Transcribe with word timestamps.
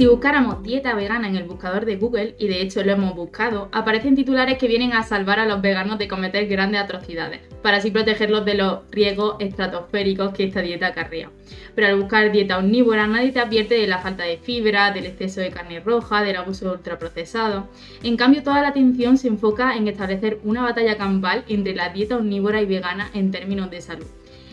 Si 0.00 0.06
buscáramos 0.06 0.62
dieta 0.62 0.94
vegana 0.94 1.28
en 1.28 1.36
el 1.36 1.44
buscador 1.44 1.84
de 1.84 1.96
Google, 1.96 2.34
y 2.38 2.48
de 2.48 2.62
hecho 2.62 2.82
lo 2.82 2.92
hemos 2.92 3.14
buscado, 3.14 3.68
aparecen 3.70 4.16
titulares 4.16 4.56
que 4.56 4.66
vienen 4.66 4.94
a 4.94 5.02
salvar 5.02 5.38
a 5.38 5.44
los 5.44 5.60
veganos 5.60 5.98
de 5.98 6.08
cometer 6.08 6.46
grandes 6.46 6.80
atrocidades, 6.80 7.42
para 7.60 7.76
así 7.76 7.90
protegerlos 7.90 8.46
de 8.46 8.54
los 8.54 8.78
riesgos 8.90 9.36
estratosféricos 9.40 10.32
que 10.32 10.44
esta 10.44 10.62
dieta 10.62 10.86
acarrea. 10.86 11.28
Pero 11.74 11.88
al 11.88 12.00
buscar 12.00 12.32
dieta 12.32 12.56
omnívora 12.56 13.06
nadie 13.06 13.32
te 13.32 13.40
advierte 13.40 13.74
de 13.74 13.86
la 13.86 13.98
falta 13.98 14.22
de 14.22 14.38
fibra, 14.38 14.90
del 14.90 15.04
exceso 15.04 15.42
de 15.42 15.50
carne 15.50 15.80
roja, 15.80 16.22
del 16.22 16.36
abuso 16.36 16.64
de 16.64 16.76
ultraprocesado. 16.76 17.68
En 18.02 18.16
cambio, 18.16 18.42
toda 18.42 18.62
la 18.62 18.68
atención 18.68 19.18
se 19.18 19.28
enfoca 19.28 19.76
en 19.76 19.86
establecer 19.86 20.40
una 20.44 20.62
batalla 20.62 20.96
campal 20.96 21.44
entre 21.46 21.74
la 21.74 21.90
dieta 21.90 22.16
omnívora 22.16 22.62
y 22.62 22.64
vegana 22.64 23.10
en 23.12 23.30
términos 23.32 23.70
de 23.70 23.82
salud. 23.82 24.06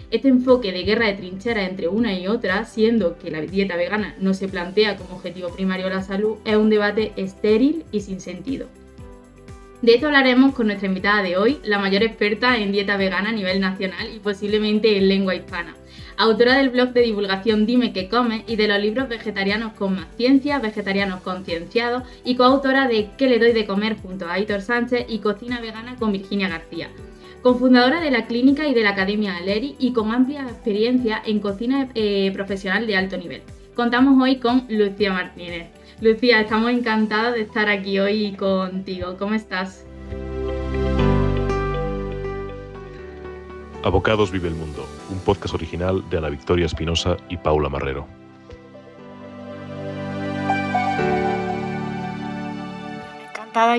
Este 0.10 0.30
enfoque 0.30 0.71
de 0.71 0.84
guerra 0.84 1.08
de 1.08 1.16
trinchera 1.16 1.66
entre 1.66 1.90
una 1.90 2.18
y 2.18 2.28
otra, 2.28 2.64
siendo 2.64 3.18
que 3.18 3.30
la 3.30 3.42
dieta 3.42 3.76
vegana 3.76 4.16
no 4.22 4.34
se 4.34 4.48
plantea 4.48 4.95
como 4.95 5.18
objetivo 5.18 5.50
primario 5.50 5.90
la 5.90 6.02
salud, 6.02 6.38
es 6.45 6.55
un 6.55 6.70
debate 6.70 7.12
estéril 7.18 7.84
y 7.91 8.00
sin 8.00 8.22
sentido. 8.22 8.67
De 9.81 9.95
esto 9.95 10.08
hablaremos 10.08 10.55
con 10.55 10.67
nuestra 10.67 10.88
invitada 10.88 11.22
de 11.23 11.36
hoy, 11.36 11.59
la 11.64 11.78
mayor 11.78 12.04
experta 12.04 12.58
en 12.58 12.72
dieta 12.72 12.95
vegana 12.95 13.30
a 13.30 13.34
nivel 13.34 13.59
nacional 13.59 14.09
y 14.16 14.20
posiblemente 14.20 14.98
en 14.98 15.09
lengua 15.09 15.36
hispana. 15.36 15.76
Autora 16.16 16.58
del 16.58 16.70
blog 16.70 16.94
de 16.94 17.02
divulgación 17.02 17.66
Dime 17.66 17.92
qué 17.92 18.08
come 18.08 18.44
y 18.48 18.55
de 18.55 18.70
los 18.70 18.80
libros 18.80 19.09
Vegetarianos 19.09 19.73
con 19.73 19.95
más 19.95 20.08
ciencia, 20.16 20.58
Vegetarianos 20.59 21.22
concienciados 21.22 22.03
y 22.23 22.36
coautora 22.36 22.88
de 22.88 23.09
¿Qué 23.17 23.28
le 23.28 23.39
doy 23.39 23.52
de 23.52 23.67
comer? 23.67 23.98
junto 23.98 24.26
a 24.26 24.34
Aitor 24.34 24.62
Sánchez 24.62 25.05
y 25.09 25.20
Cocina 25.20 25.59
vegana 25.59 25.95
con 25.98 26.14
Virginia 26.14 26.48
García 26.48 26.89
cofundadora 27.48 28.02
de 28.02 28.12
la 28.12 28.26
clínica 28.26 28.68
y 28.68 28.74
de 28.74 28.84
la 28.84 28.90
Academia 28.90 29.38
Aleri 29.38 29.78
y 29.80 29.94
con 29.94 30.12
amplia 30.12 30.42
experiencia 30.42 31.22
en 31.26 31.40
cocina 31.40 31.88
eh, 31.96 32.30
profesional 32.34 32.86
de 32.86 32.98
alto 32.98 33.16
nivel. 33.16 33.42
Contamos 33.73 34.22
hoy 34.22 34.36
con 34.36 34.66
Lucía 34.68 35.14
Martínez. 35.14 35.70
Lucía, 36.02 36.42
estamos 36.42 36.72
encantadas 36.72 37.36
de 37.36 37.44
estar 37.44 37.70
aquí 37.70 38.00
hoy 38.00 38.34
contigo. 38.34 39.16
¿Cómo 39.17 39.34
estás? 39.34 39.86
Abocados 43.82 44.30
Vive 44.30 44.50
el 44.50 44.56
Mundo, 44.56 44.86
un 45.09 45.20
podcast 45.20 45.54
original 45.54 46.04
de 46.09 46.17
Ana 46.17 46.30
Victoria 46.30 46.66
Espinosa 46.66 47.16
y 47.30 47.38
Paula 47.38 47.70
Marrero. 47.70 48.27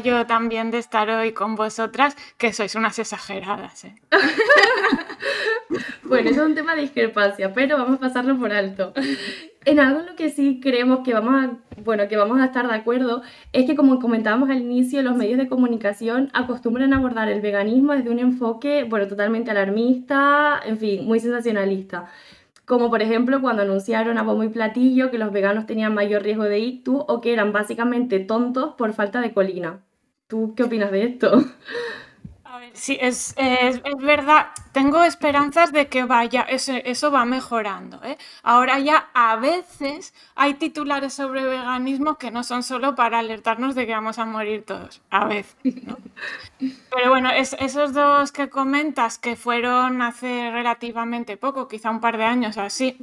Yo 0.02 0.26
también 0.26 0.70
de 0.70 0.78
estar 0.78 1.08
hoy 1.08 1.32
con 1.32 1.54
vosotras, 1.54 2.16
que 2.36 2.52
sois 2.52 2.74
unas 2.74 2.98
exageradas. 2.98 3.84
¿eh? 3.84 3.94
bueno, 6.02 6.30
eso 6.30 6.42
es 6.42 6.48
un 6.48 6.54
tema 6.54 6.74
de 6.74 6.82
discrepancia, 6.82 7.52
pero 7.52 7.78
vamos 7.78 7.96
a 7.96 8.00
pasarlo 8.00 8.36
por 8.36 8.52
alto. 8.52 8.92
En 9.64 9.80
algo 9.80 10.00
en 10.00 10.06
lo 10.06 10.16
que 10.16 10.30
sí 10.30 10.60
creemos 10.62 11.00
que 11.04 11.14
vamos 11.14 11.34
a, 11.34 11.50
bueno, 11.84 12.08
que 12.08 12.16
vamos 12.16 12.40
a 12.40 12.46
estar 12.46 12.66
de 12.66 12.74
acuerdo 12.74 13.22
es 13.52 13.66
que 13.66 13.76
como 13.76 14.00
comentábamos 14.00 14.50
al 14.50 14.58
inicio, 14.58 15.02
los 15.02 15.16
medios 15.16 15.38
de 15.38 15.48
comunicación 15.48 16.30
acostumbran 16.32 16.92
a 16.92 16.96
abordar 16.96 17.28
el 17.28 17.40
veganismo 17.40 17.92
desde 17.92 18.10
un 18.10 18.18
enfoque, 18.18 18.84
bueno, 18.84 19.06
totalmente 19.06 19.50
alarmista, 19.50 20.60
en 20.64 20.78
fin, 20.78 21.04
muy 21.04 21.20
sensacionalista 21.20 22.08
como 22.68 22.90
por 22.90 23.00
ejemplo 23.00 23.40
cuando 23.40 23.62
anunciaron 23.62 24.18
a 24.18 24.22
bombo 24.22 24.44
y 24.44 24.50
platillo 24.50 25.10
que 25.10 25.16
los 25.16 25.32
veganos 25.32 25.64
tenían 25.66 25.94
mayor 25.94 26.22
riesgo 26.22 26.44
de 26.44 26.58
ictus 26.58 27.02
o 27.08 27.20
que 27.22 27.32
eran 27.32 27.50
básicamente 27.50 28.20
tontos 28.20 28.74
por 28.76 28.92
falta 28.92 29.22
de 29.22 29.32
colina. 29.32 29.86
¿Tú 30.26 30.52
qué 30.54 30.64
opinas 30.64 30.92
de 30.92 31.04
esto? 31.04 31.44
Sí, 32.78 32.96
es, 33.00 33.34
es, 33.36 33.82
verdad. 33.98 34.48
Tengo 34.72 35.02
esperanzas 35.04 35.72
de 35.72 35.88
que 35.88 36.04
vaya, 36.04 36.42
eso, 36.42 36.72
eso 36.72 37.10
va 37.10 37.24
mejorando. 37.24 38.02
¿eh? 38.04 38.16
Ahora 38.42 38.78
ya 38.78 39.08
a 39.12 39.36
veces 39.36 40.14
hay 40.34 40.54
titulares 40.54 41.12
sobre 41.12 41.44
veganismo 41.44 42.16
que 42.16 42.30
no 42.30 42.44
son 42.44 42.62
solo 42.62 42.94
para 42.94 43.18
alertarnos 43.18 43.74
de 43.74 43.86
que 43.86 43.92
vamos 43.92 44.18
a 44.18 44.24
morir 44.24 44.64
todos. 44.64 45.02
A 45.10 45.26
veces. 45.26 45.56
Pero 46.58 47.10
bueno, 47.10 47.30
esos 47.30 47.92
dos 47.92 48.32
que 48.32 48.48
comentas 48.48 49.18
que 49.18 49.36
fueron 49.36 50.00
hace 50.02 50.50
relativamente 50.50 51.36
poco, 51.36 51.68
quizá 51.68 51.90
un 51.90 52.00
par 52.00 52.16
de 52.16 52.24
años 52.24 52.56
así, 52.56 52.96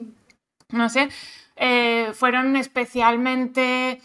no 0.69 0.89
sé, 0.89 1.09
eh, 1.55 2.11
fueron 2.13 2.55
especialmente 2.55 4.01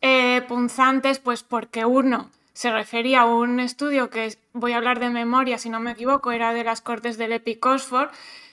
eh, 0.00 0.42
punzantes, 0.46 1.18
pues 1.18 1.42
porque 1.42 1.84
uno 1.84 2.30
se 2.54 2.70
refería 2.70 3.22
a 3.22 3.26
un 3.26 3.60
estudio 3.60 4.08
que 4.10 4.36
voy 4.52 4.72
a 4.72 4.76
hablar 4.76 5.00
de 5.00 5.10
memoria, 5.10 5.58
si 5.58 5.68
no 5.68 5.80
me 5.80 5.90
equivoco, 5.90 6.32
era 6.32 6.54
de 6.54 6.64
las 6.64 6.80
Cortes 6.80 7.18
del 7.18 7.32
Epic 7.32 7.64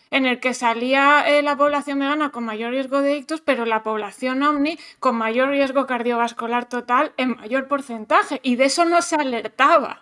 en 0.09 0.25
el 0.25 0.41
que 0.41 0.53
salía 0.53 1.23
eh, 1.25 1.41
la 1.41 1.55
población 1.55 1.99
vegana 1.99 2.31
con 2.31 2.43
mayor 2.43 2.71
riesgo 2.71 3.01
de 3.01 3.15
ictus, 3.15 3.39
pero 3.41 3.65
la 3.65 3.81
población 3.83 4.43
omni 4.43 4.77
con 4.99 5.15
mayor 5.15 5.49
riesgo 5.49 5.87
cardiovascular 5.87 6.67
total 6.67 7.13
en 7.15 7.37
mayor 7.37 7.69
porcentaje. 7.69 8.41
Y 8.43 8.57
de 8.57 8.65
eso 8.65 8.83
no 8.83 9.01
se 9.01 9.15
alertaba, 9.15 10.01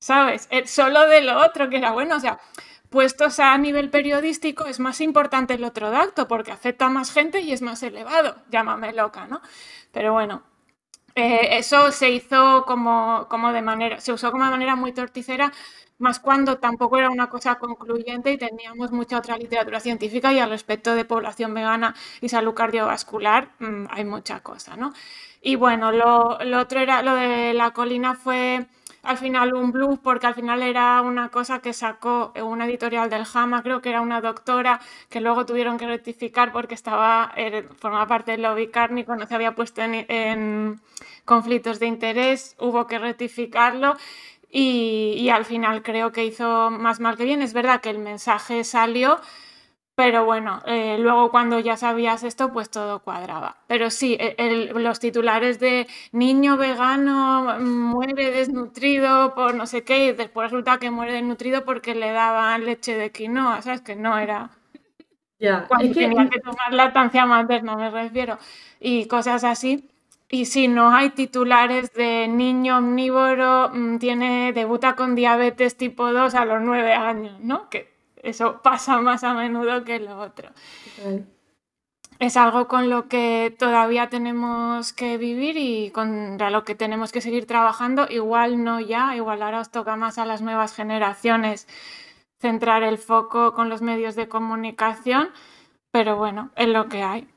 ¿sabes? 0.00 0.48
Eh, 0.50 0.66
solo 0.66 1.06
de 1.08 1.20
lo 1.20 1.44
otro, 1.44 1.68
que 1.68 1.76
era 1.76 1.90
bueno, 1.90 2.16
o 2.16 2.20
sea, 2.20 2.40
puestos 2.88 3.38
a 3.38 3.58
nivel 3.58 3.90
periodístico 3.90 4.64
es 4.64 4.80
más 4.80 5.00
importante 5.02 5.54
el 5.54 5.64
otro 5.64 5.90
dato, 5.90 6.26
porque 6.26 6.52
afecta 6.52 6.86
a 6.86 6.90
más 6.90 7.12
gente 7.12 7.40
y 7.40 7.52
es 7.52 7.60
más 7.60 7.82
elevado. 7.82 8.36
Llámame 8.50 8.94
loca, 8.94 9.26
¿no? 9.26 9.42
Pero 9.92 10.14
bueno, 10.14 10.42
eh, 11.14 11.58
eso 11.58 11.92
se 11.92 12.10
hizo 12.10 12.64
como, 12.66 13.26
como, 13.28 13.52
de 13.52 13.62
manera, 13.62 14.00
se 14.00 14.12
usó 14.12 14.32
como 14.32 14.44
manera 14.44 14.76
muy 14.76 14.92
torticera, 14.92 15.52
más 15.98 16.18
cuando 16.18 16.58
tampoco 16.58 16.98
era 16.98 17.10
una 17.10 17.28
cosa 17.28 17.56
concluyente 17.58 18.32
y 18.32 18.38
teníamos 18.38 18.90
mucha 18.92 19.18
otra 19.18 19.36
literatura 19.36 19.78
científica 19.80 20.32
y 20.32 20.38
al 20.40 20.50
respecto 20.50 20.94
de 20.94 21.04
población 21.04 21.54
vegana 21.54 21.94
y 22.20 22.28
salud 22.28 22.54
cardiovascular 22.54 23.50
mm, 23.60 23.86
hay 23.90 24.04
mucha 24.04 24.40
cosa, 24.40 24.76
¿no? 24.76 24.92
Y 25.42 25.56
bueno, 25.56 25.92
lo 25.92 26.38
otro 26.60 26.80
era, 26.80 27.02
lo 27.02 27.14
de 27.14 27.52
la 27.54 27.72
colina 27.72 28.14
fue 28.14 28.66
al 29.02 29.18
final 29.18 29.54
un 29.54 29.72
blues 29.72 29.98
porque 30.02 30.26
al 30.26 30.34
final 30.34 30.62
era 30.62 31.00
una 31.02 31.28
cosa 31.28 31.60
que 31.60 31.72
sacó 31.72 32.32
una 32.36 32.66
editorial 32.66 33.10
del 33.10 33.24
JAMA, 33.24 33.62
creo 33.62 33.82
que 33.82 33.90
era 33.90 34.00
una 34.00 34.20
doctora 34.20 34.80
que 35.10 35.20
luego 35.20 35.44
tuvieron 35.44 35.76
que 35.78 35.86
rectificar 35.86 36.52
porque 36.52 36.74
estaba, 36.74 37.32
eh, 37.36 37.68
formaba 37.78 38.06
parte 38.06 38.32
del 38.32 38.42
lobby 38.42 38.68
cárnico, 38.68 39.16
no 39.16 39.26
se 39.26 39.34
había 39.34 39.54
puesto 39.54 39.82
en, 39.82 40.80
conflictos 41.24 41.80
de 41.80 41.86
interés, 41.86 42.54
hubo 42.58 42.86
que 42.86 42.98
rectificarlo 42.98 43.96
y 44.54 45.30
al 45.30 45.44
final 45.46 45.82
creo 45.82 46.12
que 46.12 46.24
hizo 46.26 46.70
más 46.70 47.00
mal 47.00 47.16
que 47.16 47.24
bien. 47.24 47.40
Es 47.42 47.54
verdad 47.54 47.80
que 47.80 47.90
el 47.90 47.98
mensaje 47.98 48.64
salió, 48.64 49.18
pero 49.94 50.24
bueno, 50.24 50.62
eh, 50.66 50.96
luego 50.98 51.30
cuando 51.30 51.60
ya 51.60 51.76
sabías 51.76 52.22
esto, 52.24 52.52
pues 52.52 52.70
todo 52.70 53.00
cuadraba. 53.00 53.58
Pero 53.66 53.90
sí, 53.90 54.16
e, 54.18 54.72
los 54.74 55.00
titulares 55.00 55.60
de 55.60 55.86
niño 56.12 56.56
vegano 56.56 57.58
muere 57.60 58.30
desnutrido 58.30 59.34
por 59.34 59.54
no 59.54 59.66
sé 59.66 59.84
qué, 59.84 60.06
y 60.06 60.12
después 60.12 60.50
resulta 60.50 60.78
que 60.78 60.90
muere 60.90 61.12
desnutrido 61.14 61.64
porque 61.64 61.94
le 61.94 62.10
daban 62.12 62.64
leche 62.64 62.96
de 62.96 63.12
quinoa, 63.12 63.60
¿sabes? 63.62 63.82
Que 63.82 63.96
no 63.96 64.18
era... 64.18 64.50
Ya, 65.38 65.66
cuando 65.66 65.92
tenía 65.92 66.30
que 66.30 66.38
tomar 66.38 66.72
lactancia 66.72 67.26
materna, 67.26 67.74
me 67.74 67.90
refiero, 67.90 68.38
y 68.78 69.06
cosas 69.08 69.42
así. 69.42 69.90
Y 70.30 70.46
si 70.46 70.68
no 70.68 70.94
hay 70.94 71.10
titulares 71.10 71.92
de 71.94 72.28
niño 72.28 72.78
omnívoro, 72.78 73.70
mm, 73.74 73.98
tiene, 73.98 74.52
debuta 74.52 74.94
con 74.94 75.16
diabetes 75.16 75.76
tipo 75.76 76.12
2 76.12 76.36
a 76.36 76.44
los 76.44 76.62
9 76.62 76.94
años, 76.94 77.40
¿no? 77.40 77.68
Que 77.70 77.91
eso 78.22 78.62
pasa 78.62 79.00
más 79.00 79.24
a 79.24 79.34
menudo 79.34 79.84
que 79.84 79.98
lo 79.98 80.18
otro. 80.18 80.50
Es 82.18 82.36
algo 82.36 82.68
con 82.68 82.88
lo 82.88 83.08
que 83.08 83.54
todavía 83.58 84.08
tenemos 84.08 84.92
que 84.92 85.18
vivir 85.18 85.56
y 85.56 85.90
con 85.90 86.38
lo 86.38 86.64
que 86.64 86.74
tenemos 86.74 87.10
que 87.10 87.20
seguir 87.20 87.46
trabajando. 87.46 88.06
Igual 88.08 88.62
no 88.62 88.78
ya, 88.78 89.16
igual 89.16 89.42
ahora 89.42 89.60
os 89.60 89.70
toca 89.70 89.96
más 89.96 90.18
a 90.18 90.26
las 90.26 90.40
nuevas 90.40 90.74
generaciones 90.74 91.66
centrar 92.38 92.82
el 92.82 92.98
foco 92.98 93.54
con 93.54 93.68
los 93.68 93.82
medios 93.82 94.14
de 94.16 94.28
comunicación, 94.28 95.28
pero 95.90 96.16
bueno, 96.16 96.50
es 96.56 96.68
lo 96.68 96.88
que 96.88 97.02
hay. 97.02 97.28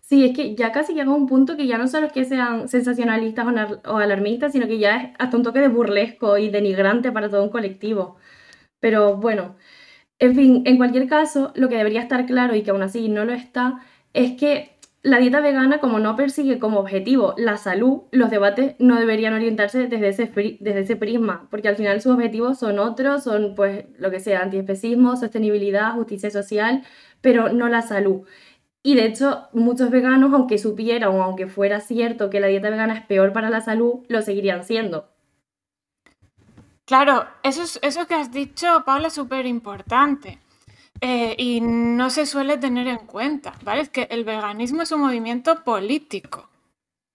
Sí, 0.00 0.24
es 0.24 0.36
que 0.36 0.54
ya 0.54 0.70
casi 0.70 0.94
llega 0.94 1.10
un 1.12 1.26
punto 1.26 1.56
que 1.56 1.66
ya 1.66 1.78
no 1.78 1.88
solo 1.88 2.06
es 2.06 2.12
que 2.12 2.24
sean 2.24 2.68
sensacionalistas 2.68 3.46
o 3.86 3.96
alarmistas, 3.96 4.52
sino 4.52 4.66
que 4.66 4.78
ya 4.78 4.96
es 4.96 5.10
hasta 5.18 5.36
un 5.36 5.42
toque 5.42 5.60
de 5.60 5.68
burlesco 5.68 6.38
y 6.38 6.50
denigrante 6.50 7.10
para 7.10 7.30
todo 7.30 7.42
un 7.42 7.50
colectivo. 7.50 8.16
Pero 8.80 9.16
bueno, 9.16 9.56
en 10.18 10.34
fin, 10.34 10.62
en 10.66 10.76
cualquier 10.76 11.08
caso, 11.08 11.52
lo 11.54 11.68
que 11.68 11.76
debería 11.76 12.00
estar 12.02 12.24
claro 12.26 12.54
y 12.54 12.62
que 12.62 12.70
aún 12.70 12.82
así 12.82 13.08
no 13.08 13.24
lo 13.24 13.32
está, 13.32 13.80
es 14.12 14.32
que 14.38 14.74
la 15.02 15.18
dieta 15.18 15.40
vegana, 15.40 15.80
como 15.80 15.98
no 15.98 16.16
persigue 16.16 16.58
como 16.58 16.80
objetivo 16.80 17.34
la 17.36 17.58
salud, 17.58 18.04
los 18.10 18.30
debates 18.30 18.74
no 18.78 18.98
deberían 18.98 19.34
orientarse 19.34 19.86
desde 19.86 20.08
ese, 20.08 20.32
desde 20.60 20.80
ese 20.80 20.96
prisma, 20.96 21.46
porque 21.50 21.68
al 21.68 21.76
final 21.76 22.00
sus 22.00 22.14
objetivos 22.14 22.58
son 22.58 22.78
otros, 22.78 23.24
son 23.24 23.54
pues 23.54 23.84
lo 23.98 24.10
que 24.10 24.20
sea, 24.20 24.40
antiespecismo, 24.42 25.16
sostenibilidad, 25.16 25.92
justicia 25.92 26.30
social, 26.30 26.84
pero 27.20 27.52
no 27.52 27.68
la 27.68 27.82
salud. 27.82 28.22
Y 28.82 28.94
de 28.96 29.06
hecho, 29.06 29.48
muchos 29.52 29.90
veganos, 29.90 30.32
aunque 30.32 30.58
supieran 30.58 31.10
o 31.10 31.22
aunque 31.22 31.48
fuera 31.48 31.80
cierto 31.80 32.30
que 32.30 32.40
la 32.40 32.46
dieta 32.48 32.70
vegana 32.70 32.94
es 32.94 33.06
peor 33.06 33.32
para 33.32 33.50
la 33.50 33.60
salud, 33.60 34.04
lo 34.08 34.22
seguirían 34.22 34.64
siendo. 34.64 35.13
Claro, 36.86 37.26
eso, 37.42 37.62
es, 37.62 37.78
eso 37.82 38.06
que 38.06 38.14
has 38.14 38.30
dicho, 38.32 38.82
Paula, 38.84 39.08
es 39.08 39.14
súper 39.14 39.46
importante. 39.46 40.38
Eh, 41.00 41.34
y 41.38 41.60
no 41.60 42.10
se 42.10 42.26
suele 42.26 42.58
tener 42.58 42.86
en 42.88 42.98
cuenta, 43.06 43.54
¿vale? 43.64 43.82
Es 43.82 43.88
que 43.90 44.08
el 44.10 44.24
veganismo 44.24 44.82
es 44.82 44.92
un 44.92 45.02
movimiento 45.02 45.64
político, 45.64 46.48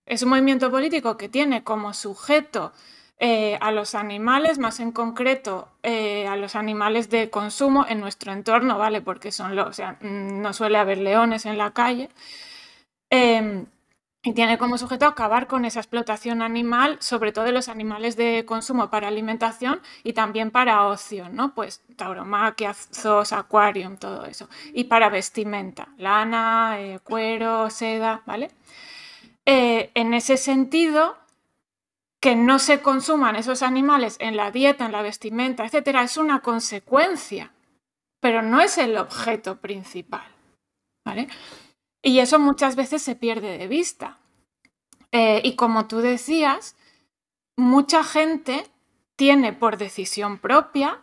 Es 0.08 0.24
un 0.24 0.30
movimiento 0.32 0.72
político 0.72 1.18
que 1.18 1.30
tiene 1.30 1.64
como 1.64 1.94
sujeto 1.94 2.74
eh, 3.20 3.58
a 3.62 3.72
los 3.72 3.96
animales, 3.96 4.60
más 4.60 4.80
en 4.82 4.92
concreto 4.94 5.70
eh, 5.84 6.28
a 6.28 6.36
los 6.38 6.56
animales 6.56 7.10
de 7.10 7.30
consumo 7.32 7.86
en 7.90 8.02
nuestro 8.02 8.34
entorno, 8.34 8.78
¿vale? 8.80 9.02
Porque 9.02 9.32
son 9.32 9.56
los, 9.56 9.68
o 9.70 9.74
sea, 9.74 9.98
no 10.02 10.54
suele 10.54 10.78
haber 10.80 11.00
leones 11.00 11.46
en 11.46 11.58
la 11.60 11.72
calle. 11.74 12.10
Em, 13.10 13.66
y 14.22 14.34
tiene 14.34 14.58
como 14.58 14.78
sujeto 14.78 15.06
acabar 15.06 15.48
con 15.48 15.64
esa 15.64 15.80
explotación 15.80 16.42
animal, 16.42 16.98
sobre 17.00 17.32
todo 17.32 17.46
de 17.46 17.54
los 17.54 17.70
animales 17.70 18.18
de 18.18 18.44
consumo 18.46 18.90
para 18.90 19.08
alimentación 19.08 19.82
y 20.04 20.14
también 20.14 20.52
para 20.52 20.86
ocio, 20.88 21.30
¿no? 21.30 21.54
Pues 21.56 21.82
tauromaquia, 21.96 22.74
zoos, 22.74 23.32
acuarium, 23.32 23.98
todo 23.98 24.26
eso. 24.26 24.50
Y 24.74 24.86
para 24.86 25.10
vestimenta, 25.10 25.88
lana, 25.98 26.76
eh, 26.80 27.00
cuero, 27.04 27.70
seda, 27.70 28.22
¿vale? 28.26 28.52
en 29.52 30.14
ese 30.14 30.38
sentido, 30.38 31.18
que 32.20 32.36
no 32.36 32.60
se 32.60 32.82
consuman 32.82 33.36
esos 33.36 33.64
animales 33.64 34.18
en 34.20 34.36
la 34.36 34.52
dieta, 34.52 34.86
en 34.86 34.92
la 34.92 35.02
vestimenta, 35.02 35.66
etcétera, 35.66 36.04
es 36.04 36.18
una 36.18 36.42
consecuencia, 36.42 37.52
pero 38.20 38.42
no 38.42 38.62
es 38.62 38.78
el 38.78 38.96
objeto 38.98 39.60
principal. 39.60 40.28
¿vale? 41.06 41.30
Y 42.02 42.20
eso 42.20 42.40
muchas 42.40 42.76
veces 42.76 43.02
se 43.02 43.16
pierde 43.16 43.58
de 43.58 43.68
vista. 43.68 44.20
Eh, 45.12 45.42
y 45.44 45.56
como 45.56 45.88
tú 45.88 46.00
decías, 46.00 46.76
mucha 47.58 48.04
gente 48.04 48.66
tiene 49.16 49.54
por 49.54 49.78
decisión 49.78 50.38
propia 50.38 51.00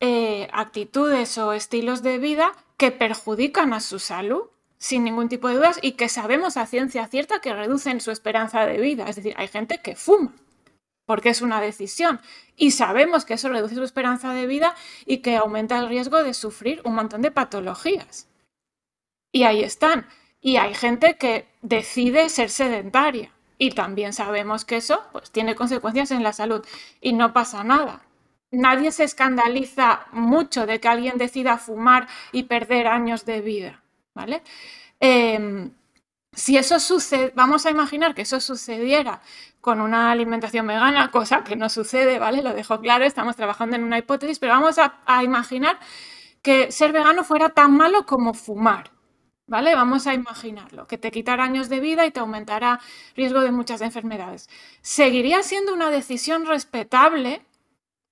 eh, 0.00 0.48
actitudes 0.52 1.36
o 1.38 1.52
estilos 1.52 2.02
de 2.02 2.18
vida 2.18 2.52
que 2.76 2.92
perjudican 2.92 3.72
a 3.72 3.80
su 3.80 3.98
salud 3.98 4.42
sin 4.78 5.04
ningún 5.04 5.28
tipo 5.28 5.48
de 5.48 5.54
dudas 5.54 5.78
y 5.80 5.92
que 5.92 6.08
sabemos 6.08 6.56
a 6.56 6.66
ciencia 6.66 7.06
cierta 7.08 7.40
que 7.40 7.54
reducen 7.54 8.00
su 8.00 8.10
esperanza 8.10 8.66
de 8.66 8.78
vida. 8.78 9.08
Es 9.08 9.16
decir, 9.16 9.34
hay 9.38 9.48
gente 9.48 9.80
que 9.82 9.96
fuma 9.96 10.34
porque 11.06 11.30
es 11.30 11.40
una 11.40 11.60
decisión. 11.60 12.20
Y 12.56 12.72
sabemos 12.72 13.24
que 13.24 13.34
eso 13.34 13.48
reduce 13.48 13.76
su 13.76 13.84
esperanza 13.84 14.34
de 14.34 14.46
vida 14.46 14.74
y 15.06 15.18
que 15.18 15.36
aumenta 15.36 15.78
el 15.78 15.88
riesgo 15.88 16.22
de 16.22 16.34
sufrir 16.34 16.82
un 16.84 16.94
montón 16.94 17.22
de 17.22 17.30
patologías. 17.30 18.28
Y 19.32 19.44
ahí 19.44 19.62
están. 19.62 20.06
Y 20.40 20.56
hay 20.56 20.74
gente 20.74 21.16
que 21.16 21.46
decide 21.62 22.28
ser 22.28 22.50
sedentaria. 22.50 23.30
Y 23.58 23.70
también 23.70 24.12
sabemos 24.12 24.64
que 24.64 24.76
eso 24.76 25.02
pues, 25.12 25.30
tiene 25.30 25.54
consecuencias 25.54 26.10
en 26.10 26.22
la 26.22 26.32
salud. 26.32 26.64
Y 27.00 27.12
no 27.12 27.32
pasa 27.32 27.64
nada. 27.64 28.02
Nadie 28.50 28.92
se 28.92 29.04
escandaliza 29.04 30.06
mucho 30.12 30.66
de 30.66 30.80
que 30.80 30.88
alguien 30.88 31.18
decida 31.18 31.58
fumar 31.58 32.06
y 32.32 32.44
perder 32.44 32.86
años 32.86 33.24
de 33.24 33.40
vida. 33.40 33.82
¿Vale? 34.14 34.42
Em, 35.00 35.72
si 36.32 36.58
eso 36.58 36.78
sucede, 36.80 37.32
vamos 37.34 37.66
a 37.66 37.70
imaginar 37.70 38.14
que 38.14 38.22
eso 38.22 38.40
sucediera 38.40 39.20
con 39.60 39.80
una 39.80 40.12
alimentación 40.12 40.66
vegana, 40.66 41.10
cosa 41.10 41.42
que 41.42 41.56
no 41.56 41.68
sucede, 41.68 42.18
¿vale? 42.18 42.42
Lo 42.42 42.52
dejo 42.54 42.80
claro, 42.80 43.04
estamos 43.04 43.36
trabajando 43.36 43.74
en 43.74 43.84
una 43.84 43.98
hipótesis, 43.98 44.38
pero 44.38 44.52
vamos 44.52 44.76
a, 44.78 45.24
imaginar 45.24 45.78
que 46.42 46.70
ser 46.70 46.92
vegano 46.92 47.24
fuera 47.24 47.48
tan 47.48 47.76
malo 47.76 48.06
como 48.06 48.34
fumar, 48.34 48.92
¿vale? 49.46 49.74
Vamos 49.74 50.06
a 50.06 50.14
imaginarlo, 50.14 50.86
que 50.86 50.98
te 50.98 51.10
quitará 51.10 51.44
años 51.44 51.68
de 51.68 51.80
vida 51.80 52.06
y 52.06 52.10
te 52.10 52.20
aumentará 52.20 52.80
riesgo 53.14 53.40
de 53.40 53.52
muchas 53.52 53.80
enfermedades. 53.80 54.48
Seguiría 54.82 55.42
siendo 55.42 55.72
una 55.72 55.90
decisión 55.90 56.46
respetable 56.46 57.42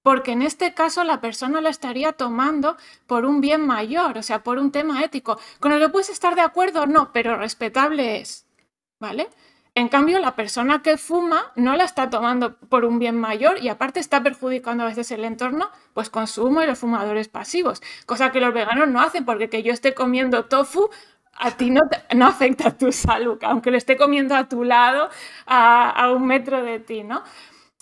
porque 0.03 0.33
en 0.33 0.43
este 0.43 0.75
caso 0.75 1.03
la 1.03 1.23
persona 1.23 1.63
la 1.63 1.71
estaría 1.71 2.13
tomando 2.13 2.77
por 3.07 3.25
un 3.25 3.41
bien 3.41 3.67
mayor, 3.67 4.19
o 4.19 4.23
sea, 4.23 4.43
por 4.43 4.59
un 4.59 4.71
tema 4.71 5.03
ético, 5.03 5.41
con 5.61 5.73
el 5.73 5.81
que 5.81 5.89
puedes 5.89 6.11
estar 6.11 6.35
de 6.35 6.43
acuerdo 6.43 6.83
o 6.83 6.87
no, 6.87 7.11
pero 7.13 7.39
respetable 7.39 8.21
es, 8.21 8.47
¿vale? 9.01 9.31
En 9.75 9.89
cambio, 9.89 10.21
la 10.21 10.37
persona 10.37 10.83
que 10.83 10.99
fuma 10.99 11.53
no 11.57 11.75
la 11.75 11.85
está 11.85 12.09
tomando 12.11 12.57
por 12.69 12.85
un 12.85 12.99
bien 12.99 13.19
mayor 13.19 13.59
y 13.61 13.69
aparte 13.69 13.99
está 13.99 14.23
perjudicando 14.23 14.85
a 14.85 14.89
veces 14.89 15.11
el 15.11 15.25
entorno, 15.25 15.71
pues 15.95 16.11
consumo 16.11 16.63
y 16.63 16.67
los 16.67 16.79
fumadores 16.79 17.29
pasivos, 17.29 17.83
cosa 18.07 18.31
que 18.31 18.41
los 18.41 18.55
veganos 18.55 18.89
no 18.89 19.01
hacen, 19.01 19.25
porque 19.25 19.49
que 19.49 19.63
yo 19.63 19.73
esté 19.73 19.95
comiendo 19.95 20.45
tofu 20.45 20.91
a 21.37 21.51
ti 21.53 21.71
no, 21.71 21.81
no 22.15 22.27
afecta 22.27 22.69
a 22.69 22.79
tu 22.79 22.93
salud, 22.93 23.39
aunque 23.43 23.71
lo 23.71 23.77
esté 23.77 23.97
comiendo 23.97 24.35
a 24.35 24.49
tu 24.49 24.65
lado, 24.65 25.11
a, 25.47 26.11
un 26.15 26.27
metro 26.27 26.63
de 26.63 26.81
ti, 26.81 27.03
¿no? 27.03 27.23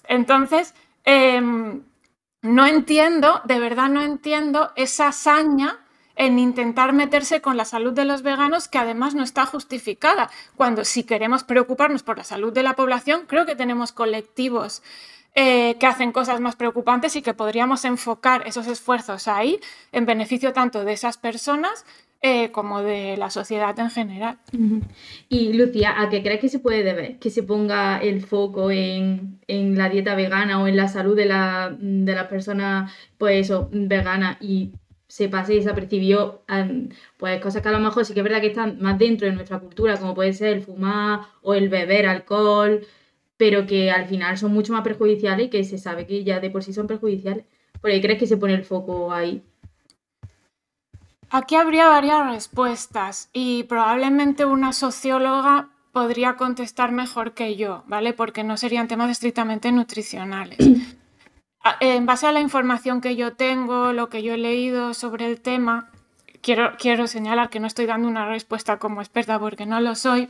Entonces, 0.04 0.74
em, 1.04 1.82
no 2.42 2.66
entiendo, 2.66 3.40
de 3.44 3.60
verdad 3.60 3.88
no 3.88 4.02
entiendo 4.02 4.72
esa 4.76 5.08
hazaña 5.08 5.78
en 6.16 6.38
intentar 6.38 6.92
meterse 6.92 7.40
con 7.40 7.56
la 7.56 7.64
salud 7.64 7.92
de 7.92 8.04
los 8.04 8.22
veganos 8.22 8.68
que 8.68 8.78
además 8.78 9.14
no 9.14 9.22
está 9.22 9.46
justificada. 9.46 10.30
Cuando 10.56 10.84
si 10.84 11.04
queremos 11.04 11.44
preocuparnos 11.44 12.02
por 12.02 12.18
la 12.18 12.24
salud 12.24 12.52
de 12.52 12.62
la 12.62 12.74
población, 12.74 13.24
creo 13.26 13.46
que 13.46 13.56
tenemos 13.56 13.92
colectivos 13.92 14.82
eh, 15.34 15.76
que 15.80 15.86
hacen 15.86 16.12
cosas 16.12 16.40
más 16.40 16.56
preocupantes 16.56 17.16
y 17.16 17.22
que 17.22 17.32
podríamos 17.32 17.86
enfocar 17.86 18.46
esos 18.46 18.66
esfuerzos 18.66 19.28
ahí 19.28 19.58
en 19.90 20.04
beneficio 20.04 20.52
tanto 20.52 20.84
de 20.84 20.92
esas 20.92 21.16
personas 21.16 21.86
eh, 22.24 22.52
como 22.52 22.82
de 22.82 23.16
la 23.16 23.30
sociedad 23.30 23.76
en 23.80 23.90
general. 23.90 24.38
Y 25.28 25.52
Lucía, 25.54 26.00
¿a 26.00 26.08
qué 26.08 26.22
crees 26.22 26.40
que 26.40 26.48
se 26.48 26.60
puede 26.60 26.84
deber 26.84 27.18
que 27.18 27.30
se 27.30 27.42
ponga 27.42 27.98
el 27.98 28.22
foco 28.22 28.70
en, 28.70 29.40
la 29.48 29.88
dieta 29.88 30.14
vegana 30.14 30.62
o 30.62 30.68
en 30.68 30.76
la 30.76 30.86
salud 30.86 31.16
de, 31.16 31.26
la, 31.26 31.76
de 31.76 32.14
las 32.14 32.28
personas 32.28 32.92
pues 33.18 33.52
veganas 33.72 34.36
y 34.40 34.70
se 35.08 35.28
pase 35.28 35.54
y 35.54 35.56
desapercibió 35.56 36.44
pues 37.18 37.40
cosas 37.40 37.60
que 37.60 37.68
a 37.68 37.72
lo 37.72 37.80
mejor 37.80 38.04
sí 38.04 38.14
que 38.14 38.20
es 38.20 38.24
verdad 38.24 38.40
que 38.40 38.46
están 38.46 38.80
más 38.80 38.98
dentro 39.00 39.26
de 39.26 39.34
nuestra 39.34 39.58
cultura, 39.58 39.98
como 39.98 40.14
puede 40.14 40.32
ser 40.32 40.52
el 40.52 40.62
fumar 40.62 41.22
o 41.42 41.54
el 41.54 41.68
beber 41.68 42.06
alcohol, 42.06 42.86
pero 43.36 43.66
que 43.66 43.90
al 43.90 44.06
final 44.06 44.38
son 44.38 44.52
mucho 44.52 44.72
más 44.72 44.82
perjudiciales 44.82 45.46
y 45.46 45.50
que 45.50 45.64
se 45.64 45.76
sabe 45.76 46.06
que 46.06 46.22
ya 46.22 46.38
de 46.38 46.50
por 46.50 46.62
sí 46.62 46.72
son 46.72 46.86
perjudiciales. 46.86 47.46
¿Por 47.80 47.90
qué 47.90 48.00
crees 48.00 48.18
que 48.20 48.26
se 48.28 48.36
pone 48.36 48.54
el 48.54 48.64
foco 48.64 49.12
ahí? 49.12 49.42
Aquí 51.34 51.56
habría 51.56 51.88
varias 51.88 52.26
respuestas 52.26 53.30
y 53.32 53.62
probablemente 53.62 54.44
una 54.44 54.74
socióloga 54.74 55.70
podría 55.90 56.36
contestar 56.36 56.92
mejor 56.92 57.32
que 57.32 57.56
yo, 57.56 57.84
¿vale? 57.86 58.12
Porque 58.12 58.44
no 58.44 58.58
serían 58.58 58.86
temas 58.86 59.10
estrictamente 59.10 59.72
nutricionales. 59.72 60.58
En 61.78 62.06
base 62.06 62.26
a 62.26 62.32
la 62.32 62.40
información 62.40 63.00
que 63.00 63.14
yo 63.14 63.34
tengo, 63.34 63.92
lo 63.92 64.08
que 64.08 64.24
yo 64.24 64.34
he 64.34 64.36
leído 64.36 64.94
sobre 64.94 65.26
el 65.26 65.40
tema, 65.40 65.90
quiero, 66.40 66.72
quiero 66.76 67.06
señalar 67.06 67.50
que 67.50 67.60
no 67.60 67.68
estoy 67.68 67.86
dando 67.86 68.08
una 68.08 68.26
respuesta 68.26 68.80
como 68.80 69.00
experta 69.00 69.38
porque 69.38 69.64
no 69.64 69.80
lo 69.80 69.94
soy. 69.94 70.28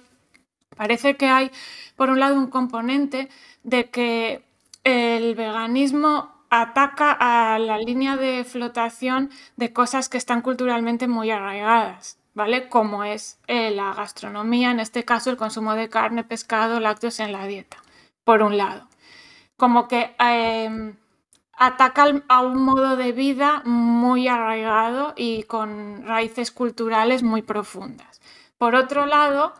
Parece 0.77 1.17
que 1.17 1.29
hay, 1.29 1.51
por 1.97 2.11
un 2.11 2.21
lado, 2.21 2.37
un 2.37 2.49
componente 2.49 3.31
de 3.63 3.89
que 3.89 4.45
el 4.85 5.35
veganismo 5.35 6.32
ataca 6.55 7.17
a 7.19 7.59
la 7.59 7.79
línea 7.79 8.19
de 8.19 8.45
flotación 8.45 9.31
de 9.57 9.73
cosas 9.73 10.11
que 10.11 10.19
están 10.19 10.43
culturalmente 10.43 11.09
muy 11.09 11.31
arraigadas, 11.31 12.19
¿vale? 12.35 12.69
Como 12.69 13.05
es 13.05 13.41
eh, 13.47 13.71
la 13.71 13.95
gastronomía, 13.95 14.71
en 14.71 14.79
este 14.79 15.03
caso 15.03 15.31
el 15.31 15.39
consumo 15.39 15.75
de 15.75 15.89
carne, 15.89 16.25
pescado, 16.25 16.79
lácteos 16.79 17.21
en 17.21 17.33
la 17.33 17.47
dieta, 17.47 17.79
por 18.25 18.43
un 18.43 18.59
lado. 18.59 18.87
Como 19.57 19.89
que 19.89 20.15
em, 20.19 20.95
ataca 21.55 22.05
a 22.29 22.43
un 22.43 22.63
modo 22.63 22.97
de 22.97 23.13
vida 23.13 23.63
muy 23.65 24.29
arraigado 24.29 25.15
y 25.17 25.45
con 25.45 26.05
raíces 26.05 26.51
culturales 26.51 27.23
muy 27.23 27.41
profundas. 27.41 28.21
Por 28.59 28.75
otro 28.75 29.07
lado, 29.07 29.55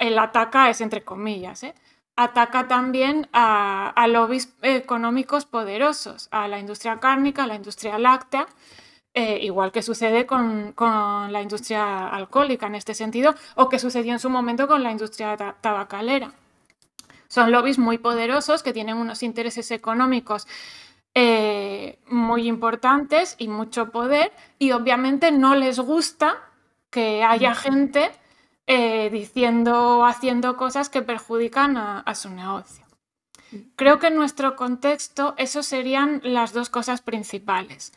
el 0.00 0.18
ataca 0.18 0.70
es 0.70 0.80
entre 0.80 1.04
comillas, 1.04 1.62
¿eh? 1.62 1.74
Ataca 2.22 2.68
también 2.68 3.28
a, 3.32 4.06
lobbies 4.06 4.52
económicos 4.60 5.46
poderosos, 5.46 6.28
a 6.30 6.48
la 6.48 6.58
industria 6.58 7.00
cárnica, 7.00 7.44
a 7.44 7.46
la 7.46 7.54
industria 7.54 7.98
láctea, 7.98 8.46
eh, 9.14 9.38
igual 9.40 9.72
que 9.72 9.80
sucede 9.80 10.26
con, 10.26 10.74
la 10.76 11.40
industria 11.40 12.08
alcohólica 12.08 12.66
en 12.66 12.74
este 12.74 12.92
sentido, 12.92 13.34
o 13.54 13.70
que 13.70 13.78
sucedió 13.78 14.12
en 14.12 14.18
su 14.18 14.28
momento 14.28 14.68
con 14.68 14.82
la 14.82 14.90
industria 14.90 15.34
tabacalera. 15.62 16.34
Son 17.26 17.50
lobbies 17.50 17.78
muy 17.78 17.96
poderosos 17.96 18.62
que 18.62 18.74
tienen 18.74 18.98
unos 18.98 19.22
intereses 19.22 19.70
económicos 19.70 20.46
eh, 21.14 21.98
muy 22.06 22.48
importantes 22.48 23.34
y 23.38 23.48
mucho 23.48 23.90
poder, 23.90 24.30
y 24.58 24.72
obviamente 24.72 25.32
no 25.32 25.54
les 25.54 25.80
gusta 25.80 26.36
que 26.90 27.24
haya 27.24 27.54
gente 27.54 28.12
eh, 28.72 29.10
diciendo 29.10 29.98
o 29.98 30.04
haciendo 30.04 30.56
cosas 30.56 30.88
que 30.88 31.02
perjudican 31.02 31.76
a, 31.76 32.14
su 32.14 32.30
negocio. 32.30 32.86
Creo 33.74 33.98
que 33.98 34.06
en 34.06 34.14
nuestro 34.14 34.54
contexto 34.54 35.34
eso 35.38 35.64
serían 35.64 36.20
las 36.22 36.52
dos 36.52 36.70
cosas 36.70 37.02
principales. 37.02 37.92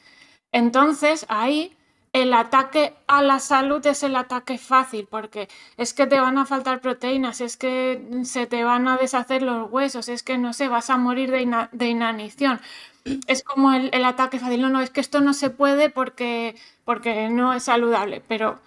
Entonces, 0.52 1.28
ahí 1.30 1.78
el 2.12 2.34
ataque 2.34 2.96
a 3.06 3.22
la 3.22 3.38
salud 3.38 3.86
es 3.86 4.02
el 4.02 4.16
ataque 4.16 4.58
fácil, 4.58 5.08
porque 5.08 5.48
es 5.78 5.94
que 5.94 6.08
te 6.08 6.20
van 6.20 6.40
a 6.40 6.48
faltar 6.48 6.82
proteínas, 6.82 7.40
es 7.40 7.56
que 7.56 8.02
se 8.24 8.48
te 8.48 8.64
van 8.64 8.88
a 8.88 8.98
deshacer 8.98 9.44
los 9.44 9.72
huesos, 9.72 10.10
es 10.10 10.24
que 10.24 10.40
no 10.40 10.54
sé, 10.54 10.70
vas 10.70 10.90
a 10.90 10.98
morir 10.98 11.30
de, 11.30 11.88
inanición. 11.88 12.60
Es 13.28 13.44
como 13.44 13.74
el, 13.74 14.06
ataque 14.06 14.40
fácil, 14.40 14.64
no, 14.64 14.70
no, 14.70 14.82
es 14.82 14.90
que 14.90 15.02
esto 15.02 15.22
no 15.22 15.36
se 15.36 15.52
puede 15.52 15.92
porque, 15.92 16.56
porque 16.84 17.30
no 17.30 17.54
es 17.54 17.66
saludable, 17.66 18.24
pero 18.28 18.60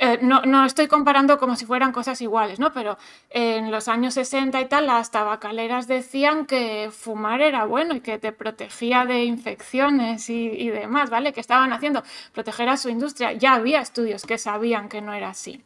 eh, 0.00 0.20
no, 0.22 0.64
estoy 0.64 0.86
comparando 0.86 1.38
como 1.38 1.56
si 1.56 1.66
fueran 1.66 1.92
cosas 1.92 2.20
iguales, 2.20 2.60
¿no? 2.60 2.72
Pero 2.72 2.98
en 3.30 3.70
los 3.70 3.88
años 3.88 4.14
60 4.14 4.60
y 4.60 4.66
tal, 4.66 4.86
las 4.86 5.10
tabacaleras 5.10 5.88
decían 5.88 6.46
que 6.46 6.90
fumar 6.92 7.40
era 7.40 7.64
bueno 7.64 7.96
y 7.96 8.00
que 8.00 8.18
te 8.18 8.30
protegía 8.32 9.04
de 9.06 9.24
infecciones 9.24 10.30
y, 10.30 10.68
demás, 10.70 11.10
¿vale? 11.10 11.32
Que 11.32 11.40
estaban 11.40 11.72
haciendo 11.72 12.04
proteger 12.32 12.68
a 12.68 12.76
su 12.76 12.88
industria. 12.88 13.32
Ya 13.32 13.54
había 13.54 13.80
estudios 13.80 14.24
que 14.24 14.38
sabían 14.38 14.88
que 14.88 15.00
no 15.00 15.12
era 15.12 15.30
así. 15.30 15.64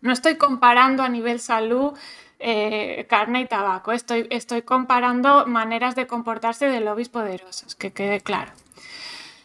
No 0.00 0.12
estoy 0.12 0.36
comparando 0.36 1.02
a 1.04 1.08
nivel 1.08 1.38
salud 1.38 1.92
eh, 2.38 3.06
carne 3.08 3.42
y 3.42 3.46
tabaco, 3.46 3.92
estoy, 3.92 4.26
estoy 4.30 4.62
comparando 4.62 5.46
maneras 5.46 5.94
de 5.94 6.06
comportarse 6.06 6.68
de 6.68 6.80
lobbies 6.80 7.08
poderosos, 7.08 7.74
que 7.74 7.92
quede 7.92 8.20
claro. 8.20 8.52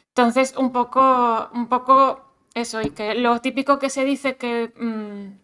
Entonces, 0.10 0.55
un 0.58 0.74
poco, 0.74 1.50
un 1.53 1.67
poco 1.67 2.30
eso, 2.53 2.81
y 2.81 2.91
que 2.91 3.15
lo 3.15 3.39
típico 3.41 3.79
que 3.79 3.89
se 3.89 4.05
dice 4.05 4.36
que... 4.38 4.72
Mm, 4.77 5.41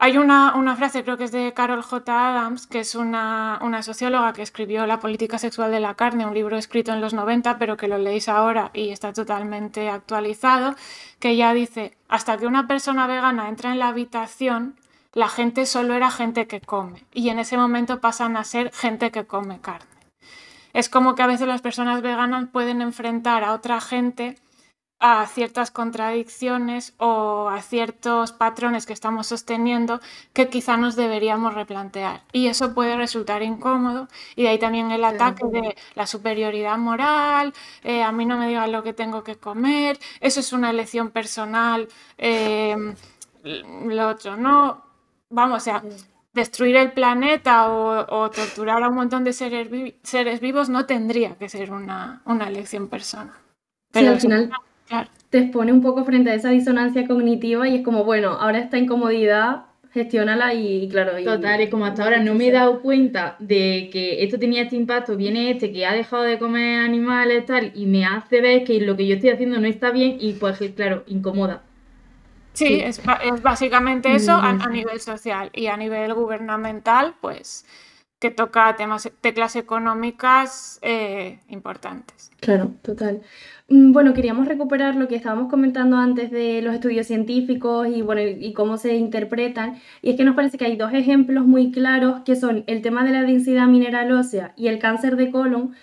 hay 0.00 0.16
una, 0.16 0.76
frase, 0.76 1.02
creo 1.02 1.16
que 1.16 1.24
es 1.24 1.32
de 1.32 1.52
Carol 1.54 1.82
J. 1.82 2.28
Adams, 2.28 2.68
que 2.68 2.78
es 2.78 2.94
una, 2.94 3.58
socióloga 3.82 4.32
que 4.32 4.42
escribió 4.42 4.86
La 4.86 5.00
política 5.00 5.38
sexual 5.38 5.72
de 5.72 5.80
la 5.80 5.94
carne, 5.94 6.24
un 6.24 6.34
libro 6.34 6.56
escrito 6.56 6.92
en 6.92 7.00
los 7.00 7.14
90, 7.14 7.58
pero 7.58 7.76
que 7.76 7.88
lo 7.88 7.98
leéis 7.98 8.28
ahora 8.28 8.70
y 8.74 8.90
está 8.90 9.12
totalmente 9.12 9.88
actualizado, 9.88 10.76
que 11.18 11.30
ella 11.30 11.52
dice, 11.52 11.96
hasta 12.08 12.36
que 12.36 12.46
una 12.46 12.68
persona 12.68 13.08
vegana 13.08 13.48
entra 13.48 13.72
en 13.72 13.80
la 13.80 13.88
habitación, 13.88 14.76
la 15.14 15.28
gente 15.28 15.66
solo 15.66 15.94
era 15.94 16.12
gente 16.12 16.46
que 16.46 16.60
come 16.60 17.04
y 17.12 17.30
en 17.30 17.40
ese 17.40 17.56
momento 17.56 18.00
pasan 18.00 18.36
a 18.36 18.44
ser 18.44 18.72
gente 18.72 19.10
que 19.10 19.26
come 19.26 19.60
carne. 19.60 19.90
Es 20.74 20.88
como 20.88 21.16
que 21.16 21.22
a 21.22 21.26
veces 21.26 21.48
las 21.48 21.60
personas 21.60 22.02
veganas 22.02 22.48
pueden 22.52 22.82
enfrentar 22.82 23.42
a 23.42 23.52
otra 23.52 23.80
gente 23.80 24.38
a 25.00 25.26
ciertas 25.26 25.70
contradicciones 25.70 26.94
o 26.98 27.48
a 27.48 27.62
ciertos 27.62 28.32
patrones 28.32 28.84
que 28.84 28.92
estamos 28.92 29.28
sosteniendo 29.28 30.00
que 30.32 30.48
quizá 30.48 30.76
nos 30.76 30.96
deberíamos 30.96 31.54
replantear. 31.54 32.22
Y 32.32 32.48
eso 32.48 32.74
puede 32.74 32.96
resultar 32.96 33.42
incómodo. 33.42 34.08
Y 34.34 34.42
de 34.42 34.48
ahí 34.48 34.58
también 34.58 34.90
el 34.90 35.04
ataque 35.04 35.44
de 35.46 35.76
la 35.94 36.06
superioridad 36.06 36.76
moral, 36.78 37.54
eh, 37.84 38.02
a 38.02 38.10
mí 38.10 38.26
no 38.26 38.38
me 38.38 38.48
digan 38.48 38.72
lo 38.72 38.82
que 38.82 38.92
tengo 38.92 39.22
que 39.22 39.36
comer, 39.36 39.98
eso 40.20 40.40
es 40.40 40.52
una 40.52 40.70
elección 40.70 41.10
personal, 41.10 41.88
eh, 42.16 42.76
lo 43.44 44.08
otro 44.08 44.36
no. 44.36 44.86
Vamos, 45.30 45.68
a 45.68 45.82
destruir 46.32 46.76
el 46.76 46.92
planeta 46.92 47.70
o, 47.70 48.30
torturar 48.30 48.82
a 48.82 48.88
un 48.88 48.94
montón 48.94 49.24
de 49.24 49.32
seres, 49.32 49.68
seres, 50.02 50.40
vivos 50.40 50.68
no 50.68 50.86
tendría 50.86 51.36
que 51.36 51.48
ser 51.48 51.70
una, 51.70 52.22
elección 52.46 52.88
personal. 52.88 53.34
Pero 53.92 54.10
al 54.10 54.20
final 54.20 54.50
te 55.30 55.38
expone 55.38 55.72
un 55.72 55.82
poco 55.82 56.04
frente 56.04 56.30
a 56.30 56.34
esa 56.34 56.50
disonancia 56.50 57.06
cognitiva 57.06 57.68
y 57.68 57.76
es 57.76 57.84
como, 57.84 58.04
bueno, 58.04 58.30
ahora 58.30 58.58
esta 58.58 58.78
incomodidad, 58.78 59.66
gestiónala 59.92 60.54
y 60.54 60.88
claro. 60.88 61.12
Total, 61.22 61.60
es 61.60 61.70
como 61.70 61.86
hasta 61.86 62.04
ahora 62.04 62.22
no 62.22 62.34
me 62.34 62.48
he 62.48 62.52
dado 62.52 62.80
cuenta 62.80 63.36
de 63.38 63.88
que 63.92 64.22
esto 64.22 64.38
tenía 64.38 64.62
este 64.62 64.76
impacto, 64.76 65.16
viene 65.16 65.50
este 65.50 65.72
que 65.72 65.86
ha 65.86 65.92
dejado 65.92 66.22
de 66.22 66.38
comer 66.38 66.80
animales 66.80 67.46
tal 67.46 67.72
y 67.74 67.86
me 67.86 68.04
hace 68.04 68.40
ver 68.40 68.64
que 68.64 68.80
lo 68.80 68.96
que 68.96 69.06
yo 69.06 69.16
estoy 69.16 69.30
haciendo 69.30 69.58
no 69.60 69.66
está 69.66 69.90
bien 69.90 70.16
y 70.20 70.34
pues 70.34 70.58
claro, 70.74 71.04
incomoda. 71.06 71.62
Sí, 72.54 72.80
Es, 72.80 73.00
básicamente 73.40 74.12
eso 74.12 74.32
a, 74.32 74.50
a, 74.50 74.68
nivel 74.68 74.98
social 74.98 75.48
y 75.54 75.68
a 75.68 75.76
nivel 75.76 76.12
gubernamental, 76.12 77.14
pues 77.20 77.64
que 78.18 78.30
toca 78.30 78.74
temas, 78.76 79.08
teclas 79.20 79.54
económicas 79.56 80.80
eh, 80.82 81.38
importantes. 81.48 82.30
Claro, 82.40 82.72
total. 82.82 83.22
Mm, 83.70 83.92
bueno, 83.92 84.14
queríamos 84.14 84.48
recuperar 84.48 84.96
lo 84.96 85.08
que 85.08 85.16
estábamos 85.16 85.50
comentando 85.50 85.98
antes 85.98 86.30
de 86.30 86.62
los 86.62 86.74
estudios 86.74 87.06
científicos 87.06 87.86
y, 87.88 88.00
bueno, 88.02 88.22
y 88.22 88.52
cómo 88.54 88.78
se 88.78 88.96
interpretan. 88.96 89.78
Y 90.00 90.10
es 90.10 90.16
que 90.16 90.24
nos 90.24 90.34
parece 90.34 90.56
que 90.56 90.64
hay 90.64 90.76
dos 90.76 90.92
ejemplos 90.94 91.46
muy 91.46 91.70
claros 91.70 92.22
que 92.24 92.34
son 92.34 92.64
el 92.66 92.80
tema 92.82 93.04
de 93.04 93.10
la 93.12 93.22
densidad 93.22 93.66
mineral 93.66 94.10
ósea 94.12 94.54
y 94.56 94.68
el 94.68 94.78
cáncer 94.78 95.16
de 95.16 95.30
colon, 95.30 95.74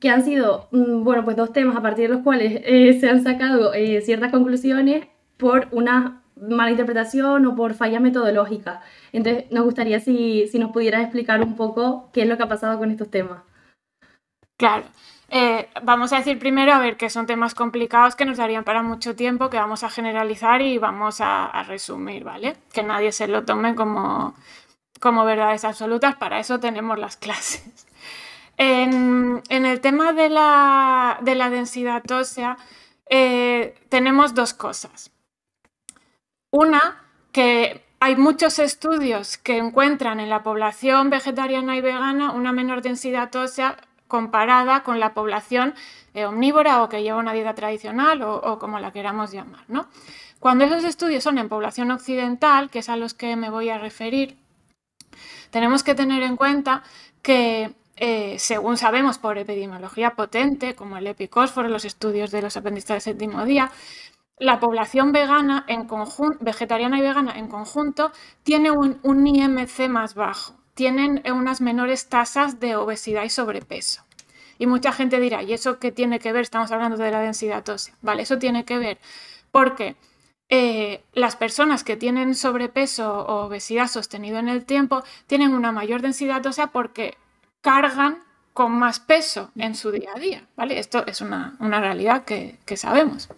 que 0.00 0.10
han 0.10 0.24
sido, 0.24 0.68
mm, 0.72 1.02
bueno, 1.04 1.24
pues 1.24 1.36
dos 1.36 1.52
temas 1.52 1.76
a 1.76 1.82
partir 1.82 2.08
de 2.08 2.14
los 2.14 2.22
cuales 2.22 2.60
eh, 2.64 2.98
se 3.00 3.08
han 3.08 3.22
sacado 3.22 3.72
eh, 3.74 4.02
ciertas 4.02 4.30
conclusiones 4.30 5.06
por 5.38 5.68
una 5.72 6.22
mala 6.36 6.70
interpretación 6.72 7.46
o 7.46 7.54
por 7.54 7.74
fallas 7.74 8.02
metodológicas. 8.02 8.80
Entonces, 9.12 9.50
nos 9.50 9.64
gustaría 9.64 10.00
si, 10.00 10.50
nos 10.58 10.72
pudieras 10.72 11.02
explicar 11.02 11.42
un 11.42 11.56
poco 11.56 12.10
qué 12.12 12.22
es 12.22 12.28
lo 12.28 12.36
que 12.36 12.42
ha 12.42 12.48
pasado 12.48 12.78
con 12.78 12.90
estos 12.90 13.10
temas. 13.10 13.42
Claro. 14.56 14.84
Eh, 15.36 15.68
vamos 15.82 16.12
a 16.12 16.18
decir 16.18 16.38
primero, 16.38 16.72
a 16.72 16.78
ver, 16.78 16.96
que 16.96 17.10
son 17.10 17.26
temas 17.26 17.56
complicados 17.56 18.14
que 18.14 18.24
nos 18.24 18.36
darían 18.36 18.62
para 18.62 18.84
mucho 18.84 19.16
tiempo, 19.16 19.50
que 19.50 19.56
vamos 19.56 19.82
a 19.82 19.90
generalizar 19.90 20.62
y 20.62 20.78
vamos 20.78 21.20
a, 21.20 21.64
resumir, 21.64 22.22
¿vale? 22.22 22.56
Que 22.72 22.84
nadie 22.84 23.10
se 23.10 23.26
lo 23.26 23.44
tome 23.44 23.74
como, 23.74 24.36
como 25.00 25.24
verdades 25.24 25.64
absolutas, 25.64 26.14
para 26.14 26.38
eso 26.38 26.60
tenemos 26.60 27.00
las 27.00 27.16
clases. 27.24 27.88
En, 28.58 29.42
el 29.48 29.80
tema 29.80 30.12
de 30.12 30.28
la, 30.28 31.18
densidad 31.50 32.08
ósea, 32.12 32.56
eh, 33.10 33.74
tenemos 33.88 34.36
dos 34.36 34.54
cosas. 34.54 35.10
Una, 36.52 37.02
que 37.32 37.84
hay 37.98 38.14
muchos 38.14 38.60
estudios 38.60 39.36
que 39.36 39.56
encuentran 39.56 40.20
en 40.20 40.30
la 40.30 40.44
población 40.44 41.10
vegetariana 41.10 41.76
y 41.76 41.80
vegana 41.80 42.30
una 42.30 42.52
menor 42.52 42.82
densidad 42.82 43.34
ósea 43.34 43.78
comparada 44.14 44.84
con 44.84 45.00
la 45.00 45.12
población 45.12 45.74
eh, 46.14 46.24
omnívora 46.24 46.84
o 46.84 46.88
que 46.88 47.02
lleva 47.02 47.18
una 47.18 47.32
dieta 47.32 47.52
tradicional 47.56 48.22
o, 48.22 48.60
como 48.60 48.78
la 48.78 48.92
queramos 48.92 49.32
llamar. 49.32 49.64
Cuando 50.38 50.64
esos 50.64 50.84
estudios 50.84 51.24
son 51.24 51.36
en 51.38 51.48
población 51.48 51.90
occidental, 51.90 52.70
que 52.70 52.78
es 52.78 52.88
a 52.88 52.96
los 52.96 53.12
que 53.12 53.34
me 53.34 53.50
voy 53.50 53.70
a 53.70 53.78
referir, 53.78 54.36
tenemos 55.50 55.82
que 55.82 55.96
tener 55.96 56.22
en 56.22 56.36
cuenta 56.36 56.84
que 57.22 57.74
eh, 57.96 58.36
según 58.38 58.76
sabemos 58.76 59.18
por 59.18 59.36
epidemiología 59.36 60.14
potente, 60.14 60.76
como 60.76 60.96
el 60.96 61.08
EPICOSFOR, 61.08 61.68
los 61.68 61.84
estudios 61.84 62.30
de 62.30 62.42
los 62.42 62.56
aprendizajes 62.56 63.04
del 63.04 63.14
séptimo 63.14 63.44
día, 63.44 63.72
la 64.38 64.60
población 64.60 65.10
vegana 65.10 65.64
en 65.66 65.88
vegetariana 66.38 66.98
y 66.98 67.02
vegana 67.02 67.36
en 67.36 67.48
conjunto 67.48 68.12
tiene 68.44 68.70
un, 68.70 69.26
IMC 69.26 69.88
más 69.88 70.14
bajo, 70.14 70.54
tienen 70.74 71.22
unas 71.30 71.60
menores 71.60 72.08
tasas 72.08 72.60
de 72.60 72.76
obesidad 72.76 73.24
y 73.24 73.30
sobrepeso. 73.30 74.02
Y 74.58 74.66
mucha 74.66 74.92
gente 74.92 75.18
dirá, 75.20 75.42
¿y 75.42 75.52
eso 75.52 75.78
qué 75.78 75.92
tiene 75.92 76.18
que 76.18 76.32
ver? 76.32 76.42
Estamos 76.42 76.70
hablando 76.70 76.96
de 76.96 77.10
la 77.10 77.20
densidad 77.20 77.68
ósea. 77.68 77.94
Vale, 78.02 78.22
eso 78.22 78.38
tiene 78.38 78.64
que 78.64 78.78
ver 78.78 78.98
porque 79.50 79.96
eh, 80.48 81.04
las 81.12 81.36
personas 81.36 81.84
que 81.84 81.96
tienen 81.96 82.34
sobrepeso 82.34 83.24
o 83.26 83.46
obesidad 83.46 83.88
sostenido 83.88 84.38
en 84.38 84.48
el 84.48 84.64
tiempo 84.64 85.02
tienen 85.26 85.54
una 85.54 85.72
mayor 85.72 86.02
densidad 86.02 86.44
ósea 86.46 86.68
porque 86.68 87.16
cargan 87.60 88.22
con 88.52 88.72
más 88.72 89.00
peso 89.00 89.50
en 89.56 89.74
su 89.74 89.90
día 89.90 90.10
a 90.14 90.18
día. 90.18 90.46
¿vale? 90.56 90.78
Esto 90.78 91.04
es 91.06 91.20
una, 91.20 91.56
realidad 91.60 92.24
que 92.24 92.76
sabemos 92.76 93.28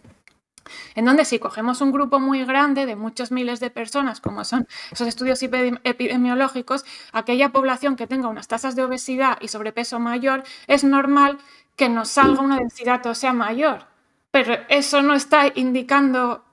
en 0.95 1.05
donde 1.05 1.25
si 1.25 1.39
cogemos 1.39 1.81
un 1.81 1.93
grupo 1.93 2.21
muy 2.21 2.45
grande 2.45 2.87
de 2.87 2.97
muchos 2.97 3.31
miles 3.31 3.61
de 3.61 3.71
personas, 3.71 4.21
como 4.21 4.45
son 4.45 4.67
esos 4.91 5.09
estudios 5.09 5.43
epidemiológicos, 5.43 6.85
aquella 7.13 7.51
población 7.51 7.97
que 7.97 8.07
tenga 8.07 8.29
unas 8.29 8.49
tasas 8.49 8.77
de 8.77 8.85
obesidad 8.85 9.39
y 9.41 9.49
sobrepeso 9.49 9.99
mayor, 9.99 10.43
es 10.67 10.85
normal 10.85 11.39
que 11.77 11.89
nos 11.89 12.09
salga 12.09 12.43
una 12.43 12.59
densidad 12.59 13.05
ósea 13.07 13.33
mayor. 13.33 13.87
Pero 14.31 14.55
eso 14.69 15.03
no 15.03 15.15
está 15.15 15.53
indicando 15.55 16.45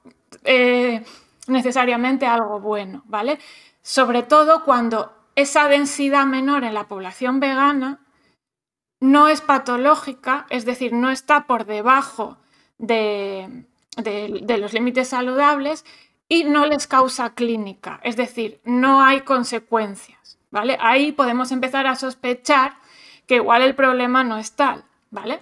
eh, 0.44 1.04
necesariamente 1.48 2.26
algo 2.26 2.60
bueno, 2.60 3.04
¿vale? 3.06 3.40
Sobre 3.82 4.24
todo 4.24 4.64
cuando 4.64 5.14
esa 5.36 5.68
densidad 5.68 6.26
menor 6.26 6.64
en 6.64 6.74
la 6.74 6.88
población 6.88 7.40
vegana 7.40 8.00
no 9.00 9.28
es 9.28 9.42
patológica, 9.42 10.46
es 10.50 10.66
decir, 10.66 10.94
no 10.94 11.10
está 11.10 11.46
por 11.46 11.66
debajo 11.66 12.38
de, 12.78 13.66
de, 13.98 14.58
los 14.58 14.74
límites 14.74 15.10
saludables 15.10 15.86
y 16.28 16.46
no 16.46 16.66
les 16.66 16.88
causa 16.88 17.34
clínica, 17.34 18.00
es 18.04 18.16
decir, 18.16 18.62
no 18.64 19.02
hay 19.02 19.22
consecuencias, 19.22 20.40
¿vale? 20.52 20.78
Ahí 20.80 21.12
podemos 21.12 21.52
empezar 21.52 21.86
a 21.86 21.96
sospechar 21.96 22.76
que 23.28 23.36
igual 23.36 23.62
el 23.62 23.76
problema 23.76 24.24
no 24.24 24.38
es 24.38 24.54
tal, 24.54 24.84
¿vale? 25.12 25.42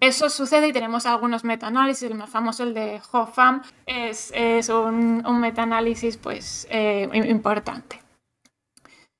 Eso 0.00 0.28
sucede 0.28 0.68
y 0.68 0.72
tenemos 0.72 1.06
algunos 1.06 1.44
metaanálisis, 1.44 2.10
el 2.10 2.16
más 2.16 2.28
famoso, 2.28 2.64
el 2.64 2.74
de 2.74 3.00
Hoffam, 3.12 3.62
es, 3.86 4.30
un, 4.68 5.24
un 5.26 5.40
metaanálisis 5.40 6.18
pues, 6.18 6.66
eh, 6.70 7.08
importante. 7.12 8.02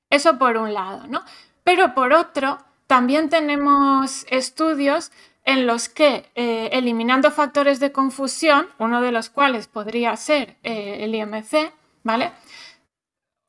Eso 0.09 0.37
por 0.37 0.57
un 0.57 0.73
lado, 0.73 1.07
¿no? 1.07 1.23
Pero 1.63 1.95
por 1.95 2.13
otro, 2.13 2.59
también 2.85 3.29
tenemos 3.29 4.25
estudios 4.29 5.11
en 5.47 5.65
los 5.65 5.87
que, 5.87 6.29
eh, 6.35 6.69
eliminando 6.73 7.31
factores 7.31 7.79
de 7.79 7.93
confusión, 7.93 8.67
uno 8.79 9.01
de 9.01 9.13
los 9.13 9.29
cuales 9.29 9.67
podría 9.67 10.13
ser 10.17 10.57
eh, 10.63 10.97
el 10.99 11.15
IMC, 11.15 11.71
¿vale? 12.03 12.33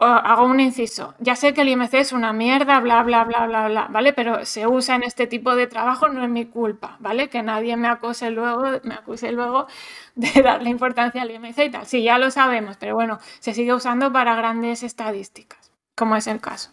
hago 0.00 0.44
un 0.44 0.60
inciso. 0.60 1.16
Ya 1.18 1.34
sé 1.34 1.52
que 1.52 1.62
el 1.62 1.70
IMC 1.70 1.94
es 1.94 2.12
una 2.12 2.32
mierda, 2.32 2.78
bla, 2.78 3.02
bla, 3.02 3.24
bla, 3.24 3.48
bla, 3.48 3.66
bla, 3.66 3.88
¿vale? 3.90 4.12
Pero 4.12 4.44
se 4.44 4.68
usa 4.68 4.94
en 4.94 5.02
este 5.02 5.26
tipo 5.26 5.56
de 5.56 5.66
trabajo, 5.66 6.08
no 6.08 6.22
es 6.22 6.30
mi 6.30 6.46
culpa, 6.46 6.96
¿vale? 7.00 7.28
Que 7.28 7.42
nadie 7.42 7.76
me 7.76 7.88
acuse 7.88 8.30
luego, 8.30 8.78
me 8.84 8.94
acuse 8.94 9.32
luego 9.32 9.66
de 10.14 10.40
darle 10.40 10.70
importancia 10.70 11.22
al 11.22 11.32
IMC 11.32 11.58
y 11.58 11.70
tal. 11.70 11.86
Sí, 11.86 12.04
ya 12.04 12.18
lo 12.18 12.30
sabemos, 12.30 12.76
pero 12.76 12.94
bueno, 12.94 13.18
se 13.40 13.54
sigue 13.54 13.74
usando 13.74 14.12
para 14.12 14.36
grandes 14.36 14.84
estadísticas, 14.84 15.72
como 15.96 16.14
es 16.14 16.28
el 16.28 16.40
caso. 16.40 16.70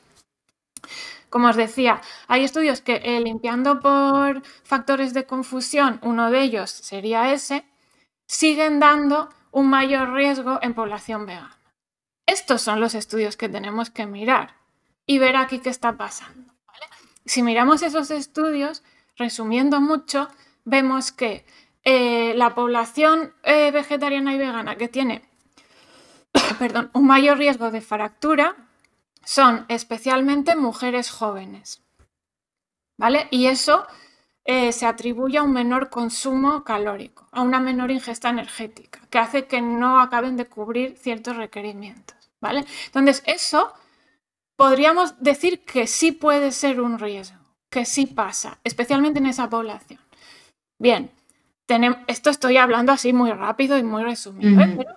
Como 1.35 1.49
os 1.49 1.57
decía, 1.57 1.99
hay 2.29 2.45
estudios 2.45 2.79
que 2.79 3.01
eh, 3.03 3.19
limpiando 3.19 3.81
por 3.81 4.41
factores 4.63 5.13
de 5.13 5.25
confusión, 5.25 5.99
uno 6.01 6.31
de 6.31 6.39
ellos 6.39 6.71
sería 6.71 7.33
ese, 7.33 7.65
siguen 8.25 8.79
dando 8.79 9.27
un 9.51 9.69
mayor 9.69 10.13
riesgo 10.13 10.59
en 10.61 10.73
población 10.73 11.25
vegana. 11.25 11.59
Estos 12.25 12.61
son 12.61 12.79
los 12.79 12.95
estudios 12.95 13.35
que 13.35 13.49
tenemos 13.49 13.89
que 13.89 14.05
mirar 14.05 14.55
y 15.05 15.19
ver 15.19 15.35
aquí 15.35 15.59
qué 15.59 15.69
está 15.71 15.97
pasando. 15.97 16.53
Si 17.25 17.43
miramos 17.43 17.81
esos 17.81 18.11
estudios, 18.11 18.81
resumiendo 19.17 19.81
mucho, 19.81 20.29
vemos 20.63 21.11
que 21.11 21.45
eh, 21.83 22.33
la 22.37 22.55
población 22.55 23.33
eh, 23.43 23.71
vegetariana 23.71 24.33
y 24.33 24.37
vegana 24.37 24.77
que 24.77 24.87
tiene 24.87 25.27
un 26.93 27.05
mayor 27.05 27.37
riesgo 27.39 27.71
de 27.71 27.81
fractura 27.81 28.55
son 29.25 29.65
especialmente 29.67 30.55
mujeres 30.55 31.09
jóvenes. 31.09 31.81
¿Vale? 32.97 33.27
Y 33.31 33.47
eso 33.47 33.85
eh, 34.45 34.71
se 34.71 34.85
atribuye 34.85 35.37
a 35.37 35.43
un 35.43 35.51
menor 35.51 35.89
consumo 35.89 36.63
calórico, 36.63 37.27
a 37.31 37.41
una 37.41 37.59
menor 37.59 37.91
ingesta 37.91 38.29
energética, 38.29 39.01
que 39.09 39.17
hace 39.17 39.47
que 39.47 39.61
no 39.61 39.99
acaben 39.99 40.37
de 40.37 40.45
cubrir 40.45 40.97
ciertos 40.97 41.35
requerimientos. 41.35 42.15
¿Vale? 42.39 42.65
Entonces, 42.85 43.23
eso 43.25 43.73
podríamos 44.55 45.21
decir 45.21 45.65
que 45.65 45.87
sí 45.87 46.11
puede 46.11 46.51
ser 46.51 46.79
un 46.79 46.99
riesgo, 46.99 47.39
que 47.69 47.85
sí 47.85 48.05
pasa, 48.05 48.59
especialmente 48.63 49.19
en 49.19 49.25
esa 49.25 49.49
población. 49.49 49.99
Bien, 50.79 51.11
tenemos, 51.65 51.99
esto 52.07 52.29
estoy 52.29 52.57
hablando 52.57 52.91
así 52.91 53.13
muy 53.13 53.31
rápido 53.31 53.77
y 53.77 53.83
muy 53.83 54.03
resumido, 54.03 54.61
¿eh? 54.61 54.75
pero 54.77 54.95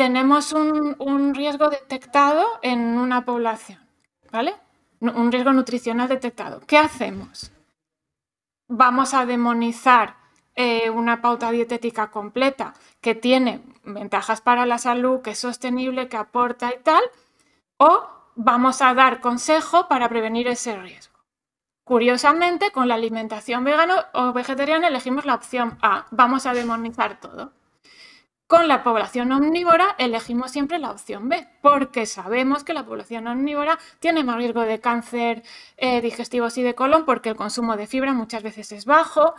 tenemos 0.00 0.54
un, 0.54 1.34
riesgo 1.34 1.68
detectado 1.68 2.42
en 2.62 2.80
una 2.96 3.26
población, 3.26 3.78
¿vale? 4.32 4.54
Un 4.98 5.30
riesgo 5.30 5.52
nutricional 5.52 6.08
detectado. 6.08 6.62
¿Qué 6.66 6.78
hacemos? 6.78 7.52
vamos 8.66 9.12
a 9.12 9.26
demonizar 9.26 10.16
eh, 10.54 10.88
una 10.88 11.20
pauta 11.20 11.50
dietética 11.50 12.10
completa 12.10 12.72
que 13.02 13.14
tiene 13.14 13.60
ventajas 13.84 14.40
para 14.40 14.64
la 14.64 14.78
salud, 14.78 15.20
que 15.20 15.32
es 15.32 15.38
sostenible, 15.38 16.08
que 16.08 16.16
aporta 16.16 16.72
y 16.74 16.82
tal, 16.82 17.02
o 17.76 18.08
vamos 18.36 18.80
a 18.80 18.94
dar 18.94 19.20
consejo 19.20 19.86
para 19.86 20.08
prevenir 20.08 20.48
ese 20.48 20.78
riesgo. 20.78 21.18
Curiosamente, 21.84 22.70
con 22.70 22.88
la 22.88 22.94
alimentación 22.94 23.64
vegana 23.64 24.06
o 24.14 24.32
vegetariana 24.32 24.88
elegimos 24.88 25.26
la 25.26 25.34
opción 25.34 25.76
A, 25.82 26.06
vamos 26.10 26.46
a 26.46 26.54
demonizar 26.54 27.20
todo. 27.20 27.52
Con 28.50 28.66
la 28.66 28.82
población 28.82 29.30
omnívora 29.30 29.94
elegimos 29.96 30.50
siempre 30.50 30.80
la 30.80 30.90
opción 30.90 31.28
B, 31.28 31.46
porque 31.62 32.04
sabemos 32.04 32.64
que 32.64 32.74
la 32.74 32.84
población 32.84 33.28
omnívora 33.28 33.78
tiene 34.00 34.24
más 34.24 34.38
riesgo 34.38 34.62
de 34.62 34.80
cáncer 34.80 35.44
eh, 35.76 36.00
digestivo 36.00 36.48
y 36.56 36.62
de 36.62 36.74
colon, 36.74 37.04
porque 37.04 37.28
el 37.28 37.36
consumo 37.36 37.76
de 37.76 37.86
fibra 37.86 38.12
muchas 38.12 38.42
veces 38.42 38.72
es 38.72 38.86
bajo. 38.86 39.36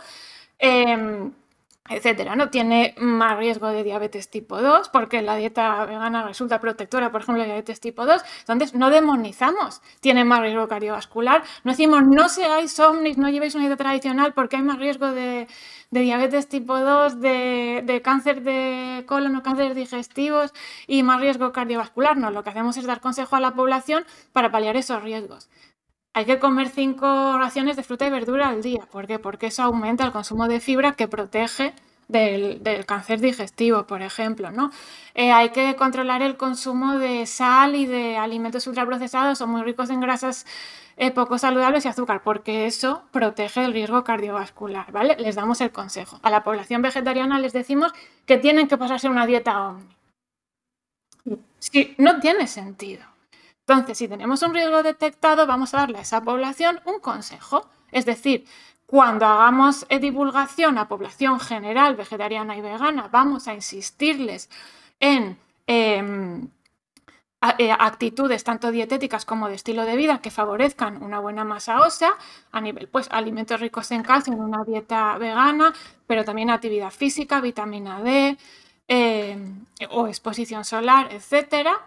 Em, 0.58 1.30
etcétera, 1.88 2.36
¿no? 2.36 2.48
Tiene 2.48 2.94
más 2.98 3.36
riesgo 3.36 3.68
de 3.68 3.82
diabetes 3.82 4.30
tipo 4.30 4.60
2 4.62 4.88
porque 4.90 5.20
la 5.20 5.36
dieta 5.36 5.84
vegana 5.84 6.22
resulta 6.22 6.60
protectora, 6.60 7.10
por 7.10 7.22
ejemplo, 7.22 7.42
de 7.42 7.48
diabetes 7.48 7.80
tipo 7.80 8.06
2. 8.06 8.22
Entonces, 8.40 8.74
no 8.74 8.88
demonizamos. 8.90 9.82
Tiene 10.00 10.24
más 10.24 10.40
riesgo 10.40 10.68
cardiovascular. 10.68 11.42
No 11.64 11.72
decimos, 11.72 12.02
no 12.06 12.28
seáis 12.28 12.78
omnis, 12.78 13.18
no 13.18 13.28
llevéis 13.30 13.54
una 13.56 13.66
dieta 13.66 13.82
tradicional 13.82 14.32
porque 14.32 14.56
hay 14.56 14.62
más 14.62 14.78
riesgo 14.78 15.10
de, 15.10 15.48
diabetes 15.90 16.48
tipo 16.48 16.78
2, 16.78 17.20
de, 17.20 18.00
cáncer 18.04 18.42
de 18.42 19.04
colon 19.06 19.34
o 19.36 19.42
cánceres 19.42 19.74
digestivos 19.74 20.52
y 20.86 21.02
más 21.02 21.20
riesgo 21.20 21.52
cardiovascular. 21.52 22.16
No, 22.16 22.30
lo 22.30 22.44
que 22.44 22.50
hacemos 22.50 22.76
es 22.76 22.86
dar 22.86 23.00
consejo 23.00 23.34
a 23.36 23.40
la 23.40 23.54
población 23.54 24.04
para 24.32 24.52
paliar 24.52 24.76
esos 24.76 25.02
riesgos 25.02 25.48
hay 26.14 26.24
que 26.24 26.38
comer 26.38 26.68
cinco 26.68 27.38
raciones 27.38 27.76
de 27.76 27.82
fruta 27.82 28.06
y 28.06 28.10
verdura 28.10 28.48
al 28.48 28.62
día. 28.62 28.86
¿Por 28.90 29.06
qué? 29.06 29.18
Porque 29.18 29.46
eso 29.46 29.62
aumenta 29.62 30.04
el 30.04 30.12
consumo 30.12 30.46
de 30.46 30.60
fibra 30.60 30.92
que 30.92 31.08
protege 31.08 31.74
del, 32.08 32.84
cáncer 32.86 33.20
digestivo, 33.20 33.86
por 33.86 34.02
ejemplo. 34.02 34.50
¿no? 34.50 34.70
Eh, 35.14 35.32
hay 35.32 35.50
que 35.50 35.74
controlar 35.76 36.22
el 36.22 36.36
consumo 36.36 36.98
de 36.98 37.26
sal 37.26 37.74
y 37.74 37.86
de 37.86 38.18
alimentos 38.18 38.66
ultraprocesados 38.66 39.40
o 39.40 39.46
muy 39.46 39.62
ricos 39.62 39.88
en 39.90 40.00
grasas 40.00 40.46
eh, 40.98 41.10
poco 41.10 41.38
saludables 41.38 41.86
y 41.86 41.88
azúcar, 41.88 42.22
porque 42.22 42.66
eso 42.66 43.04
protege 43.10 43.64
el 43.64 43.72
riesgo 43.72 44.04
cardiovascular. 44.04 44.92
¿vale? 44.92 45.16
Les 45.18 45.34
damos 45.34 45.60
el 45.62 45.72
consejo. 45.72 46.20
A 46.22 46.30
la 46.30 46.44
población 46.44 46.82
vegetariana 46.82 47.38
les 47.38 47.54
decimos 47.54 47.92
que 48.26 48.36
tienen 48.36 48.68
que 48.68 48.76
pasarse 48.76 49.08
una 49.08 49.26
dieta 49.26 49.68
omni. 49.68 49.96
Sí, 51.58 51.94
no 51.96 52.20
tiene 52.20 52.46
sentido. 52.48 53.11
Entonces, 53.66 53.98
si 53.98 54.08
tenemos 54.08 54.42
un 54.42 54.54
riesgo 54.54 54.82
detectado, 54.82 55.46
vamos 55.46 55.72
a 55.74 55.78
darle 55.78 55.98
a 55.98 56.02
esa 56.02 56.22
población 56.22 56.80
un 56.84 56.98
consejo. 56.98 57.68
Es 57.92 58.04
decir, 58.06 58.44
cuando 58.86 59.24
hagamos 59.24 59.86
eh, 59.88 60.00
divulgación 60.00 60.78
a 60.78 60.88
población 60.88 61.38
general, 61.38 61.94
vegetariana 61.96 62.56
y 62.56 62.60
vegana, 62.60 63.08
vamos 63.10 63.46
a 63.48 63.54
insistirles 63.54 64.50
en 64.98 65.38
em, 65.66 66.48
eh, 67.58 67.72
actitudes 67.72 68.44
tanto 68.44 68.70
dietéticas 68.70 69.24
como 69.24 69.48
de 69.48 69.54
estilo 69.54 69.84
de 69.84 69.96
vida 69.96 70.20
que 70.20 70.30
favorezcan 70.30 71.02
una 71.02 71.20
buena 71.20 71.44
masa 71.44 71.80
ósea, 71.80 72.12
a 72.50 72.60
nivel, 72.60 72.88
pues, 72.88 73.08
alimentos 73.10 73.60
ricos 73.60 73.90
en 73.92 74.02
calcio 74.02 74.32
en 74.32 74.40
una 74.40 74.64
dieta 74.64 75.16
vegana, 75.18 75.72
pero 76.06 76.24
también 76.24 76.50
actividad 76.50 76.90
física, 76.90 77.40
vitamina 77.40 78.02
D 78.02 78.36
em, 78.88 79.64
o 79.90 80.08
exposición 80.08 80.64
solar, 80.64 81.08
etcétera 81.12 81.80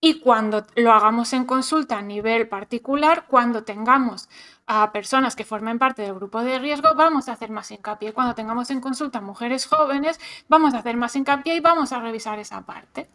y 0.00 0.20
cuando 0.20 0.66
lo 0.76 0.92
hagamos 0.92 1.32
en 1.32 1.44
consulta 1.44 1.98
a 1.98 2.02
nivel 2.02 2.48
particular, 2.48 3.24
cuando 3.28 3.64
tengamos 3.64 4.28
a 4.66 4.92
personas 4.92 5.36
que 5.36 5.44
formen 5.44 5.78
parte 5.78 6.02
del 6.02 6.14
grupo 6.14 6.42
de 6.42 6.58
riesgo, 6.58 6.94
vamos 6.94 7.28
a 7.28 7.32
hacer 7.32 7.50
más 7.50 7.70
hincapié. 7.70 8.12
Cuando 8.12 8.34
tengamos 8.34 8.70
en 8.70 8.80
consulta 8.80 9.18
a 9.18 9.22
mujeres 9.22 9.66
jóvenes, 9.66 10.20
vamos 10.48 10.74
a 10.74 10.78
hacer 10.78 10.96
más 10.96 11.16
hincapié 11.16 11.56
y 11.56 11.60
vamos 11.60 11.92
a 11.92 12.00
revisar 12.00 12.38
esa 12.38 12.62
parte. 12.62 13.08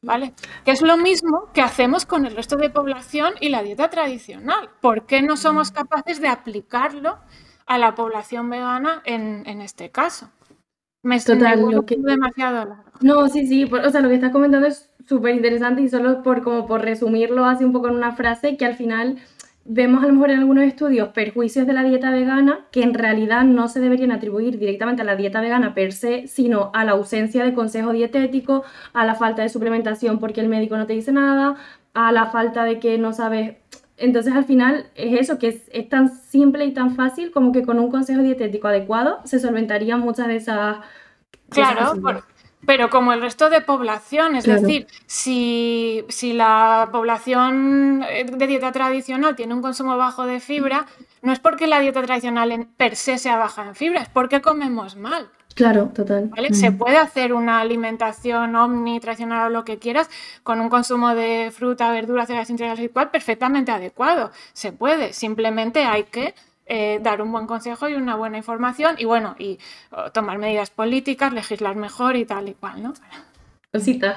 ¿Vale? 0.00 0.32
Que 0.64 0.70
es 0.70 0.82
lo 0.82 0.96
mismo 0.96 1.50
que 1.52 1.60
hacemos 1.60 2.06
con 2.06 2.24
el 2.24 2.36
resto 2.36 2.56
de 2.56 2.70
población 2.70 3.34
y 3.40 3.48
la 3.48 3.64
dieta 3.64 3.90
tradicional. 3.90 4.70
¿Por 4.80 5.06
qué 5.06 5.22
no 5.22 5.36
somos 5.36 5.72
capaces 5.72 6.20
de 6.20 6.28
aplicarlo 6.28 7.18
a 7.66 7.78
la 7.78 7.96
población 7.96 8.48
vegana 8.48 9.02
en, 9.04 9.60
este 9.60 9.90
caso? 9.90 10.30
Me 11.02 11.16
estoy 11.16 11.38
demasiado 11.38 12.64
largo. 12.64 12.92
No, 13.00 13.26
sí, 13.28 13.46
sí, 13.46 13.64
o 13.64 13.90
sea, 13.90 14.00
lo 14.00 14.08
que 14.08 14.16
estás 14.16 14.30
comentando 14.30 14.68
es 14.68 14.88
súper 15.08 15.34
interesante 15.34 15.82
y 15.82 15.88
solo 15.88 16.22
por, 16.22 16.42
como 16.42 16.66
por 16.66 16.82
resumirlo 16.82 17.46
así 17.46 17.64
un 17.64 17.72
poco 17.72 17.88
en 17.88 17.94
una 17.94 18.12
frase, 18.12 18.56
que 18.56 18.66
al 18.66 18.74
final 18.74 19.16
vemos 19.64 20.02
a 20.02 20.06
lo 20.06 20.14
mejor 20.14 20.30
en 20.30 20.38
algunos 20.40 20.64
estudios 20.64 21.08
perjuicios 21.08 21.66
de 21.66 21.72
la 21.74 21.82
dieta 21.82 22.10
vegana 22.10 22.66
que 22.72 22.82
en 22.82 22.94
realidad 22.94 23.44
no 23.44 23.68
se 23.68 23.80
deberían 23.80 24.12
atribuir 24.12 24.58
directamente 24.58 25.02
a 25.02 25.04
la 25.04 25.16
dieta 25.16 25.40
vegana 25.40 25.74
per 25.74 25.92
se, 25.92 26.26
sino 26.26 26.70
a 26.74 26.84
la 26.84 26.92
ausencia 26.92 27.44
de 27.44 27.52
consejo 27.52 27.92
dietético, 27.92 28.64
a 28.92 29.04
la 29.04 29.14
falta 29.14 29.42
de 29.42 29.48
suplementación 29.48 30.18
porque 30.18 30.40
el 30.40 30.48
médico 30.48 30.76
no 30.76 30.86
te 30.86 30.94
dice 30.94 31.12
nada, 31.12 31.56
a 31.94 32.12
la 32.12 32.26
falta 32.26 32.64
de 32.64 32.78
que 32.78 32.98
no 32.98 33.12
sabes... 33.12 33.56
Entonces 33.98 34.32
al 34.32 34.44
final 34.44 34.86
es 34.94 35.20
eso, 35.20 35.38
que 35.38 35.60
es, 35.70 35.88
tan 35.88 36.08
simple 36.08 36.64
y 36.64 36.72
tan 36.72 36.94
fácil 36.94 37.32
como 37.32 37.50
que 37.50 37.62
con 37.62 37.78
un 37.80 37.90
consejo 37.90 38.22
dietético 38.22 38.68
adecuado 38.68 39.18
se 39.24 39.40
solventarían 39.40 40.00
muchas 40.00 40.28
de 40.28 40.36
esas... 40.36 40.78
Claro, 41.50 41.94
pero 42.68 42.90
como 42.90 43.14
el 43.14 43.22
resto 43.22 43.48
de 43.48 43.62
población, 43.62 44.36
es 44.36 44.44
decir, 44.44 44.86
si, 45.06 46.04
la 46.34 46.90
población 46.92 48.04
eh, 48.06 48.26
de 48.26 48.46
dieta 48.46 48.72
tradicional 48.72 49.34
tiene 49.36 49.54
un 49.54 49.62
consumo 49.62 49.96
bajo 49.96 50.26
de 50.26 50.38
fibra, 50.38 50.84
no 51.22 51.32
es 51.32 51.38
porque 51.38 51.66
la 51.66 51.80
dieta 51.80 52.02
tradicional 52.02 52.52
en 52.52 52.66
per 52.66 52.94
se 52.94 53.16
sea 53.16 53.38
baja 53.38 53.66
en 53.68 53.74
fibra, 53.74 54.02
es 54.02 54.10
porque 54.10 54.42
comemos 54.42 54.96
mal. 54.96 55.30
Claro, 55.54 55.90
total. 55.94 56.30
Se 56.50 56.70
puede 56.70 56.98
hacer 56.98 57.32
una 57.32 57.60
alimentación 57.60 58.54
omni, 58.54 59.00
tradicional 59.00 59.46
o 59.46 59.50
lo 59.50 59.64
que 59.64 59.78
quieras, 59.78 60.10
con 60.42 60.60
un 60.60 60.68
consumo 60.68 61.14
de 61.14 61.50
fruta, 61.50 61.90
verdura, 61.90 62.26
cereales 62.26 62.50
integrales 62.50 62.84
y 62.84 62.90
cual 62.90 63.10
perfectamente 63.10 63.72
adecuado. 63.72 64.30
Se 64.52 64.72
puede, 64.72 65.14
simplemente 65.14 65.84
hay 65.84 66.04
que 66.04 66.34
eh, 66.68 67.00
dar 67.02 67.22
un 67.22 67.32
buen 67.32 67.46
consejo 67.46 67.88
y 67.88 67.94
una 67.94 68.16
buena 68.16 68.36
información 68.38 68.96
y 68.98 69.04
bueno, 69.04 69.34
y 69.38 69.58
tomar 70.12 70.38
medidas 70.38 70.70
políticas, 70.70 71.32
legislar 71.32 71.76
mejor 71.76 72.16
y 72.16 72.24
tal 72.24 72.48
y 72.48 72.54
cual, 72.54 72.82
¿no? 72.82 72.94
Cosita. 73.72 74.16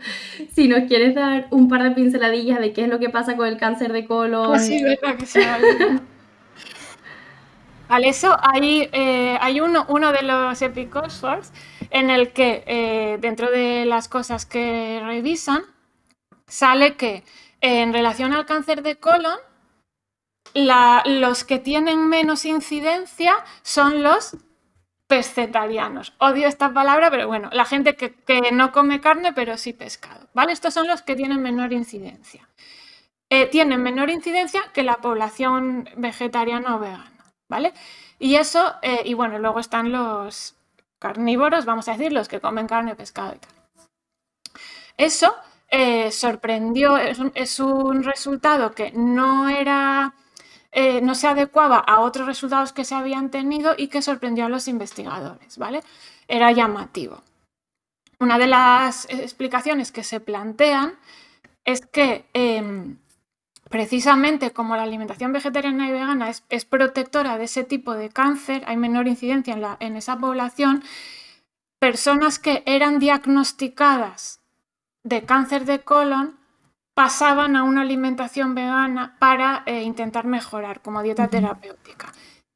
si 0.54 0.68
nos 0.68 0.84
quieres 0.84 1.14
dar 1.14 1.48
un 1.50 1.68
par 1.68 1.82
de 1.82 1.90
pinceladillas 1.90 2.60
de 2.60 2.72
qué 2.72 2.82
es 2.82 2.88
lo 2.88 3.00
que 3.00 3.10
pasa 3.10 3.36
con 3.36 3.48
el 3.48 3.56
cáncer 3.56 3.92
de 3.92 4.06
colon. 4.06 4.48
Pues 4.48 4.66
sí, 4.66 4.82
verdad 4.82 5.16
que 5.16 5.26
sea. 5.26 5.58
Vale, 7.88 8.08
eso 8.08 8.36
hay, 8.40 8.88
eh, 8.92 9.36
hay 9.40 9.60
uno, 9.60 9.84
uno 9.88 10.12
de 10.12 10.22
los 10.22 10.62
epicosfors 10.62 11.52
en 11.90 12.10
el 12.10 12.32
que 12.32 12.64
eh, 12.66 13.18
dentro 13.20 13.50
de 13.50 13.84
las 13.84 14.08
cosas 14.08 14.46
que 14.46 15.02
revisan 15.04 15.62
sale 16.46 16.94
que 16.94 17.22
en 17.60 17.92
relación 17.92 18.32
al 18.32 18.46
cáncer 18.46 18.82
de 18.82 18.96
colon, 18.96 19.36
los 20.54 21.44
que 21.44 21.58
tienen 21.58 22.08
menos 22.08 22.44
incidencia 22.44 23.34
son 23.62 24.02
los 24.02 24.36
pescetarianos. 25.06 26.14
Odio 26.18 26.48
esta 26.48 26.72
palabra, 26.72 27.10
pero 27.10 27.26
bueno, 27.26 27.50
la 27.52 27.64
gente 27.64 27.96
que, 27.96 28.14
no 28.52 28.72
come 28.72 29.00
carne, 29.00 29.32
pero 29.32 29.56
sí 29.58 29.72
pescado. 29.72 30.28
¿Vale? 30.34 30.52
Estos 30.52 30.74
son 30.74 30.86
los 30.86 31.02
que 31.02 31.14
tienen 31.14 31.42
menor 31.42 31.72
incidencia. 31.72 32.48
Eh, 33.30 33.46
tienen 33.46 33.82
menor 33.82 34.10
incidencia 34.10 34.62
que 34.72 34.82
la 34.82 34.96
población 34.96 35.88
vegetariana 35.96 36.76
o 36.76 36.78
vegana. 36.78 37.12
¿Vale? 37.48 37.74
Y 38.18 38.36
eso, 38.36 38.74
eh, 38.82 39.02
y 39.04 39.14
bueno, 39.14 39.38
luego 39.38 39.60
están 39.60 39.92
los 39.92 40.54
carnívoros, 40.98 41.64
vamos 41.64 41.88
a 41.88 41.92
decir, 41.92 42.12
los 42.12 42.28
que 42.28 42.40
comen 42.40 42.66
carne, 42.66 42.94
pescado 42.94 43.34
y 43.34 43.38
tal. 43.38 43.50
Eso 44.96 45.34
eh, 45.68 46.10
sorprendió, 46.12 46.96
es 46.96 47.58
un, 47.58 48.02
resultado 48.02 48.72
que 48.72 48.92
no 48.92 49.48
era, 49.48 50.14
eh, 50.72 51.02
no 51.02 51.14
se 51.14 51.28
adecuaba 51.28 51.78
a 51.78 52.00
otros 52.00 52.26
resultados 52.26 52.72
que 52.72 52.84
se 52.84 52.94
habían 52.94 53.30
tenido 53.30 53.74
y 53.76 53.88
que 53.88 54.00
sorprendió 54.00 54.46
a 54.46 54.48
los 54.48 54.68
investigadores, 54.68 55.58
¿vale? 55.58 55.82
Era 56.28 56.50
llamativo. 56.50 57.22
Una 58.18 58.38
de 58.38 58.46
las 58.46 59.06
explicaciones 59.10 59.92
que 59.92 60.02
se 60.02 60.20
plantean 60.20 60.94
es 61.64 61.84
que 61.84 62.24
em, 62.32 62.96
precisamente 63.68 64.52
como 64.52 64.74
la 64.74 64.84
alimentación 64.84 65.32
vegetariana 65.32 65.88
y 65.88 65.92
vegana 65.92 66.30
es, 66.30 66.64
protectora 66.64 67.36
de 67.36 67.44
ese 67.44 67.64
tipo 67.64 67.92
de 67.94 68.08
cáncer, 68.08 68.62
hay 68.66 68.78
menor 68.78 69.08
incidencia 69.08 69.54
en, 69.54 69.64
en 69.80 69.96
esa 69.96 70.18
población, 70.18 70.82
personas 71.78 72.38
que 72.38 72.62
eran 72.64 72.98
diagnosticadas 72.98 74.40
de 75.04 75.24
cáncer 75.24 75.66
de 75.66 75.80
colon 75.80 76.41
pasaban 76.94 77.56
a 77.56 77.62
una 77.62 77.82
alimentación 77.82 78.54
vegana 78.54 79.16
para 79.18 79.62
eh, 79.66 79.82
intentar 79.82 80.26
mejorar 80.26 80.80
como 80.82 81.02
dieta 81.02 81.28
terapéutica. 81.28 82.12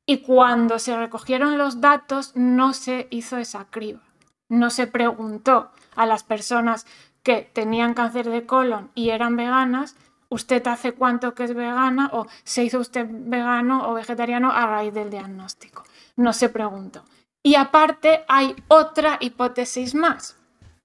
Y 0.06 0.18
cuando 0.18 0.78
se 0.78 0.96
recogieron 0.96 1.58
los 1.58 1.80
datos 1.80 2.32
no 2.36 2.72
se 2.72 3.08
hizo 3.10 3.38
esa 3.38 3.64
criba. 3.64 4.00
No 4.48 4.70
se 4.70 4.86
preguntó 4.86 5.70
a 5.96 6.06
las 6.06 6.22
personas 6.22 6.86
que 7.22 7.50
tenían 7.52 7.94
cáncer 7.94 8.30
de 8.30 8.46
colon 8.46 8.92
y 8.94 9.10
eran 9.10 9.34
veganas, 9.36 9.96
¿usted 10.28 10.64
hace 10.68 10.92
cuánto 10.92 11.34
que 11.34 11.44
es 11.44 11.54
vegana 11.54 12.10
o 12.12 12.26
se 12.44 12.62
hizo 12.62 12.78
usted 12.78 13.06
vegano 13.10 13.88
o 13.88 13.94
vegetariano 13.94 14.52
a 14.52 14.66
raíz 14.66 14.94
del 14.94 15.10
diagnóstico? 15.10 15.82
No 16.14 16.32
se 16.32 16.48
preguntó. 16.48 17.02
Y 17.42 17.56
aparte 17.56 18.24
hay 18.28 18.54
otra 18.68 19.18
hipótesis 19.20 19.94
más, 19.94 20.36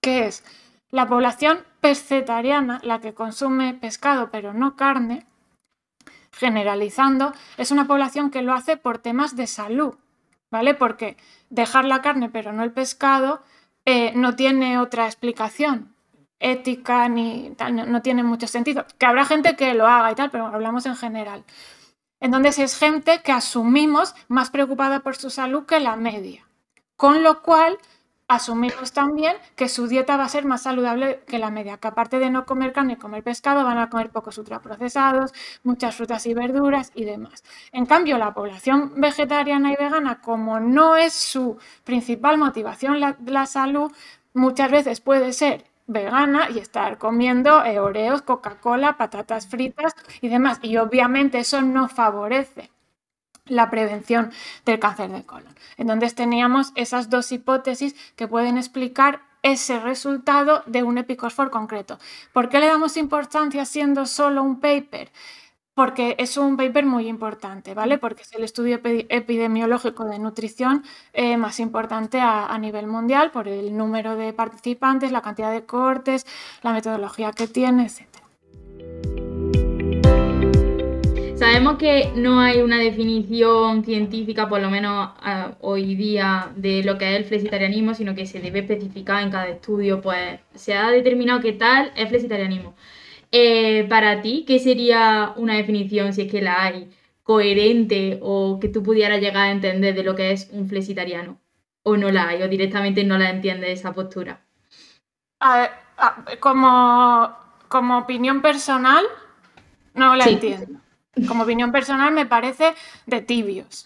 que 0.01 0.25
es 0.25 0.43
la 0.89 1.07
población 1.07 1.59
pescetariana, 1.81 2.79
la 2.83 3.01
que 3.01 3.13
consume 3.13 3.73
pescado 3.73 4.29
pero 4.31 4.53
no 4.53 4.75
carne, 4.75 5.25
generalizando, 6.31 7.33
es 7.57 7.71
una 7.71 7.87
población 7.87 8.31
que 8.31 8.41
lo 8.41 8.53
hace 8.53 8.77
por 8.77 8.99
temas 8.99 9.35
de 9.35 9.47
salud, 9.47 9.95
¿vale? 10.49 10.73
Porque 10.73 11.17
dejar 11.49 11.85
la 11.85 12.01
carne 12.01 12.29
pero 12.29 12.53
no 12.53 12.63
el 12.63 12.71
pescado 12.71 13.41
eh, 13.85 14.13
no 14.15 14.35
tiene 14.35 14.79
otra 14.79 15.05
explicación 15.05 15.91
ética 16.41 17.07
ni 17.07 17.53
tal, 17.55 17.91
no, 17.91 18.01
tiene 18.01 18.23
mucho 18.23 18.47
sentido. 18.47 18.85
Que 18.97 19.05
habrá 19.05 19.25
gente 19.25 19.55
que 19.55 19.73
lo 19.73 19.87
haga 19.87 20.11
y 20.11 20.15
tal, 20.15 20.31
pero 20.31 20.47
hablamos 20.47 20.85
en 20.85 20.95
general. 20.95 21.45
Entonces 22.19 22.59
es 22.59 22.77
gente 22.77 23.21
que 23.23 23.31
asumimos 23.31 24.15
más 24.27 24.49
preocupada 24.49 24.99
por 24.99 25.15
su 25.15 25.29
salud 25.29 25.65
que 25.65 25.79
la 25.79 25.95
media. 25.95 26.45
Con 26.97 27.23
lo 27.23 27.41
cual 27.41 27.77
asumimos 28.31 28.93
también 28.93 29.35
que 29.55 29.67
su 29.67 29.87
dieta 29.87 30.15
va 30.15 30.23
a 30.23 30.29
ser 30.29 30.45
más 30.45 30.63
saludable 30.63 31.21
que 31.27 31.37
la 31.37 31.51
media, 31.51 31.77
que 31.77 31.89
aparte 31.89 32.17
de 32.17 32.29
no 32.29 32.45
comer 32.45 32.71
carne 32.71 32.93
y 32.93 32.95
comer 32.95 33.23
pescado, 33.23 33.65
van 33.65 33.77
a 33.77 33.89
comer 33.89 34.09
pocos 34.09 34.37
ultraprocesados, 34.37 35.33
muchas 35.63 35.95
frutas 35.95 36.25
y 36.25 36.33
verduras 36.33 36.91
y 36.95 37.03
demás. 37.03 37.43
En 37.73 37.85
cambio, 37.85 38.17
la 38.17 38.33
población 38.33 38.93
vegetariana 38.95 39.73
y 39.73 39.75
vegana, 39.75 40.21
como 40.21 40.59
no 40.59 40.95
es 40.95 41.13
su 41.13 41.57
principal 41.83 42.37
motivación 42.37 42.99
la, 42.99 43.45
salud, 43.45 43.91
muchas 44.33 44.71
veces 44.71 45.01
puede 45.01 45.33
ser 45.33 45.65
vegana 45.87 46.49
y 46.49 46.59
estar 46.59 46.97
comiendo 46.97 47.65
eh, 47.65 47.79
oreos, 47.79 48.21
Coca-Cola, 48.21 48.97
patatas 48.97 49.47
fritas 49.47 49.93
y 50.21 50.29
demás. 50.29 50.59
Y 50.61 50.77
obviamente 50.77 51.39
eso 51.39 51.61
no 51.61 51.89
favorece 51.89 52.71
la 53.51 53.69
prevención 53.69 54.31
del 54.65 54.79
cáncer 54.79 55.11
de 55.11 55.23
colon. 55.23 55.53
Entonces 55.77 56.15
teníamos 56.15 56.71
esas 56.75 57.09
dos 57.09 57.31
hipótesis 57.31 57.95
que 58.15 58.27
pueden 58.27 58.57
explicar 58.57 59.21
ese 59.43 59.79
resultado 59.79 60.63
de 60.65 60.83
un 60.83 60.97
epicosfor 60.97 61.49
concreto. 61.49 61.99
¿Por 62.33 62.49
qué 62.49 62.59
le 62.59 62.67
damos 62.67 62.97
importancia 62.97 63.65
siendo 63.65 64.05
solo 64.05 64.43
un 64.43 64.59
paper? 64.59 65.11
Porque 65.73 66.15
es 66.19 66.37
un 66.37 66.57
paper 66.57 66.85
muy 66.85 67.07
importante, 67.07 67.73
¿vale? 67.73 67.97
Porque 67.97 68.23
es 68.23 68.33
el 68.33 68.43
estudio 68.43 68.79
epidemiológico 68.83 70.05
de 70.05 70.19
nutrición 70.19 70.83
eh, 71.13 71.37
más 71.37 71.59
importante 71.59 72.19
a, 72.19 72.55
nivel 72.59 72.87
mundial 72.87 73.31
por 73.31 73.47
el 73.47 73.75
número 73.75 74.15
de 74.15 74.33
participantes, 74.33 75.11
la 75.11 75.21
cantidad 75.21 75.51
de 75.51 75.65
cortes, 75.65 76.27
la 76.61 76.73
metodología 76.73 77.31
que 77.31 77.47
tiene, 77.47 77.85
etc. 77.85 78.10
Sabemos 81.41 81.77
que 81.77 82.11
no 82.15 82.39
hay 82.39 82.61
una 82.61 82.77
definición 82.77 83.83
científica, 83.83 84.47
por 84.47 84.61
lo 84.61 84.69
menos 84.69 85.09
ah, 85.23 85.53
hoy 85.61 85.95
día, 85.95 86.51
de 86.55 86.83
lo 86.83 86.99
que 86.99 87.13
es 87.13 87.17
el 87.17 87.25
flexitarianismo, 87.25 87.95
sino 87.95 88.13
que 88.13 88.27
se 88.27 88.39
debe 88.39 88.59
especificar 88.59 89.23
en 89.23 89.31
cada 89.31 89.47
estudio, 89.47 90.01
pues 90.01 90.39
se 90.53 90.75
ha 90.75 90.91
determinado 90.91 91.41
que 91.41 91.53
tal 91.53 91.91
es 91.95 92.09
flexitarianismo. 92.09 92.75
Eh, 93.31 93.87
para 93.89 94.21
ti, 94.21 94.45
¿qué 94.47 94.59
sería 94.59 95.33
una 95.35 95.55
definición, 95.55 96.13
si 96.13 96.21
es 96.21 96.31
que 96.31 96.43
la 96.43 96.61
hay, 96.61 96.91
coherente 97.23 98.19
o 98.21 98.59
que 98.61 98.69
tú 98.69 98.83
pudieras 98.83 99.19
llegar 99.19 99.47
a 99.47 99.51
entender 99.51 99.95
de 99.95 100.03
lo 100.03 100.13
que 100.13 100.33
es 100.33 100.47
un 100.51 100.69
flexitariano? 100.69 101.39
¿O 101.81 101.97
no 101.97 102.11
la 102.11 102.27
hay? 102.27 102.43
¿O 102.43 102.49
directamente 102.49 103.03
no 103.03 103.17
la 103.17 103.31
entiendes 103.31 103.79
esa 103.79 103.93
postura? 103.93 104.41
como, 106.39 107.35
como 107.67 107.97
opinión 107.97 108.43
personal, 108.43 109.03
no 109.95 110.15
la 110.15 110.25
entiendo 110.25 110.81
como 111.27 111.43
opinión 111.43 111.71
personal, 111.71 112.13
me 112.13 112.25
parece 112.25 112.73
de 113.05 113.21
tibios. 113.21 113.85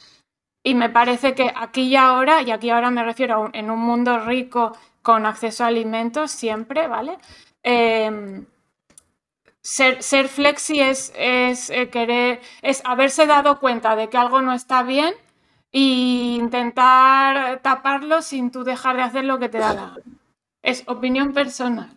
Y 0.63 0.73
me 0.73 0.89
parece 0.89 1.35
que 1.35 1.51
aquí 1.55 1.83
y 1.83 1.95
ahora, 1.95 2.41
y 2.41 2.51
aquí 2.51 2.69
ahora 2.69 2.89
me 2.89 3.03
refiero 3.03 3.45
a 3.45 3.57
en 3.57 3.69
un 3.69 3.79
mundo 3.79 4.19
rico 4.19 4.75
con 5.01 5.25
acceso 5.25 5.63
a 5.63 5.67
alimentos 5.67 6.31
siempre, 6.31 6.87
¿vale? 6.87 7.17
Em, 7.61 8.45
ser, 9.61 10.01
ser, 10.01 10.27
flexi 10.27 10.79
es, 10.79 11.13
es 11.15 11.69
eh, 11.69 11.89
querer, 11.89 12.41
es 12.63 12.81
haberse 12.85 13.27
dado 13.27 13.59
cuenta 13.59 13.95
de 13.95 14.09
que 14.09 14.17
algo 14.17 14.41
no 14.41 14.53
está 14.53 14.81
bien 14.83 15.13
e 15.71 15.79
intentar 16.39 17.59
taparlo 17.61 18.21
sin 18.21 18.51
tú 18.51 18.63
dejar 18.63 18.95
de 18.95 19.03
hacer 19.03 19.25
lo 19.25 19.37
que 19.39 19.49
te 19.49 19.59
da 19.59 19.73
la 19.73 19.81
gana. 19.81 20.19
Es 20.63 20.83
opinión 20.87 21.33
personal. 21.33 21.91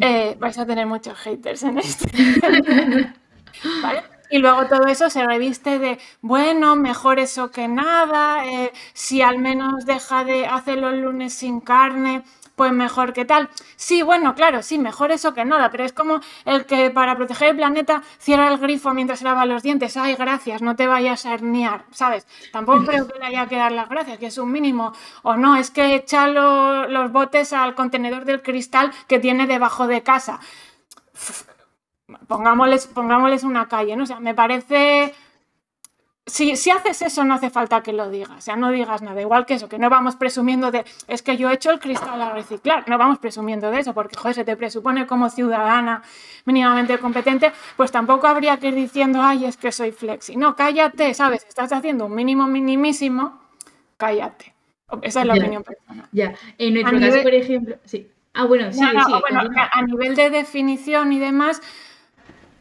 Eh, 0.00 0.36
vais 0.38 0.58
a 0.58 0.66
tener 0.66 0.86
muchos 0.86 1.18
haters 1.18 1.62
en 1.64 1.78
este. 1.78 2.06
¿Vale? 3.82 4.13
Y 4.30 4.38
luego 4.38 4.66
todo 4.66 4.86
eso 4.86 5.10
se 5.10 5.24
reviste 5.24 5.78
de, 5.78 5.98
bueno, 6.22 6.76
mejor 6.76 7.18
eso 7.18 7.50
que 7.50 7.68
nada, 7.68 8.46
eh, 8.46 8.72
si 8.92 9.22
al 9.22 9.38
menos 9.38 9.84
deja 9.84 10.24
de 10.24 10.46
hacer 10.46 10.78
los 10.78 10.94
lunes 10.94 11.34
sin 11.34 11.60
carne, 11.60 12.24
pues 12.56 12.72
mejor 12.72 13.12
que 13.12 13.24
tal. 13.24 13.50
Sí, 13.76 14.02
bueno, 14.02 14.34
claro, 14.34 14.62
sí, 14.62 14.78
mejor 14.78 15.10
eso 15.12 15.34
que 15.34 15.44
nada, 15.44 15.70
pero 15.70 15.84
es 15.84 15.92
como 15.92 16.20
el 16.44 16.66
que 16.66 16.90
para 16.90 17.16
proteger 17.16 17.50
el 17.50 17.56
planeta 17.56 18.02
cierra 18.18 18.48
el 18.48 18.58
grifo 18.58 18.94
mientras 18.94 19.18
se 19.18 19.24
lava 19.24 19.44
los 19.44 19.62
dientes. 19.62 19.96
Ay, 19.96 20.14
gracias, 20.14 20.62
no 20.62 20.74
te 20.76 20.86
vayas 20.86 21.26
a 21.26 21.34
herniar, 21.34 21.84
¿sabes? 21.90 22.26
Tampoco 22.52 22.84
creo 22.86 23.06
que 23.06 23.18
le 23.18 23.26
haya 23.26 23.46
que 23.46 23.56
dar 23.56 23.72
las 23.72 23.88
gracias, 23.88 24.18
que 24.18 24.26
es 24.26 24.38
un 24.38 24.50
mínimo. 24.52 24.92
O 25.22 25.36
no, 25.36 25.56
es 25.56 25.70
que 25.70 25.94
echa 25.96 26.28
los 26.28 27.12
botes 27.12 27.52
al 27.52 27.74
contenedor 27.74 28.24
del 28.24 28.42
cristal 28.42 28.92
que 29.08 29.18
tiene 29.18 29.46
debajo 29.46 29.86
de 29.86 30.02
casa 30.02 30.40
pongámosles, 32.26 32.86
pongámosles 32.86 33.44
una 33.44 33.68
calle, 33.68 33.96
¿no? 33.96 34.04
O 34.04 34.06
sea, 34.06 34.20
me 34.20 34.34
parece... 34.34 35.14
Si, 36.26 36.56
si, 36.56 36.70
haces 36.70 37.02
eso, 37.02 37.22
no 37.22 37.34
hace 37.34 37.50
falta 37.50 37.82
que 37.82 37.92
lo 37.92 38.08
digas, 38.08 38.38
o 38.38 38.40
sea, 38.40 38.56
no 38.56 38.70
digas 38.70 39.02
nada, 39.02 39.20
igual 39.20 39.44
que 39.44 39.54
eso, 39.54 39.68
que 39.68 39.78
no 39.78 39.90
vamos 39.90 40.16
presumiendo 40.16 40.70
de, 40.70 40.86
es 41.06 41.20
que 41.20 41.36
yo 41.36 41.50
he 41.50 41.54
hecho 41.54 41.70
el 41.70 41.80
cristal 41.80 42.18
a 42.22 42.32
reciclar, 42.32 42.88
no 42.88 42.96
vamos 42.96 43.18
presumiendo 43.18 43.70
de 43.70 43.80
eso, 43.80 43.92
porque, 43.92 44.16
joder, 44.16 44.34
se 44.34 44.42
te 44.42 44.56
presupone 44.56 45.06
como 45.06 45.28
ciudadana 45.28 46.02
mínimamente 46.46 46.96
competente, 46.98 47.52
pues 47.76 47.92
tampoco 47.92 48.26
habría 48.26 48.56
que 48.56 48.68
ir 48.68 48.74
diciendo, 48.74 49.20
ay, 49.20 49.44
es 49.44 49.58
que 49.58 49.70
soy 49.70 49.92
flexi. 49.92 50.34
No, 50.36 50.56
cállate, 50.56 51.12
¿sabes? 51.12 51.44
Estás 51.46 51.70
haciendo 51.74 52.06
un 52.06 52.14
mínimo 52.14 52.46
minimísimo, 52.46 53.42
cállate. 53.98 54.54
Esa 55.02 55.20
es 55.20 55.26
la 55.26 55.34
opinión 55.34 55.62
personal. 55.62 56.08
Ya, 56.12 56.34
en 56.56 56.72
nuestro 56.72 57.00
caso, 57.00 57.22
por 57.22 57.34
ejemplo, 57.34 57.76
sí. 57.84 58.10
Ah, 58.32 58.46
bueno, 58.46 58.72
sí, 58.72 58.78
sí. 58.78 59.12
Bueno, 59.20 59.50
a 59.72 59.82
nivel 59.82 60.16
de 60.16 60.30
definición 60.30 61.12
y 61.12 61.18
demás, 61.18 61.62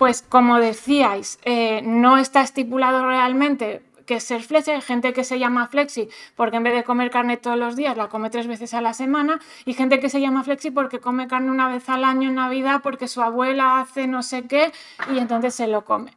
pues 0.03 0.21
como 0.21 0.59
decíais, 0.59 1.39
eh, 1.45 1.81
no 1.81 2.17
está 2.17 2.41
estipulado 2.41 3.07
realmente 3.07 3.81
que 4.05 4.19
ser 4.19 4.43
flexi, 4.43 4.71
gente 4.81 5.13
que 5.13 5.23
se 5.23 5.39
llama 5.39 5.69
flexi 5.69 6.09
porque 6.35 6.57
en 6.57 6.63
vez 6.63 6.75
de 6.75 6.83
comer 6.83 7.09
carne 7.09 7.37
todos 7.37 7.57
los 7.57 7.77
días 7.77 7.95
la 7.95 8.09
come 8.09 8.29
tres 8.29 8.45
veces 8.47 8.73
a 8.73 8.81
la 8.81 8.93
semana 8.93 9.39
y 9.63 9.73
gente 9.75 10.01
que 10.01 10.09
se 10.09 10.19
llama 10.19 10.43
flexi 10.43 10.71
porque 10.71 10.99
come 10.99 11.29
carne 11.29 11.51
una 11.51 11.69
vez 11.69 11.87
al 11.87 12.03
año 12.03 12.27
en 12.27 12.35
Navidad 12.35 12.81
porque 12.83 13.07
su 13.07 13.21
abuela 13.21 13.79
hace 13.79 14.05
no 14.05 14.23
sé 14.23 14.45
qué 14.45 14.73
y 15.09 15.19
entonces 15.19 15.55
se 15.55 15.67
lo 15.67 15.85
come. 15.85 16.11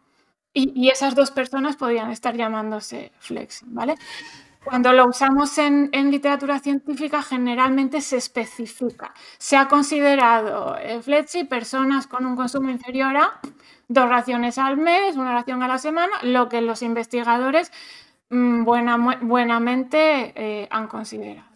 Y, 0.52 0.88
esas 0.88 1.14
dos 1.14 1.30
personas 1.30 1.76
podrían 1.76 2.10
estar 2.10 2.34
llamándose 2.34 3.12
flexi, 3.20 3.66
¿vale? 3.68 3.94
Cuando 4.66 4.92
lo 4.92 5.06
usamos 5.06 5.56
en, 5.58 5.90
literatura 6.10 6.58
científica, 6.58 7.22
generalmente 7.22 8.00
se 8.00 8.16
especifica. 8.16 9.14
Se 9.38 9.56
ha 9.56 9.68
considerado 9.68 10.76
eh, 10.76 11.00
flexi 11.02 11.44
personas 11.44 12.08
con 12.08 12.26
un 12.26 12.34
consumo 12.34 12.68
inferior 12.68 13.16
a 13.16 13.40
dos 13.86 14.08
raciones 14.08 14.58
al 14.58 14.76
mes, 14.76 15.16
una 15.16 15.32
ración 15.32 15.62
a 15.62 15.68
la 15.68 15.78
semana, 15.78 16.12
lo 16.24 16.48
que 16.48 16.62
los 16.62 16.82
investigadores 16.82 17.70
mm, 18.30 18.64
buenamente 18.64 20.32
eh, 20.34 20.66
han 20.68 20.88
considerado. 20.88 21.46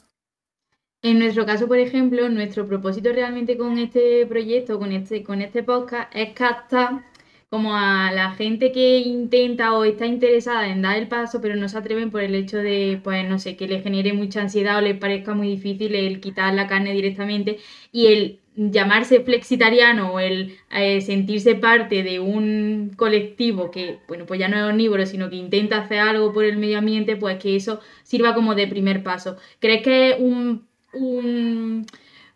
En 1.03 1.19
nuestro 1.19 1.45
caso, 1.45 1.67
por 1.67 1.79
ejemplo, 1.79 2.29
nuestro 2.29 2.65
propósito 2.69 3.11
realmente 3.13 3.59
con 3.59 3.77
este 3.79 4.25
proyecto, 4.27 4.79
con 4.79 4.93
este, 4.93 5.25
con 5.25 5.43
este 5.43 5.65
podcast, 5.65 6.15
es 6.15 6.33
captar 6.33 7.10
como 7.51 7.75
a 7.77 8.13
la 8.13 8.33
gente 8.33 8.71
que 8.73 8.99
intenta 9.01 9.75
o 9.75 9.85
está 9.85 10.07
interesada 10.07 10.69
en 10.69 10.83
dar 10.83 10.97
el 10.97 11.09
paso, 11.09 11.41
pero 11.41 11.57
no 11.57 11.69
se 11.69 11.79
atreven 11.79 12.11
por 12.11 12.23
el 12.23 12.35
hecho 12.37 12.59
de, 12.59 13.01
pues, 13.03 13.29
no 13.29 13.39
sé, 13.41 13.57
que 13.57 13.67
le 13.67 13.83
genere 13.83 14.13
mucha 14.13 14.41
ansiedad 14.41 14.79
o 14.79 14.81
le 14.81 14.95
parezca 14.95 15.35
muy 15.35 15.49
difícil 15.49 15.95
el 15.97 16.21
quitar 16.21 16.55
la 16.55 16.69
carne 16.69 16.93
directamente 16.93 17.59
y 17.93 18.07
el 18.07 18.41
llamarse 18.55 19.21
flexitariano 19.21 20.13
o 20.13 20.21
el 20.21 20.57
eh, 20.71 21.01
sentirse 21.01 21.57
parte 21.57 22.03
de 22.05 22.21
un 22.21 22.93
colectivo 22.97 23.71
que, 23.73 23.99
bueno, 24.07 24.27
pues 24.27 24.39
ya 24.39 24.49
no 24.49 24.57
es 24.57 24.73
omnívoro, 24.73 25.05
sino 25.07 25.29
que 25.29 25.37
intenta 25.37 25.79
hacer 25.79 25.99
algo 25.99 26.33
por 26.33 26.45
el 26.45 26.57
medio 26.57 26.79
ambiente, 26.79 27.17
pues 27.17 27.39
que 27.39 27.57
eso 27.57 27.81
sirva 28.05 28.35
como 28.35 28.55
de 28.55 28.69
primer 28.69 29.03
paso. 29.03 29.37
¿Crees 29.59 29.83
que 29.83 30.11
es 30.11 30.21
un 30.21 30.67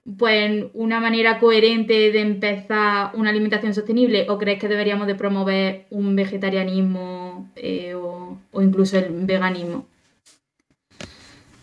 pues 0.05 0.67
una 0.75 1.01
manera 1.01 1.38
coherente 1.38 2.12
de 2.12 2.21
empezar 2.21 3.11
una 3.14 3.31
alimentación 3.31 3.73
sostenible 3.73 4.27
o 4.29 4.38
crees 4.38 4.61
que 4.61 4.69
deberíamos 4.69 5.07
de 5.07 5.14
promover 5.14 5.87
un 5.90 6.14
vegetarianismo 6.14 7.51
eh, 7.57 7.95
o, 7.95 8.38
incluso 8.53 8.99
el 8.99 9.25
veganismo? 9.25 9.87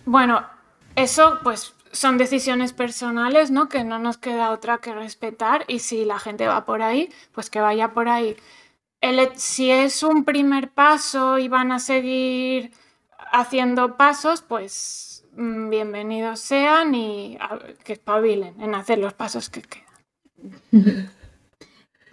Bueno, 0.05 0.43
eso 0.95 1.39
pues 1.43 1.75
son 1.91 2.17
decisiones 2.17 2.73
personales, 2.73 3.51
¿no? 3.51 3.69
Que 3.69 3.83
no 3.83 3.99
nos 3.99 4.17
queda 4.17 4.51
otra 4.51 4.79
que 4.79 4.93
respetar 4.93 5.63
y 5.67 5.79
si 5.79 6.03
la 6.03 6.17
gente 6.17 6.47
va 6.47 6.65
por 6.65 6.81
ahí, 6.81 7.09
pues 7.33 7.49
que 7.51 7.61
vaya 7.61 7.93
por 7.93 8.09
ahí. 8.09 8.35
si 9.35 9.69
es 9.69 10.01
un 10.01 10.23
primer 10.25 10.71
paso 10.71 11.37
y 11.37 11.47
van 11.47 11.71
a 11.71 11.79
seguir 11.79 12.71
haciendo 13.31 13.97
pasos, 13.97 14.41
pues 14.41 15.10
bienvenidos 15.33 16.39
sean 16.39 16.93
y 16.95 17.37
que 17.83 17.93
espabilen 17.93 18.59
en 18.61 18.75
hacer 18.75 18.97
los 18.99 19.13
pasos 19.13 19.49
que 19.49 19.61
quedan. 19.61 19.91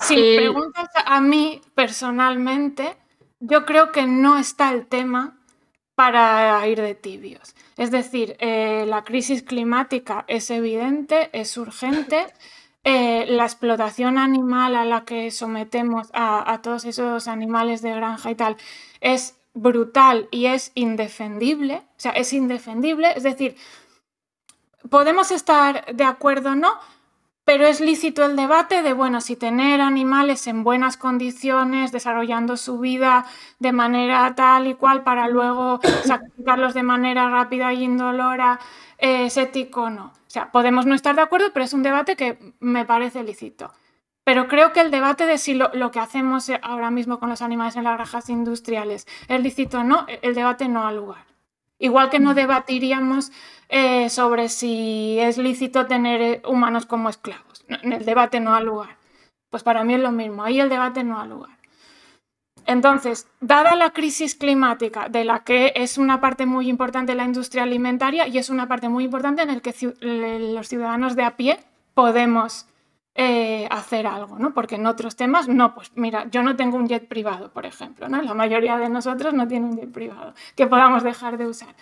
si 0.01 0.17
me 0.17 0.37
preguntas 0.37 0.89
a 1.05 1.21
mí 1.21 1.61
personalmente, 1.75 2.97
yo 3.41 3.65
creo 3.67 3.93
que 3.93 4.07
no 4.07 4.39
está 4.39 4.73
el 4.73 4.87
tema 4.87 5.39
para 5.95 6.65
ir 6.69 6.81
de 6.81 6.95
tibios. 6.95 7.55
Es 7.77 7.91
decir, 7.91 8.37
eh, 8.39 8.85
la 8.87 9.03
crisis 9.03 9.43
climática 9.43 10.25
es 10.29 10.51
evidente, 10.51 11.29
es 11.33 11.57
urgente. 11.57 12.27
Eh, 12.85 13.27
la 13.29 13.43
explotación 13.43 14.17
animal 14.17 14.77
a 14.77 14.85
la 14.85 15.05
que 15.05 15.31
sometemos 15.33 16.09
a, 16.13 16.53
a, 16.53 16.63
todos 16.63 16.85
esos 16.85 17.27
animales 17.27 17.83
de 17.83 17.93
granja 17.93 18.31
y 18.31 18.37
tal 18.37 18.57
es 19.01 19.38
brutal 19.55 20.29
y 20.31 20.47
es 20.47 20.73
indefendible, 20.75 21.77
o 21.77 22.01
sea, 22.01 22.13
es 22.13 22.33
indefendible, 22.33 23.13
es 23.17 23.23
decir, 23.23 23.57
podemos 24.91 25.31
estar 25.31 25.85
de 25.95 26.05
acuerdo 26.05 26.51
o 26.51 26.55
no, 26.55 26.73
pero 27.45 27.67
es 27.67 27.81
lícito 27.81 28.27
el 28.27 28.37
debate 28.37 28.83
de, 28.83 28.93
bueno, 28.93 29.23
si 29.23 29.35
tener 29.35 29.81
animales 29.81 30.47
en 30.47 30.65
buenas 30.65 30.99
condiciones, 30.99 31.93
desarrollando 31.93 32.59
su 32.59 32.79
vida 32.79 33.25
de 33.59 33.73
manera 33.73 34.35
tal 34.35 34.67
y 34.67 34.75
cual 34.75 35.03
para 35.03 35.29
luego 35.29 35.81
sacrificarlos 36.05 36.75
de 36.75 36.83
manera 36.83 37.31
rápida 37.31 37.73
y 37.73 37.85
indolora, 37.85 38.61
eh, 38.99 39.27
es 39.27 39.39
ético 39.39 39.85
o 39.85 39.91
no. 39.91 40.07
O 40.07 40.31
sea, 40.31 40.53
podemos 40.53 40.85
no 40.85 40.95
estar 40.95 41.17
de 41.17 41.23
acuerdo, 41.23 41.47
pero 41.55 41.65
es 41.65 41.73
un 41.73 41.83
debate 41.83 42.17
que 42.17 42.39
me 42.61 42.85
parece 42.85 43.23
lícito. 43.25 43.73
Pero 44.29 44.47
creo 44.47 44.75
que 44.75 44.83
el 44.83 44.91
debate 44.91 45.25
de 45.25 45.39
si 45.39 45.55
lo, 45.55 45.91
que 45.91 46.01
hacemos 46.01 46.51
ahora 46.61 46.91
mismo 46.91 47.19
con 47.19 47.31
los 47.31 47.41
animales 47.41 47.77
en 47.77 47.85
las 47.85 47.95
granjas 47.95 48.29
industriales 48.29 49.07
es 49.27 49.43
lícito 49.43 49.79
o 49.79 49.85
no, 49.85 50.05
el 50.21 50.35
debate 50.35 50.69
no 50.69 50.87
ha 50.87 50.93
lugar. 50.93 51.25
Igual 51.79 52.11
que 52.11 52.19
no 52.19 52.33
mm. 52.33 52.35
debatiríamos 52.35 53.33
eh, 53.71 54.11
sobre 54.11 54.51
si 54.51 55.19
es 55.19 55.39
lícito 55.39 55.87
tener 55.87 56.21
eh, 56.21 56.43
humanos 56.47 56.85
como 56.85 57.09
esclavos. 57.09 57.65
el 57.69 58.05
debate 58.05 58.39
no 58.39 58.55
ha 58.55 58.61
lugar. 58.61 58.99
Pues 59.49 59.63
para 59.63 59.83
mí 59.83 59.95
es 59.95 60.01
lo 60.01 60.13
mismo, 60.13 60.45
ahí 60.45 60.61
el 60.61 60.69
debate 60.69 61.05
no 61.05 61.19
ha 61.19 61.25
lugar. 61.25 61.57
Entonces, 62.67 63.29
dada 63.41 63.77
la 63.77 63.93
crisis 63.95 64.35
climática, 64.35 65.09
de 65.09 65.25
la 65.25 65.43
que 65.43 65.73
es 65.75 65.97
una 65.97 66.21
parte 66.21 66.45
muy 66.45 66.69
importante 66.69 67.15
la 67.15 67.25
industria 67.25 67.63
alimentaria 67.63 68.27
y 68.27 68.37
es 68.37 68.51
una 68.51 68.69
parte 68.69 68.91
muy 68.91 69.05
importante 69.05 69.41
en 69.41 69.49
la 69.49 69.61
que 69.61 69.75
los 70.53 70.69
ciudadanos 70.69 71.17
de 71.17 71.23
a 71.25 71.39
pie 71.39 71.61
podemos 71.95 72.67
eh, 73.21 73.67
hacer 73.69 74.07
algo, 74.07 74.39
¿no? 74.39 74.55
Porque 74.55 74.77
en 74.77 74.87
otros 74.87 75.17
temas, 75.17 75.49
no, 75.49 75.75
pues 75.75 75.91
mira, 75.97 76.29
yo 76.31 76.45
no 76.45 76.55
tengo 76.55 76.77
un 76.77 76.87
jet 76.87 77.09
privado, 77.09 77.51
por 77.53 77.67
ejemplo, 77.67 78.09
¿no? 78.09 78.23
La 78.23 78.33
mayoría 78.33 78.79
de 78.79 78.89
nosotros 78.89 79.35
no 79.35 79.49
tiene 79.49 79.67
un 79.67 79.77
jet 79.77 79.91
privado 79.91 80.35
que 80.55 80.69
podamos 80.69 81.03
dejar 81.03 81.37
de 81.37 81.49
usar. 81.49 81.75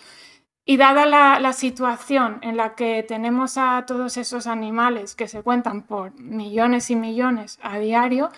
Y 0.65 0.77
dada 0.77 1.05
la, 1.05 1.53
situación 1.53 2.39
en 2.41 2.57
la 2.57 2.73
que 2.73 3.05
tenemos 3.07 3.59
a 3.59 3.85
todos 3.85 4.17
esos 4.17 4.47
animales 4.47 5.13
que 5.13 5.27
se 5.27 5.43
cuentan 5.43 5.83
por 5.83 6.19
millones 6.19 6.89
y 6.89 6.95
millones 6.95 7.59
a 7.61 7.77
diario, 7.77 8.31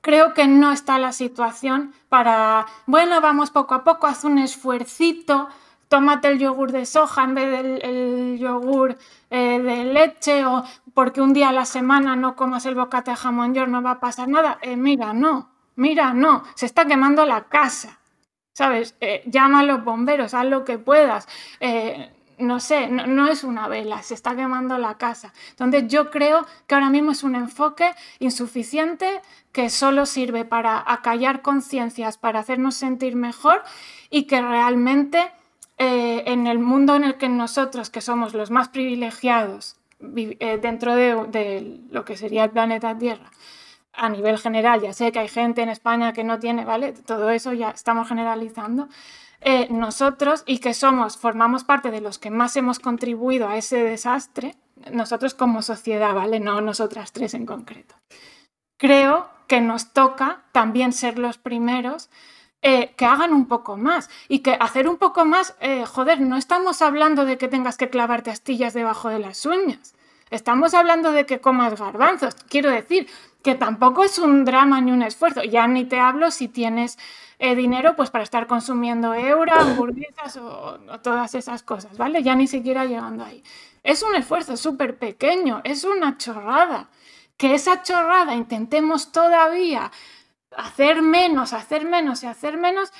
creo 0.00 0.34
que 0.34 0.48
no 0.48 0.72
está 0.72 0.98
la 0.98 1.12
situación 1.12 1.94
para, 2.08 2.66
bueno, 2.86 3.20
vamos 3.20 3.52
poco 3.52 3.74
a 3.74 3.84
poco, 3.84 4.08
haz 4.08 4.24
un 4.24 4.38
esfuercito, 4.38 5.48
tómate 5.88 6.28
el 6.28 6.38
yogur 6.38 6.72
de 6.72 6.86
soja 6.86 7.24
en 7.24 7.34
vez 7.34 7.50
del 7.62 8.38
yogur 8.38 8.96
eh, 9.30 9.60
de 9.60 9.84
leche 9.84 10.44
o 10.44 10.64
porque 10.94 11.20
un 11.20 11.32
día 11.32 11.50
a 11.50 11.52
la 11.52 11.64
semana 11.64 12.16
no 12.16 12.36
comas 12.36 12.66
el 12.66 12.74
bocate 12.74 13.10
de 13.10 13.16
jamón 13.16 13.54
york 13.54 13.68
no 13.68 13.82
va 13.82 13.92
a 13.92 14.00
pasar 14.00 14.28
nada. 14.28 14.58
Eh, 14.62 14.76
mira, 14.76 15.12
no, 15.12 15.50
mira, 15.76 16.14
no, 16.14 16.42
se 16.54 16.66
está 16.66 16.86
quemando 16.86 17.24
la 17.24 17.44
casa. 17.44 17.98
¿Sabes? 18.52 18.96
Eh, 19.00 19.22
llama 19.26 19.60
a 19.60 19.64
los 19.64 19.84
bomberos, 19.84 20.32
haz 20.32 20.46
lo 20.46 20.64
que 20.64 20.78
puedas. 20.78 21.28
no 22.38 22.60
sé, 22.60 22.88
no, 22.88 23.28
es 23.28 23.44
una 23.44 23.68
vela, 23.68 24.02
se 24.02 24.14
está 24.14 24.34
quemando 24.34 24.78
la 24.78 24.96
casa. 24.96 25.34
Entonces 25.50 25.88
yo 25.88 26.10
creo 26.10 26.46
que 26.66 26.74
ahora 26.74 26.88
mismo 26.88 27.12
es 27.12 27.22
un 27.22 27.34
enfoque 27.34 27.94
insuficiente 28.18 29.20
que 29.52 29.68
solo 29.68 30.06
sirve 30.06 30.46
para 30.46 30.82
acallar 30.90 31.42
conciencias, 31.42 32.16
para 32.16 32.40
hacernos 32.40 32.76
sentir 32.76 33.14
mejor 33.14 33.62
y 34.08 34.22
que 34.22 34.40
realmente 34.40 35.30
eh, 35.78 36.24
en 36.26 36.46
el 36.46 36.58
mundo 36.58 36.96
en 36.96 37.04
el 37.04 37.16
que 37.16 37.28
nosotros, 37.28 37.90
que 37.90 38.00
somos 38.00 38.32
los 38.32 38.50
más 38.50 38.68
privilegiados 38.68 39.76
eh, 40.00 40.58
dentro 40.60 40.94
de, 40.94 41.80
lo 41.90 42.04
que 42.04 42.16
sería 42.16 42.44
el 42.44 42.50
planeta 42.50 42.96
Tierra, 42.96 43.30
a 43.92 44.08
nivel 44.08 44.38
general, 44.38 44.80
ya 44.80 44.92
sé 44.92 45.12
que 45.12 45.18
hay 45.18 45.28
gente 45.28 45.62
en 45.62 45.68
España 45.68 46.12
que 46.12 46.24
no 46.24 46.38
tiene, 46.38 46.64
¿vale? 46.64 46.92
Todo 46.92 47.30
eso 47.30 47.52
ya 47.52 47.70
estamos 47.70 48.08
generalizando. 48.08 48.88
Eh, 49.40 49.68
nosotros 49.70 50.44
y 50.46 50.58
que 50.58 50.74
somos, 50.74 51.18
formamos 51.18 51.64
parte 51.64 51.90
de 51.90 52.00
los 52.00 52.18
que 52.18 52.30
más 52.30 52.56
hemos 52.56 52.78
contribuido 52.78 53.48
a 53.48 53.56
ese 53.56 53.82
desastre, 53.82 54.54
nosotros 54.92 55.34
como 55.34 55.62
sociedad, 55.62 56.14
¿vale? 56.14 56.40
No 56.40 56.60
nosotras 56.60 57.12
tres 57.12 57.34
en 57.34 57.46
concreto. 57.46 57.94
Creo 58.78 59.28
que 59.46 59.60
nos 59.60 59.92
toca 59.92 60.44
también 60.52 60.92
ser 60.92 61.18
los 61.18 61.38
primeros 61.38 62.10
eh, 62.68 62.94
que 62.96 63.04
hagan 63.04 63.32
un 63.32 63.46
poco 63.46 63.76
más. 63.76 64.10
Y 64.26 64.40
que 64.40 64.54
hacer 64.58 64.88
un 64.88 64.96
poco 64.96 65.24
más, 65.24 65.54
eh, 65.60 65.84
joder, 65.86 66.20
no 66.20 66.36
estamos 66.36 66.82
hablando 66.82 67.24
de 67.24 67.38
que 67.38 67.46
tengas 67.46 67.76
que 67.76 67.90
clavarte 67.90 68.32
astillas 68.32 68.74
debajo 68.74 69.08
de 69.08 69.20
las 69.20 69.46
uñas. 69.46 69.94
Estamos 70.30 70.74
hablando 70.74 71.12
de 71.12 71.26
que 71.26 71.38
comas 71.38 71.78
garbanzos. 71.78 72.34
Quiero 72.48 72.72
decir 72.72 73.06
que 73.44 73.54
tampoco 73.54 74.02
es 74.02 74.18
un 74.18 74.44
drama 74.44 74.80
ni 74.80 74.90
un 74.90 75.04
esfuerzo. 75.04 75.44
Ya 75.44 75.68
ni 75.68 75.84
te 75.84 76.00
hablo 76.00 76.32
si 76.32 76.48
tienes 76.48 76.98
eh, 77.38 77.54
dinero 77.54 77.94
pues 77.94 78.10
para 78.10 78.24
estar 78.24 78.48
consumiendo 78.48 79.14
euros, 79.14 79.56
hamburguesas 79.56 80.36
o, 80.38 80.80
o, 80.90 80.98
todas 80.98 81.36
esas 81.36 81.62
cosas, 81.62 81.96
¿vale? 81.96 82.24
Ya 82.24 82.34
ni 82.34 82.48
siquiera 82.48 82.84
llegando 82.84 83.24
ahí. 83.24 83.44
Es 83.84 84.02
un 84.02 84.16
esfuerzo 84.16 84.56
súper 84.56 84.98
pequeño, 84.98 85.60
es 85.62 85.84
una 85.84 86.18
chorrada. 86.18 86.88
Que 87.36 87.54
esa 87.54 87.82
chorrada 87.82 88.34
intentemos 88.34 89.12
todavía 89.12 89.92
hacer 90.56 91.02
menos, 91.02 91.52
hacer 91.52 91.84
menos 91.84 92.22
y 92.22 92.26
hacer 92.26 92.56
menos, 92.56 92.92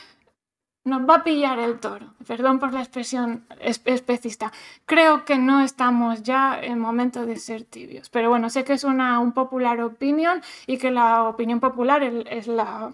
nos 0.84 1.02
va 1.02 1.16
a 1.16 1.24
pillar 1.24 1.58
el 1.58 1.80
toro. 1.80 2.14
Perdón 2.26 2.60
por 2.60 2.72
la 2.72 2.80
expresión 2.80 3.44
especista. 3.60 4.52
Creo 4.84 5.24
que 5.24 5.36
no 5.36 5.60
estamos 5.60 6.22
ya 6.22 6.60
en 6.62 6.78
momento 6.78 7.26
de 7.26 7.36
ser 7.36 7.64
tibios. 7.64 8.08
Pero 8.08 8.28
bueno, 8.28 8.50
sé 8.50 8.62
que 8.64 8.74
es 8.74 8.84
una 8.84 9.18
un 9.18 9.32
popular 9.32 9.80
opinión 9.80 10.42
y 10.66 10.78
que 10.78 10.92
la 10.92 11.24
opinión 11.24 11.58
popular 11.58 12.04
es 12.04 12.46
la, 12.46 12.92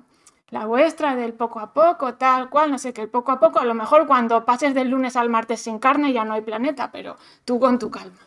la 0.49 0.67
vuestra 0.67 1.17
del 1.17 1.35
poco 1.35 1.61
a 1.61 1.75
poco, 1.75 2.15
tal 2.15 2.49
cual, 2.49 2.71
no 2.71 2.79
sé 2.79 2.95
qué, 2.95 3.03
el 3.03 3.09
poco 3.11 3.33
a 3.33 3.41
poco, 3.41 3.59
a 3.59 3.65
lo 3.65 3.75
mejor 3.75 4.07
cuando 4.07 4.45
pases 4.47 4.75
del 4.75 4.89
lunes 4.89 5.17
al 5.17 5.29
martes 5.29 5.61
sin 5.61 5.79
carne 5.79 6.15
ya 6.15 6.25
no 6.25 6.33
hay 6.33 6.43
planeta, 6.43 6.91
pero 6.91 7.17
tú 7.45 7.61
con 7.61 7.79
tu 7.79 7.91
calma. 7.91 8.19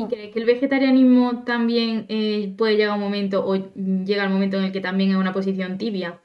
¿Y 0.00 0.06
crees 0.08 0.32
que 0.32 0.38
el 0.40 0.46
vegetarianismo 0.46 1.44
también 1.44 2.06
eh, 2.08 2.54
puede 2.56 2.76
llegar 2.76 2.92
a 2.92 2.94
un 2.94 3.00
momento 3.00 3.44
o 3.46 3.56
llega 3.74 4.24
el 4.24 4.30
momento 4.30 4.56
en 4.56 4.64
el 4.64 4.72
que 4.72 4.80
también 4.80 5.10
es 5.10 5.16
una 5.16 5.32
posición 5.32 5.78
tibia? 5.78 6.18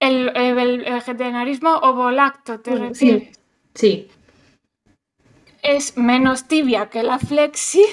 ¿El, 0.00 0.32
vegetarianismo 0.32 1.76
ovolacto 1.76 2.60
te 2.60 2.76
refieres? 2.76 3.40
Sí. 3.74 4.08
Es 5.62 5.96
menos 5.96 6.48
tibia 6.48 6.90
que 6.90 7.02
la 7.02 7.18
flexi, 7.18 7.84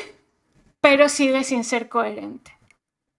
pero 0.82 1.08
sigue 1.08 1.44
sin 1.44 1.64
ser 1.64 1.88
coherente. 1.88 2.52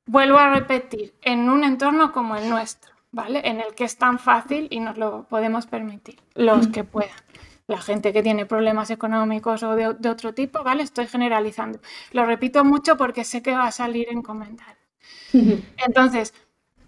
Vuelvo 0.06 0.38
a 0.38 0.52
repetir, 0.52 1.14
en 1.22 1.48
un 1.48 1.62
entorno 1.62 2.12
como 2.12 2.34
el 2.34 2.48
nuestro, 2.48 2.92
¿vale? 3.12 3.42
En 3.44 3.60
el 3.60 3.74
que 3.74 3.84
es 3.84 3.96
tan 3.96 4.18
fácil 4.18 4.66
y 4.70 4.80
nos 4.80 4.98
lo 4.98 5.24
podemos 5.28 5.66
permitir, 5.66 6.16
los 6.34 6.68
mm. 6.68 6.72
que 6.72 6.82
puedan 6.82 7.29
la 7.70 7.80
gente 7.80 8.12
que 8.12 8.22
tiene 8.22 8.46
problemas 8.46 8.90
económicos 8.90 9.62
o 9.62 9.76
de, 9.76 9.86
otro 9.86 10.34
tipo, 10.34 10.62
¿vale? 10.64 10.82
Estoy 10.82 11.06
generalizando. 11.06 11.80
Lo 12.12 12.26
repito 12.26 12.64
mucho 12.64 12.96
porque 12.96 13.24
sé 13.24 13.42
que 13.42 13.52
va 13.52 13.68
a 13.68 13.72
salir 13.72 14.08
en 14.10 14.22
comentarios. 14.22 14.76
Entonces, 15.32 16.34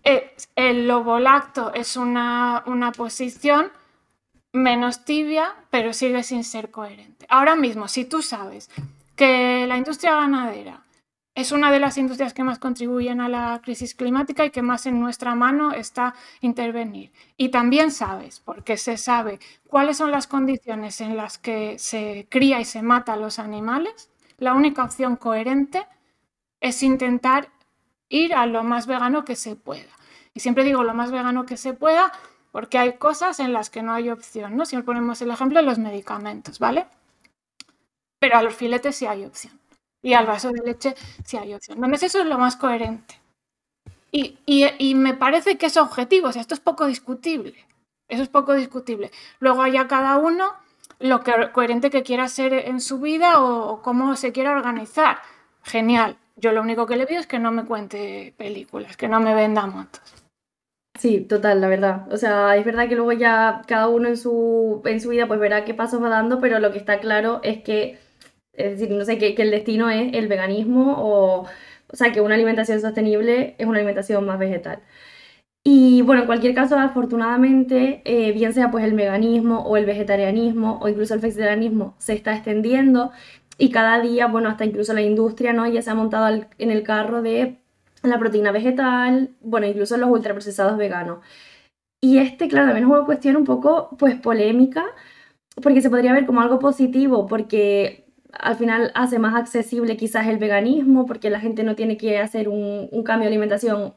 eh, 0.03 0.35
el 0.57 0.89
lobo 0.89 1.21
lacto 1.21 1.73
es 1.73 1.97
una, 1.97 2.65
una 2.67 2.91
posición 2.91 3.71
menos 4.53 5.05
tibia, 5.05 5.55
pero 5.71 5.93
sigue 5.93 6.25
sin 6.25 6.43
ser 6.43 6.71
coherente. 6.71 7.27
Ahora 7.29 7.55
mismo, 7.55 7.87
si 7.87 8.05
tú 8.05 8.21
sabes 8.21 8.69
que 9.15 9.65
la 9.69 9.77
industria 9.77 10.17
ganadera 10.17 10.82
es 11.35 11.51
una 11.51 11.71
de 11.73 11.81
las 11.81 11.97
industrias 11.97 12.35
que 12.35 12.45
más 12.45 12.59
contribuyen 12.59 13.21
a 13.21 13.29
la 13.29 13.61
crisis 13.63 13.95
climática 13.95 14.45
y 14.45 14.51
que 14.51 14.61
más 14.61 14.85
en 14.85 15.01
nuestra 15.01 15.35
mano 15.35 15.73
está 15.73 16.15
intervenir. 16.41 17.11
Y 17.39 17.49
también 17.49 17.91
sabes, 17.91 18.41
porque 18.41 18.77
se 18.77 18.99
sabe, 18.99 19.39
cuáles 19.67 19.97
son 19.97 20.11
las 20.11 20.27
condiciones 20.27 21.01
en 21.01 21.17
las 21.17 21.39
que 21.39 21.79
se 21.79 22.27
cría 22.29 22.61
y 22.61 22.67
se 22.67 22.83
mata 22.83 23.15
a 23.15 23.17
los 23.17 23.39
animales. 23.39 24.11
La 24.37 24.53
única 24.55 24.85
opción 24.85 25.17
coherente 25.17 25.87
es 26.61 26.83
intentar 26.83 27.49
ir 28.11 28.35
a 28.35 28.45
lo 28.47 28.63
más 28.63 28.87
vegano 28.87 29.25
que 29.25 29.37
se 29.37 29.57
pueda. 29.57 29.93
Y 30.35 30.41
siempre 30.41 30.65
digo 30.65 30.85
lo 30.85 30.93
más 30.93 31.11
vegano 31.13 31.47
que 31.47 31.57
se 31.57 31.73
pueda 31.73 32.13
porque 32.51 32.77
hay 32.77 32.99
cosas 32.99 33.41
en 33.41 33.55
las 33.55 33.71
que 33.71 33.83
no 33.83 33.95
hay 33.95 34.11
opción, 34.11 34.57
¿no? 34.57 34.67
Si 34.67 34.77
ponemos 34.83 35.23
el 35.23 35.31
ejemplo 35.31 35.61
de 35.61 35.65
los 35.65 35.79
medicamentos, 35.79 36.59
¿vale? 36.59 36.87
Pero 38.19 38.37
a 38.37 38.43
los 38.43 38.55
filetes 38.55 38.97
sí 38.97 39.07
hay 39.07 39.25
opción 39.25 39.62
y 40.03 40.15
al 40.15 40.27
vaso 40.27 40.51
de 40.51 40.63
leche 40.63 40.95
si 41.25 41.37
hay 41.37 41.55
opción. 41.55 41.79
Entonces 41.79 42.11
eso 42.11 42.21
es 42.21 42.27
lo 42.27 42.39
más 42.39 42.57
coherente. 42.57 43.23
Y, 44.15 44.95
me 44.95 45.15
parece 45.15 45.57
que 45.57 45.67
es 45.67 45.77
objetivo, 45.79 46.29
o 46.29 46.33
sea, 46.33 46.43
esto 46.43 46.55
es 46.55 46.61
poco 46.61 46.87
discutible. 46.87 47.55
Eso 48.09 48.23
es 48.23 48.29
poco 48.29 48.53
discutible. 48.53 49.11
Luego 49.41 49.63
haya 49.63 49.89
cada 49.89 50.19
uno 50.19 50.53
lo 50.99 51.21
que, 51.21 51.33
coherente 51.53 51.89
que 51.89 52.03
quiera 52.03 52.29
ser 52.29 52.53
en 52.53 52.81
su 52.81 53.01
vida 53.01 53.43
o, 53.43 53.81
cómo 53.81 54.15
se 54.17 54.33
quiera 54.33 54.53
organizar. 54.53 55.19
Genial. 55.63 56.19
Yo 56.37 56.53
lo 56.53 56.61
único 56.61 56.87
que 56.87 56.97
le 56.97 57.07
pido 57.07 57.21
es 57.21 57.27
que 57.27 57.39
no 57.39 57.53
me 57.53 57.65
cuente 57.65 58.35
películas, 58.37 58.97
que 58.97 59.09
no 59.09 59.21
me 59.21 59.35
venda 59.35 59.67
motos. 59.67 60.03
Sí, 60.99 61.21
total, 61.21 61.61
la 61.61 61.69
verdad. 61.69 62.13
O 62.13 62.19
sea, 62.19 62.57
es 62.57 62.65
verdad 62.65 62.89
que 62.89 62.97
luego 62.97 63.13
ya 63.13 63.63
cada 63.67 63.89
uno 63.89 64.09
en 64.09 64.17
su, 64.17 64.83
en 64.85 65.01
su 65.01 65.09
vida 65.09 65.27
pues 65.27 65.41
verá 65.41 65.65
qué 65.65 65.73
pasos 65.73 66.03
va 66.03 66.11
dando, 66.11 66.39
pero 66.39 66.59
lo 66.59 66.71
que 66.71 66.79
está 66.79 67.01
claro 67.01 67.41
es 67.43 67.63
que 67.63 67.99
es 68.53 68.73
decir, 68.79 68.91
no 68.91 69.05
sé, 69.05 69.19
que, 69.19 69.35
que 69.35 69.43
el 69.43 69.51
destino 69.51 69.91
es 69.91 70.13
el 70.15 70.29
veganismo 70.29 70.95
o, 70.99 71.47
o 71.89 71.97
sea, 71.97 72.13
que 72.13 72.21
una 72.21 72.35
alimentación 72.35 72.81
sostenible 72.81 73.55
es 73.59 73.67
una 73.67 73.79
alimentación 73.79 74.25
más 74.27 74.39
vegetal. 74.39 74.81
Y 75.65 76.03
bueno, 76.03 76.23
en 76.23 76.27
cualquier 76.27 76.55
caso, 76.55 76.77
afortunadamente, 76.79 78.03
eh, 78.05 78.33
bien 78.33 78.53
sea 78.53 78.71
pues 78.71 78.85
el 78.85 78.95
veganismo 78.95 79.61
o 79.61 79.77
el 79.77 79.87
vegetarianismo 79.87 80.79
o 80.83 80.89
incluso 80.89 81.15
el 81.15 81.21
vegetarianismo 81.21 81.95
se 81.99 82.15
está 82.15 82.35
extendiendo 82.35 83.13
y 83.59 83.71
cada 83.71 84.01
día, 84.01 84.27
bueno, 84.27 84.49
hasta 84.49 84.65
incluso 84.65 84.93
la 84.95 85.03
industria, 85.03 85.53
¿no? 85.53 85.67
Ya 85.69 85.83
se 85.83 85.91
ha 85.91 85.95
montado 85.95 86.47
en 86.59 86.71
el 86.71 86.83
carro 86.83 87.23
de 87.23 87.59
la 88.03 88.19
proteína 88.19 88.51
vegetal, 88.53 89.31
bueno, 89.41 89.67
incluso 89.67 89.97
los 89.97 90.11
ultraprocesados 90.11 90.77
veganos. 90.79 91.21
Y 92.01 92.19
este, 92.19 92.49
claro, 92.49 92.67
también 92.67 92.87
es 92.87 92.93
una 92.93 93.07
cuestión 93.07 93.37
un 93.37 93.45
poco, 93.45 93.91
pues, 93.99 94.17
polémica, 94.21 94.85
porque 95.63 95.83
se 95.83 95.91
podría 95.91 96.13
ver 96.13 96.27
como 96.27 96.41
algo 96.41 96.59
positivo, 96.59 97.27
porque 97.27 98.02
al 98.33 98.57
final 98.57 98.93
hace 98.95 99.19
más 99.19 99.35
accesible 99.35 99.97
quizás 99.97 100.27
el 100.27 100.39
veganismo, 100.39 101.07
porque 101.07 101.31
la 101.31 101.41
gente 101.41 101.63
no 101.65 101.75
tiene 101.75 101.97
que 101.97 102.19
hacer 102.19 102.49
un, 102.49 102.89
cambio 103.05 103.29
de 103.29 103.35
alimentación 103.35 103.95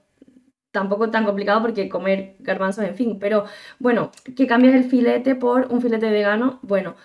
tampoco 0.72 1.10
tan 1.10 1.24
complicado 1.26 1.62
porque 1.62 1.88
comer 1.88 2.36
garbanzos, 2.40 2.84
en 2.84 2.96
fin, 2.96 3.18
pero 3.20 3.46
bueno, 3.80 4.12
que 4.36 4.46
cambies 4.46 4.76
el 4.76 4.84
filete 4.84 5.36
por 5.36 5.72
un 5.72 5.82
filete 5.82 6.10
vegano, 6.10 6.60
bueno, 6.64 6.96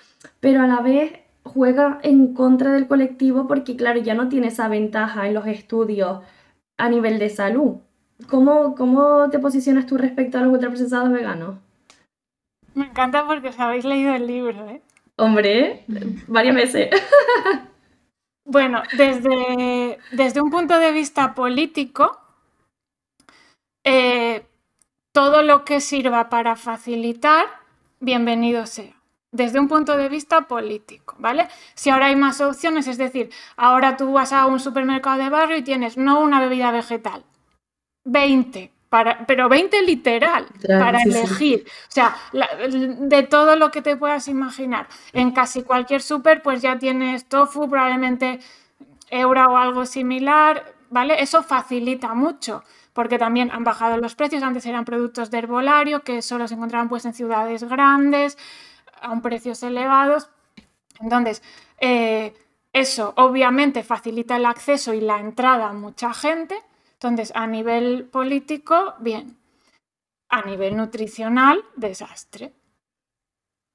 pero 0.41 0.63
a 0.63 0.67
la 0.67 0.81
vez 0.81 1.13
juega 1.45 2.01
en 2.03 2.35
contra 2.35 2.73
del 2.73 2.89
colectivo 2.89 3.47
porque 3.47 3.77
claro, 3.77 4.01
ya 4.01 4.15
no 4.15 4.29
tiene 4.29 4.49
esa 4.49 4.69
ventaja 4.69 5.29
en 5.29 5.35
los 5.35 5.47
estudios 5.47 6.21
a 6.79 6.89
nivel 6.89 7.19
de 7.21 7.31
salud. 7.31 7.77
¿Cómo, 8.29 8.75
cómo 8.75 9.31
te 9.31 9.39
posicionas 9.39 9.87
tú 9.87 9.97
respecto 9.97 10.39
a 10.39 10.43
los 10.43 10.53
ultraprocesados 10.53 11.11
veganos? 11.11 11.57
Me 12.75 12.87
encanta 12.87 13.27
porque 13.27 13.49
os 13.49 13.59
habéis 13.59 13.85
leído 13.85 14.15
el 14.15 14.27
libro, 14.27 14.69
¿eh? 14.69 14.83
Hombre, 15.21 15.85
varias 16.27 16.55
veces. 16.55 16.91
Bueno, 18.43 18.83
desde, 18.97 19.99
desde 20.11 20.41
un 20.41 20.51
punto 20.51 20.77
de 20.81 20.91
vista 20.91 21.35
político, 21.37 22.21
eh, 23.85 24.45
todo 25.13 25.43
lo 25.43 25.65
que 25.65 25.81
sirva 25.81 26.29
para 26.29 26.57
facilitar, 26.57 27.47
bienvenido 28.01 28.67
sea. 28.67 28.97
Desde 29.31 29.61
un 29.61 29.69
punto 29.69 29.97
de 29.97 30.09
vista 30.09 30.49
político, 30.49 31.15
¿vale? 31.21 31.47
Si 31.75 31.91
ahora 31.91 32.07
hay 32.07 32.17
más 32.17 32.41
opciones, 32.41 32.89
es 32.89 32.99
decir, 32.99 33.31
ahora 33.57 33.97
tú 33.97 34.15
vas 34.15 34.33
a 34.33 34.47
un 34.47 34.59
supermercado 34.59 35.19
de 35.19 35.29
barrio 35.29 35.59
y 35.59 35.63
tienes 35.63 35.97
no 35.97 36.19
una 36.19 36.41
bebida 36.41 36.73
vegetal, 36.73 37.23
20, 38.05 38.73
pero 38.91 39.49
20 39.49 39.83
literal, 39.83 40.47
para 40.67 41.03
elegir. 41.03 41.65
O 41.89 41.93
sea, 41.93 42.17
de 42.33 43.23
todo 43.23 43.55
lo 43.55 43.71
que 43.71 43.83
te 43.83 43.97
puedas 43.97 44.27
imaginar. 44.27 44.89
En 45.13 45.31
casi 45.31 45.63
cualquier 45.63 46.03
súper, 46.03 46.43
pues 46.43 46.61
ya 46.61 46.79
tienes 46.79 47.27
tofu, 47.27 47.69
probablemente 47.69 48.41
euro 49.09 49.45
o 49.47 49.57
algo 49.57 49.87
similar, 49.87 50.75
¿vale? 50.91 51.23
Eso 51.23 51.43
facilita 51.45 52.15
mucho, 52.15 52.65
porque 52.93 53.17
también 53.17 53.53
han 53.53 53.63
bajado 53.63 53.97
los 53.97 54.17
precios. 54.17 54.43
Antes 54.43 54.67
eran 54.67 54.85
productos 54.85 55.31
de 55.31 55.39
herbolario 55.39 56.03
que 56.03 56.21
solo 56.21 56.49
se 56.49 56.55
encontraban 56.55 56.89
pues 56.89 57.05
en 57.05 57.15
ciudades 57.15 57.63
grandes, 57.63 58.37
a 59.01 59.13
un 59.13 59.23
precios 59.23 59.63
elevados. 59.63 60.31
Entonces, 61.01 61.43
eh, 61.79 62.35
eso 62.73 63.15
obviamente 63.17 63.85
facilita 63.85 64.37
el 64.37 64.47
acceso 64.47 64.95
y 64.95 65.01
la 65.01 65.21
entrada 65.21 65.69
a 65.69 65.73
mucha 65.73 66.13
gente 66.13 66.57
entonces, 67.03 67.33
a 67.35 67.47
nivel 67.47 68.05
político, 68.05 68.93
bien. 68.99 69.39
A 70.29 70.43
nivel 70.43 70.77
nutricional, 70.77 71.65
desastre. 71.75 72.53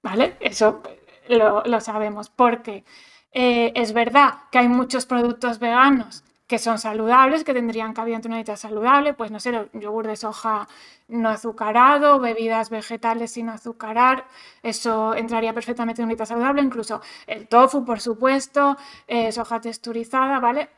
¿Vale? 0.03 0.37
Eso 0.39 0.83
lo, 1.27 1.79
sabemos 1.81 2.29
porque 2.29 2.83
eh, 3.31 3.71
es 3.73 3.93
verdad 3.93 4.43
que 4.51 4.59
hay 4.59 4.67
muchos 4.67 5.07
productos 5.07 5.57
veganos 5.57 6.23
que 6.45 6.59
son 6.59 6.77
saludables, 6.77 7.43
que 7.43 7.55
tendrían 7.55 7.93
cabida 7.93 8.17
en 8.17 8.27
una 8.27 8.35
dieta 8.35 8.57
saludable, 8.57 9.15
pues 9.15 9.31
no 9.31 9.39
sé, 9.39 9.69
yogur 9.73 10.05
de 10.05 10.17
soja 10.17 10.67
no 11.07 11.29
azucarado, 11.29 12.19
bebidas 12.19 12.69
vegetales 12.69 13.31
sin 13.31 13.49
azucarar, 13.49 14.27
eso 14.61 15.15
entraría 15.15 15.55
perfectamente 15.55 16.03
en 16.03 16.05
una 16.05 16.11
dieta 16.11 16.27
saludable, 16.27 16.61
incluso 16.61 17.01
el 17.25 17.47
tofu, 17.47 17.83
por 17.83 17.99
supuesto, 17.99 18.77
eh, 19.07 19.31
soja 19.31 19.59
texturizada, 19.59 20.39
¿vale? 20.39 20.69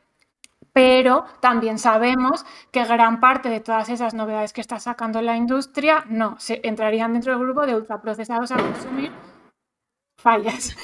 Pero 0.77 1.25
también 1.39 1.79
sabemos 1.79 2.45
que 2.71 2.85
gran 2.85 3.19
parte 3.19 3.49
de 3.49 3.61
todas 3.61 3.89
esas 3.89 4.13
novedades 4.13 4.53
que 4.53 4.61
está 4.61 4.79
sacando 4.79 5.23
la 5.23 5.35
industria 5.35 6.05
no 6.07 6.35
se 6.37 6.61
entrarían 6.63 7.13
dentro 7.13 7.31
del 7.31 7.41
grupo 7.41 7.65
de 7.65 7.73
ultraprocesados 7.73 8.51
a 8.51 8.57
consumir 8.57 9.11
fallas, 10.21 10.77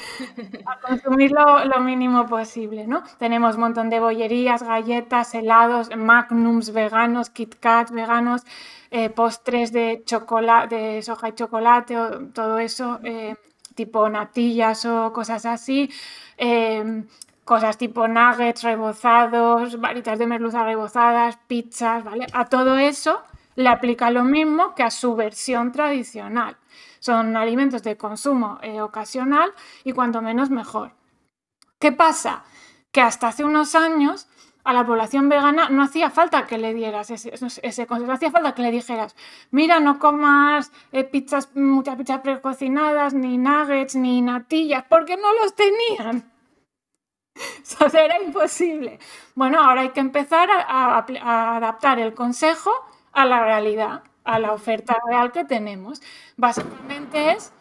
a 0.66 0.80
consumir 0.88 1.30
lo, 1.30 1.78
mínimo 1.78 2.26
posible, 2.26 2.88
¿no? 2.88 3.04
Tenemos 3.20 3.54
un 3.54 3.60
montón 3.60 3.88
de 3.88 4.00
bollerías, 4.00 4.64
galletas, 4.64 5.32
helados, 5.32 5.94
magnums 5.96 6.72
veganos, 6.72 7.30
Kit 7.30 7.54
Kats 7.60 7.92
veganos, 7.92 8.42
eh, 8.90 9.10
postres 9.10 9.70
de 9.70 10.02
chocolate, 10.04 10.74
de 10.74 11.02
soja 11.02 11.28
y 11.28 11.34
chocolate, 11.34 11.96
o 11.96 12.18
todo 12.32 12.58
eso, 12.58 12.98
eh, 13.04 13.36
tipo 13.76 14.08
natillas 14.08 14.86
o 14.86 15.12
cosas 15.12 15.46
así, 15.46 15.88
eh, 16.36 17.04
cosas 17.44 17.78
tipo 17.78 18.08
nuggets 18.08 18.62
rebozados, 18.62 19.80
varitas 19.80 20.18
de 20.18 20.26
merluza 20.26 20.64
rebozadas, 20.64 21.38
pizzas, 21.46 22.02
¿vale? 22.04 22.26
A 22.32 22.46
todo 22.46 22.78
eso 22.78 23.22
le 23.56 23.68
aplica 23.68 24.10
lo 24.10 24.24
mismo 24.24 24.74
que 24.74 24.82
a 24.82 24.90
su 24.90 25.14
versión 25.14 25.72
tradicional. 25.72 26.56
Son 26.98 27.36
alimentos 27.36 27.82
de 27.82 27.96
consumo 27.96 28.58
eh, 28.62 28.80
ocasional 28.80 29.52
y 29.84 29.92
cuanto 29.92 30.22
menos 30.22 30.50
mejor. 30.50 30.92
¿Qué 31.78 31.92
pasa? 31.92 32.44
Que 32.90 33.02
hasta 33.02 33.28
hace 33.28 33.44
unos 33.44 33.74
años 33.74 34.28
a 34.64 34.72
la 34.72 34.86
población 34.86 35.28
vegana 35.28 35.68
no 35.68 35.82
hacía 35.82 36.08
falta 36.08 36.46
que 36.46 36.56
le 36.56 36.72
dieras 36.72 37.10
ese, 37.10 37.30
consejo, 37.38 37.98
no 37.98 38.12
hacía 38.14 38.30
falta 38.30 38.54
que 38.54 38.62
le 38.62 38.70
dijeras, 38.70 39.14
mira, 39.50 39.78
no 39.78 39.98
comas 39.98 40.72
eh, 40.92 41.04
pizzas, 41.04 41.54
muchas 41.54 41.96
pizzas 41.96 42.20
precocinadas, 42.20 43.12
ni 43.12 43.36
nuggets, 43.36 43.94
ni 43.94 44.22
natillas, 44.22 44.84
porque 44.88 45.18
no 45.18 45.30
los 45.42 45.54
tenían. 45.54 46.33
Eso 47.62 47.86
era 47.86 48.22
imposible. 48.22 48.98
Bueno, 49.34 49.62
ahora 49.62 49.82
hay 49.82 49.90
que 49.90 50.00
empezar 50.00 50.48
a, 50.50 50.98
adaptar 51.56 51.98
el 51.98 52.14
consejo 52.14 52.70
a 53.12 53.24
la 53.24 53.44
realidad, 53.44 54.02
a 54.24 54.38
la 54.38 54.52
oferta 54.52 54.96
real 55.08 55.32
que 55.32 55.44
tenemos. 55.44 56.00
Básicamente 56.36 57.32
es 57.32 57.52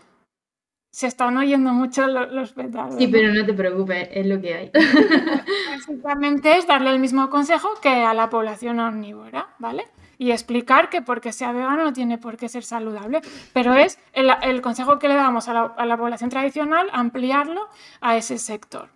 se 0.91 1.07
están 1.07 1.35
oyendo 1.37 1.73
mucho 1.73 2.05
los, 2.05 2.51
petardos. 2.51 2.99
Sí, 2.99 3.07
pero 3.07 3.33
no 3.33 3.43
te 3.43 3.53
preocupes, 3.53 4.09
es 4.11 4.27
lo 4.27 4.39
que 4.39 4.53
hay. 4.53 4.71
Básicamente 5.71 6.55
es 6.55 6.67
darle 6.67 6.91
el 6.91 6.99
mismo 6.99 7.31
consejo 7.31 7.69
que 7.81 7.89
a 7.89 8.13
la 8.13 8.29
población 8.29 8.79
omnívora, 8.79 9.47
¿vale? 9.57 9.87
Y 10.19 10.29
explicar 10.29 10.89
que 10.89 11.01
porque 11.01 11.33
sea 11.33 11.51
vegano 11.51 11.83
no 11.83 11.93
tiene 11.93 12.19
por 12.19 12.37
qué 12.37 12.47
ser 12.47 12.63
saludable, 12.63 13.21
pero 13.53 13.73
es 13.73 13.97
el, 14.13 14.61
consejo 14.61 14.99
que 14.99 15.07
le 15.07 15.15
damos 15.15 15.47
a 15.47 15.53
la, 15.53 15.61
a 15.75 15.85
la 15.87 15.97
población 15.97 16.29
tradicional, 16.29 16.87
ampliarlo 16.93 17.67
a 17.99 18.15
ese 18.15 18.37
sector. 18.37 18.89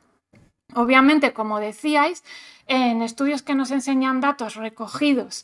Obviamente, 0.77 1.33
como 1.33 1.59
decíais, 1.59 2.23
en 2.67 3.01
estudios 3.01 3.41
que 3.41 3.55
nos 3.55 3.71
enseñan 3.71 4.21
datos 4.21 4.55
recogidos 4.55 5.43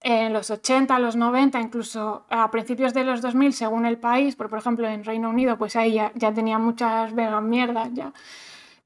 en 0.00 0.32
los 0.32 0.50
80, 0.50 0.98
los 0.98 1.14
90, 1.14 1.60
incluso 1.60 2.26
a 2.28 2.50
principios 2.50 2.92
de 2.92 3.04
los 3.04 3.22
2000, 3.22 3.52
según 3.52 3.86
el 3.86 3.98
país, 3.98 4.34
por, 4.34 4.52
ejemplo 4.52 4.88
en 4.88 5.04
Reino 5.04 5.30
Unido, 5.30 5.56
pues 5.56 5.76
ahí 5.76 5.94
ya, 5.94 6.34
tenía 6.34 6.58
muchas 6.58 7.14
vegan 7.14 7.48
mierdas 7.48 7.90
ya. 7.92 8.12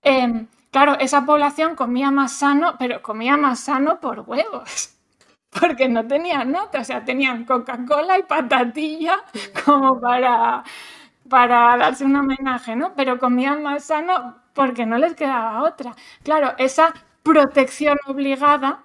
Em, 0.02 0.48
claro, 0.70 0.98
esa 1.00 1.24
población 1.24 1.74
comía 1.74 2.10
más 2.10 2.32
sano, 2.32 2.74
pero 2.78 3.00
comía 3.00 3.38
más 3.38 3.60
sano 3.60 3.98
por 3.98 4.20
huevos, 4.20 4.94
porque 5.58 5.88
no 5.88 6.06
tenían 6.06 6.52
nota, 6.52 6.80
o 6.80 6.84
sea, 6.84 7.06
tenían 7.06 7.46
Coca-Cola 7.46 8.18
y 8.18 8.24
patatilla 8.24 9.24
como 9.64 9.98
para, 9.98 10.62
para 11.28 11.76
darse 11.76 12.04
un 12.04 12.16
homenaje, 12.16 12.76
¿no? 12.76 12.94
Pero 12.94 13.18
comían 13.18 13.62
más 13.62 13.84
sano 13.84 14.36
porque 14.54 14.86
no 14.86 14.98
les 14.98 15.14
quedaba 15.14 15.62
otra. 15.62 15.94
Claro, 16.22 16.54
esa 16.58 16.92
protección 17.22 17.98
obligada 18.06 18.84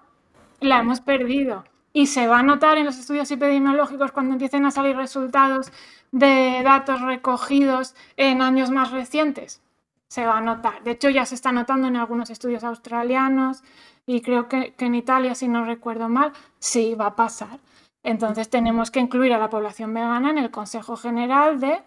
la 0.59 0.79
hemos 0.79 1.01
perdido 1.01 1.63
y 1.93 2.07
se 2.07 2.27
va 2.27 2.39
a 2.39 2.43
notar 2.43 2.77
en 2.77 2.85
los 2.85 2.97
estudios 2.97 3.29
epidemiológicos 3.31 4.11
cuando 4.11 4.33
empiecen 4.33 4.65
a 4.65 4.71
salir 4.71 4.95
resultados 4.95 5.71
de 6.11 6.61
datos 6.63 7.01
recogidos 7.01 7.95
en 8.17 8.41
años 8.41 8.69
más 8.71 8.91
recientes. 8.91 9.61
Se 10.07 10.25
va 10.25 10.37
a 10.37 10.41
notar. 10.41 10.83
De 10.83 10.91
hecho, 10.91 11.09
ya 11.09 11.25
se 11.25 11.35
está 11.35 11.51
notando 11.51 11.87
en 11.87 11.95
algunos 11.95 12.29
estudios 12.29 12.63
australianos 12.63 13.63
y 14.05 14.21
creo 14.21 14.49
que, 14.49 14.73
en 14.77 14.95
Italia, 14.95 15.35
si 15.35 15.47
no 15.47 15.63
recuerdo 15.63 16.09
mal, 16.09 16.33
sí 16.59 16.95
va 16.95 17.07
a 17.07 17.15
pasar. 17.15 17.59
Entonces 18.03 18.49
tenemos 18.49 18.91
que 18.91 18.99
incluir 18.99 19.33
a 19.33 19.37
la 19.37 19.49
población 19.49 19.93
vegana 19.93 20.31
en 20.31 20.37
el 20.37 20.51
Consejo 20.51 20.97
General 20.97 21.59
de 21.59 21.81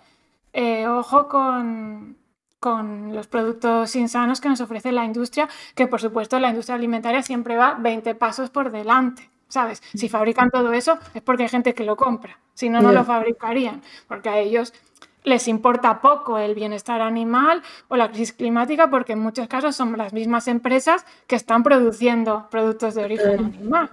eh, 0.54 0.86
ojo 0.86 1.28
con, 1.28 2.16
con 2.60 3.14
los 3.14 3.26
productos 3.26 3.94
insanos 3.96 4.40
que 4.40 4.48
nos 4.48 4.62
ofrece 4.62 4.90
la 4.92 5.04
industria, 5.04 5.48
que 5.74 5.86
por 5.86 6.00
supuesto 6.00 6.40
la 6.40 6.48
industria 6.48 6.76
alimentaria 6.76 7.22
siempre 7.22 7.56
va 7.56 7.74
20 7.74 8.14
pasos 8.14 8.48
por 8.48 8.70
delante. 8.70 9.30
¿sabes? 9.48 9.82
Si 9.94 10.08
fabrican 10.08 10.50
todo 10.50 10.72
eso 10.72 10.98
es 11.12 11.22
porque 11.22 11.44
hay 11.44 11.48
gente 11.48 11.74
que 11.74 11.84
lo 11.84 11.96
compra, 11.96 12.40
si 12.54 12.68
no, 12.68 12.80
no 12.80 12.90
lo 12.90 13.04
fabricarían, 13.04 13.82
porque 14.08 14.28
a 14.28 14.38
ellos 14.38 14.72
les 15.22 15.48
importa 15.48 16.00
poco 16.00 16.38
el 16.38 16.54
bienestar 16.54 17.00
animal 17.00 17.62
o 17.88 17.96
la 17.96 18.08
crisis 18.08 18.32
climática 18.32 18.90
porque 18.90 19.12
en 19.12 19.20
muchos 19.20 19.48
casos 19.48 19.74
son 19.74 19.96
las 19.96 20.12
mismas 20.12 20.48
empresas 20.48 21.06
que 21.26 21.36
están 21.36 21.62
produciendo 21.62 22.48
productos 22.50 22.94
de 22.94 23.04
origen 23.04 23.44
animal. 23.44 23.90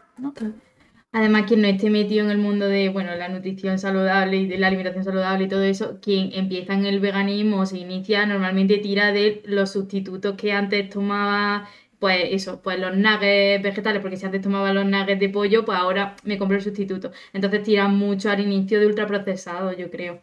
Además, 1.14 1.44
quien 1.48 1.62
no 1.62 1.68
esté 1.68 1.90
metido 1.90 2.26
en 2.26 2.32
el 2.32 2.38
mundo 2.38 2.68
de 2.68 2.90
bueno, 2.90 3.16
la 3.16 3.28
nutrición 3.30 3.80
saludable 3.80 4.38
y 4.38 4.48
de 4.48 4.58
la 4.58 4.68
alimentación 4.68 5.04
saludable 5.04 5.46
y 5.46 5.48
todo 5.50 5.64
eso, 5.64 6.00
quien 6.02 6.32
empieza 6.34 6.74
en 6.74 6.86
el 6.86 7.00
veganismo 7.00 7.60
o 7.62 7.66
se 7.66 7.78
inicia 7.80 8.26
normalmente 8.26 8.78
tira 8.78 9.12
de 9.12 9.42
los 9.46 9.72
sustitutos 9.72 10.36
que 10.38 10.54
antes 10.54 10.90
tomaba 10.90 11.68
pues 12.00 12.30
eso, 12.32 12.62
pues 12.64 12.80
los 12.80 12.96
nuggets 12.98 13.62
vegetales, 13.64 14.02
porque 14.02 14.18
si 14.18 14.26
antes 14.26 14.42
tomaba 14.42 14.74
los 14.74 14.86
nuggets 14.86 15.20
de 15.20 15.30
pollo, 15.30 15.66
pues 15.66 15.78
ahora 15.78 16.16
me 16.24 16.38
compro 16.38 16.58
el 16.58 16.64
sustituto. 16.64 17.12
Entonces 17.34 17.64
tiran 17.64 17.96
mucho 17.96 18.30
al 18.32 18.40
inicio 18.40 18.80
de 18.80 18.88
ultraprocesado, 18.88 19.72
yo 19.74 19.92
creo. 19.92 20.20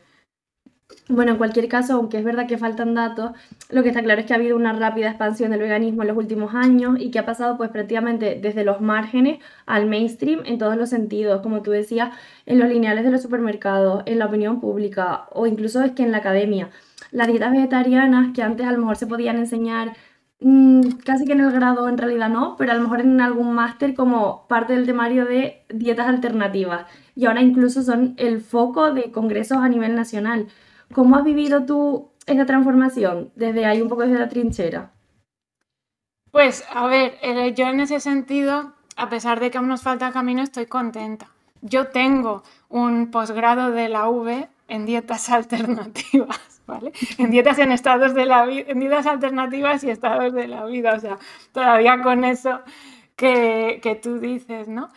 Bueno, 1.08 1.32
en 1.32 1.38
cualquier 1.38 1.68
caso, 1.68 1.94
aunque 1.94 2.18
es 2.18 2.24
verdad 2.24 2.46
que 2.46 2.58
faltan 2.58 2.94
datos, 2.94 3.32
lo 3.70 3.82
que 3.82 3.88
está 3.88 4.02
claro 4.02 4.20
es 4.20 4.26
que 4.26 4.34
ha 4.34 4.36
habido 4.36 4.56
una 4.56 4.74
rápida 4.74 5.08
expansión 5.08 5.50
del 5.50 5.60
veganismo 5.60 6.02
en 6.02 6.08
los 6.08 6.16
últimos 6.16 6.54
años 6.54 6.98
y 7.00 7.10
que 7.10 7.18
ha 7.18 7.24
pasado 7.26 7.56
pues 7.56 7.70
prácticamente 7.70 8.38
desde 8.40 8.62
los 8.62 8.80
márgenes 8.82 9.38
al 9.64 9.86
mainstream 9.86 10.42
en 10.44 10.58
todos 10.58 10.76
los 10.76 10.90
sentidos, 10.90 11.40
como 11.40 11.62
tú 11.62 11.70
decías, 11.70 12.10
en 12.44 12.58
los 12.58 12.68
lineales 12.68 13.04
de 13.04 13.10
los 13.10 13.22
supermercados, 13.22 14.02
en 14.06 14.18
la 14.18 14.26
opinión 14.26 14.60
pública 14.60 15.28
o 15.32 15.46
incluso 15.46 15.82
es 15.82 15.92
que 15.92 16.02
en 16.02 16.12
la 16.12 16.18
academia. 16.18 16.70
Las 17.10 17.28
dietas 17.28 17.52
vegetarianas 17.52 18.32
que 18.34 18.42
antes 18.42 18.66
a 18.66 18.72
lo 18.72 18.78
mejor 18.78 18.96
se 18.96 19.06
podían 19.06 19.38
enseñar 19.38 19.94
Mm, 20.40 20.98
casi 21.04 21.24
que 21.24 21.32
en 21.32 21.40
el 21.40 21.50
grado 21.50 21.88
en 21.88 21.98
realidad 21.98 22.28
no, 22.28 22.54
pero 22.56 22.70
a 22.70 22.74
lo 22.76 22.82
mejor 22.82 23.00
en 23.00 23.20
algún 23.20 23.54
máster 23.54 23.94
como 23.94 24.46
parte 24.46 24.72
del 24.74 24.86
temario 24.86 25.24
de 25.26 25.64
dietas 25.68 26.06
alternativas. 26.06 26.86
Y 27.16 27.26
ahora 27.26 27.42
incluso 27.42 27.82
son 27.82 28.14
el 28.18 28.40
foco 28.40 28.92
de 28.92 29.10
congresos 29.10 29.58
a 29.58 29.68
nivel 29.68 29.96
nacional. 29.96 30.46
¿Cómo 30.92 31.16
has 31.16 31.24
vivido 31.24 31.64
tú 31.64 32.10
esa 32.26 32.46
transformación 32.46 33.30
desde 33.36 33.66
ahí 33.66 33.80
un 33.82 33.88
poco 33.88 34.02
desde 34.02 34.18
la 34.18 34.28
trinchera? 34.28 34.92
Pues 36.30 36.64
a 36.70 36.86
ver, 36.86 37.18
eh, 37.22 37.54
yo 37.54 37.68
en 37.68 37.80
ese 37.80 38.00
sentido, 38.00 38.72
a 38.96 39.08
pesar 39.08 39.40
de 39.40 39.50
que 39.50 39.58
aún 39.58 39.68
nos 39.68 39.82
falta 39.82 40.12
camino, 40.12 40.42
estoy 40.42 40.66
contenta. 40.66 41.28
Yo 41.62 41.88
tengo 41.88 42.42
un 42.68 43.10
posgrado 43.10 43.70
de 43.72 43.88
la 43.88 44.08
V 44.08 44.48
en 44.68 44.86
dietas 44.86 45.30
alternativas 45.30 46.58
en 47.18 47.30
dietas 47.30 47.58
en 47.58 47.72
estados 47.72 48.14
de 48.14 48.26
la 48.26 48.44
vida, 48.46 48.64
en 48.68 48.80
dietas 48.80 49.06
alternativas 49.06 49.82
y 49.84 49.90
estados 49.90 50.32
de 50.32 50.48
la 50.48 50.64
vida, 50.66 50.94
o 50.94 51.00
sea, 51.00 51.18
todavía 51.52 52.02
con 52.02 52.24
eso 52.24 52.60
que, 53.16 54.00
tú 54.02 54.18
dices, 54.18 54.68
¿no? 54.68 54.90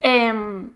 Em, 0.00 0.70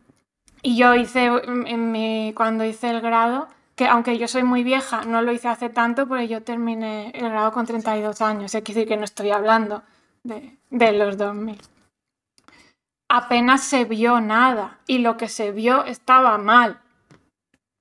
y 0.62 0.76
yo 0.76 0.94
hice, 0.94 1.26
en 1.26 1.90
mi, 1.90 2.32
cuando 2.36 2.64
hice 2.64 2.90
el 2.90 3.00
grado, 3.00 3.48
que 3.74 3.86
aunque 3.86 4.18
yo 4.18 4.28
soy 4.28 4.42
muy 4.42 4.62
vieja, 4.62 5.04
no 5.04 5.22
lo 5.22 5.32
hice 5.32 5.48
hace 5.48 5.68
tanto, 5.68 6.06
porque 6.06 6.28
yo 6.28 6.42
terminé 6.42 7.10
el 7.14 7.30
grado 7.30 7.52
con 7.52 7.66
32 7.66 8.20
años, 8.20 8.54
es 8.54 8.64
decir 8.64 8.86
que 8.86 8.96
no 8.96 9.04
estoy 9.04 9.30
hablando 9.30 9.82
de, 10.24 10.56
de 10.70 10.92
los 10.92 11.16
2000. 11.16 11.60
Apenas 13.08 13.62
se 13.62 13.84
vio 13.84 14.20
nada 14.20 14.78
y 14.86 14.98
lo 14.98 15.16
que 15.16 15.28
se 15.28 15.52
vio 15.52 15.84
estaba 15.84 16.38
mal. 16.38 16.80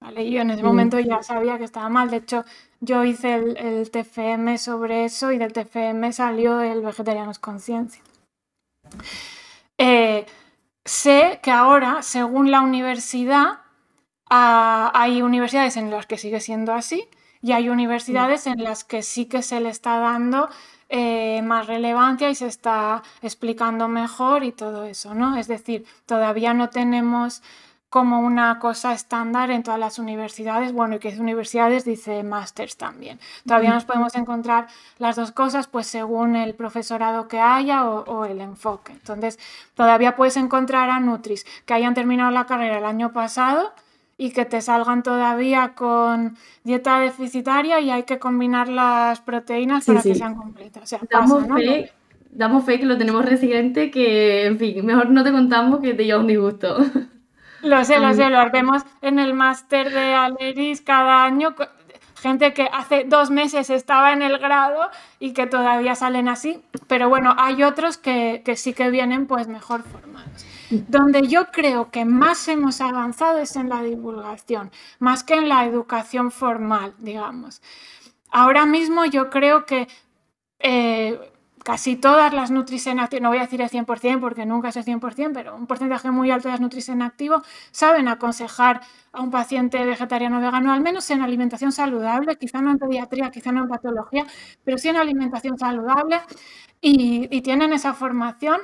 ¿vale? 0.01 0.29
Yo 0.29 0.41
en 0.41 0.51
ese 0.51 0.63
momento 0.63 0.99
ya 0.99 1.23
sabía 1.23 1.57
que 1.57 1.63
estaba 1.63 1.87
mal. 1.87 2.09
De 2.09 2.17
hecho, 2.17 2.43
yo 2.81 3.05
hice 3.05 3.35
el, 3.35 3.89
TFM 3.89 4.57
sobre 4.57 5.05
eso 5.05 5.31
y 5.31 5.37
del 5.37 5.53
TFM 5.53 6.11
salió 6.11 6.59
el 6.61 6.81
Vegetarianos 6.81 7.39
Conciencia. 7.39 8.01
Eh, 9.77 10.25
sé 10.83 11.39
que 11.41 11.51
ahora, 11.51 12.01
según 12.01 12.51
la 12.51 12.61
universidad, 12.61 13.59
ah, 14.31 14.91
hay 14.95 15.21
universidades 15.21 15.77
en 15.77 15.91
las 15.91 16.07
que 16.07 16.17
sigue 16.17 16.39
siendo 16.39 16.73
así 16.73 17.07
y 17.43 17.51
hay 17.51 17.69
universidades 17.69 18.47
en 18.47 18.63
las 18.63 18.83
que 18.83 19.03
sí 19.03 19.25
que 19.25 19.43
se 19.43 19.59
le 19.59 19.69
está 19.69 19.99
dando 19.99 20.49
eh, 20.89 21.41
más 21.43 21.67
relevancia 21.67 22.29
y 22.29 22.35
se 22.35 22.47
está 22.47 23.03
explicando 23.21 23.87
mejor 23.87 24.43
y 24.43 24.51
todo 24.51 24.85
eso, 24.85 25.13
¿no? 25.13 25.37
Es 25.37 25.47
decir, 25.47 25.85
todavía 26.05 26.53
no 26.53 26.69
tenemos 26.69 27.41
como 27.91 28.21
una 28.21 28.57
cosa 28.59 28.93
estándar 28.93 29.51
en 29.51 29.63
todas 29.63 29.79
las 29.79 29.99
universidades, 29.99 30.71
bueno, 30.71 30.95
y 30.95 30.99
que 30.99 31.09
es 31.09 31.19
universidades 31.19 31.83
dice 31.83 32.23
másters 32.23 32.77
también. 32.77 33.19
Todavía 33.45 33.73
nos 33.73 33.83
podemos 33.83 34.15
encontrar 34.15 34.67
las 34.97 35.17
dos 35.17 35.33
cosas, 35.33 35.67
pues 35.67 35.87
según 35.87 36.37
el 36.37 36.55
profesorado 36.55 37.27
que 37.27 37.41
haya 37.41 37.85
o, 37.85 38.23
el 38.23 38.39
enfoque. 38.39 38.93
Entonces, 38.93 39.39
todavía 39.75 40.15
puedes 40.15 40.37
encontrar 40.37 40.89
a 40.89 41.01
Nutris 41.01 41.45
que 41.65 41.73
hayan 41.73 41.93
terminado 41.93 42.31
la 42.31 42.45
carrera 42.45 42.77
el 42.77 42.85
año 42.85 43.11
pasado 43.11 43.73
y 44.21 44.29
que 44.29 44.45
te 44.45 44.61
salgan 44.61 45.01
todavía 45.01 45.73
con 45.73 46.37
dieta 46.63 46.99
deficitaria 46.99 47.79
y 47.79 47.89
hay 47.89 48.03
que 48.03 48.19
combinar 48.19 48.69
las 48.69 49.19
proteínas 49.19 49.83
para 49.83 50.03
que 50.03 50.13
sean 50.13 50.35
completas. 50.35 50.83
O 50.83 50.85
sea, 50.85 50.99
damos, 51.09 51.47
fe, 51.47 51.91
damos 52.29 52.63
fe 52.63 52.79
que 52.79 52.85
lo 52.85 52.99
tenemos 52.99 53.25
resiliente, 53.25 53.89
que, 53.89 54.45
en 54.45 54.59
fin, 54.59 54.85
mejor 54.85 55.09
no 55.09 55.23
te 55.23 55.31
contamos 55.31 55.79
que 55.79 55.95
te 55.95 56.05
lleva 56.05 56.19
un 56.19 56.27
disgusto. 56.27 56.77
Lo 57.63 57.83
sé, 57.85 57.99
lo 57.99 58.11
sé, 58.15 58.27
lo 58.31 58.49
vemos 58.49 58.81
en 59.03 59.19
el 59.19 59.35
máster 59.35 59.91
de 59.91 60.15
Aleris 60.15 60.81
cada 60.81 61.23
año. 61.23 61.53
Gente 62.19 62.53
que 62.53 62.67
hace 62.73 63.03
dos 63.03 63.29
meses 63.29 63.69
estaba 63.69 64.13
en 64.13 64.23
el 64.23 64.39
grado 64.39 64.89
y 65.19 65.33
que 65.33 65.45
todavía 65.45 65.93
salen 65.93 66.27
así. 66.27 66.63
Pero 66.87 67.07
bueno, 67.07 67.35
hay 67.37 67.61
otros 67.61 67.97
que, 67.99 68.41
sí 68.55 68.73
que 68.73 68.89
vienen 68.89 69.27
pues 69.27 69.47
mejor 69.47 69.83
formados. 69.83 70.43
Donde 70.87 71.27
yo 71.27 71.47
creo 71.51 71.91
que 71.91 72.05
más 72.05 72.47
hemos 72.47 72.81
avanzado 72.81 73.39
es 73.39 73.55
en 73.55 73.69
la 73.69 73.81
divulgación, 73.83 74.71
más 74.99 75.23
que 75.23 75.35
en 75.35 75.49
la 75.49 75.65
educación 75.65 76.31
formal, 76.31 76.95
digamos. 76.99 77.61
Ahora 78.31 78.65
mismo 78.65 79.05
yo 79.05 79.29
creo 79.29 79.65
que 79.65 79.87
eh, 80.59 81.19
casi 81.63 81.95
todas 81.95 82.33
las 82.33 82.51
Nutris 82.51 82.87
en 82.87 82.99
activo, 82.99 83.23
no 83.23 83.29
voy 83.29 83.39
a 83.39 83.41
decir 83.41 83.61
el 83.61 83.69
100% 83.69 84.19
porque 84.19 84.45
nunca 84.45 84.69
es 84.69 84.77
el 84.77 84.85
100%, 84.85 85.31
pero 85.33 85.55
un 85.55 85.67
porcentaje 85.67 86.09
muy 86.11 86.31
alto 86.31 86.47
de 86.47 86.53
las 86.53 86.61
Nutris 86.61 86.89
en 86.89 87.01
activo 87.01 87.41
saben 87.71 88.07
aconsejar 88.07 88.81
a 89.11 89.21
un 89.21 89.31
paciente 89.31 89.83
vegetariano 89.83 90.37
o 90.37 90.41
vegano, 90.41 90.71
al 90.71 90.81
menos 90.81 91.09
en 91.11 91.21
alimentación 91.21 91.71
saludable, 91.71 92.37
quizá 92.37 92.61
no 92.61 92.71
en 92.71 92.79
pediatría, 92.79 93.29
quizá 93.31 93.51
no 93.51 93.63
en 93.63 93.69
patología, 93.69 94.25
pero 94.63 94.77
sí 94.77 94.89
en 94.89 94.97
alimentación 94.97 95.57
saludable 95.57 96.21
y 96.81 97.41
tienen 97.41 97.73
esa 97.73 97.93
formación 97.93 98.61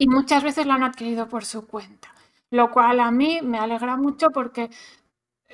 y 0.00 0.08
muchas 0.08 0.42
veces 0.42 0.64
la 0.66 0.76
han 0.76 0.82
adquirido 0.82 1.28
por 1.28 1.44
su 1.44 1.66
cuenta, 1.66 2.08
lo 2.50 2.70
cual 2.70 3.00
a 3.00 3.10
mí 3.10 3.40
me 3.42 3.58
alegra 3.58 3.96
mucho 3.96 4.30
porque 4.30 4.70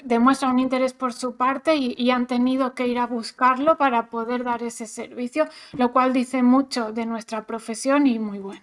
demuestra 0.04 0.48
un 0.48 0.60
interés 0.60 0.92
por 0.92 1.12
su 1.12 1.36
parte 1.36 1.74
y, 1.74 2.10
han 2.12 2.28
tenido 2.28 2.72
que 2.72 2.86
ir 2.86 3.00
a 3.00 3.08
buscarlo 3.08 3.76
para 3.76 4.08
poder 4.08 4.44
dar 4.44 4.62
ese 4.62 4.86
servicio, 4.86 5.48
lo 5.72 5.92
cual 5.92 6.12
dice 6.12 6.44
mucho 6.44 6.92
de 6.92 7.06
nuestra 7.06 7.44
profesión 7.44 8.06
y 8.06 8.20
muy 8.20 8.38
bueno. 8.38 8.62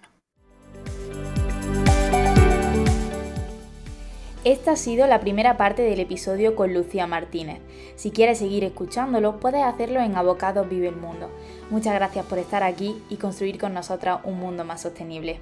Esta 4.46 4.72
ha 4.72 4.76
sido 4.78 5.06
la 5.08 5.20
primera 5.20 5.58
parte 5.58 5.82
del 5.82 6.00
episodio 6.00 6.56
con 6.56 6.74
Lucía 6.74 7.08
Martínez. 7.08 7.60
Si 7.98 8.12
quieres 8.12 8.38
seguir 8.38 8.64
escuchándolo, 8.64 9.42
puedes 9.42 9.64
hacerlo 9.64 10.00
en 10.00 10.16
Abocados 10.16 10.70
Vive 10.70 10.88
el 10.88 10.96
Mundo. 10.96 11.30
Muchas 11.70 11.94
gracias 11.94 12.26
por 12.26 12.38
estar 12.38 12.64
aquí 12.64 13.02
y 13.10 13.18
construir 13.18 13.60
con 13.60 13.74
nosotras 13.74 14.22
un 14.24 14.40
mundo 14.40 14.64
más 14.64 14.82
sostenible. 14.82 15.42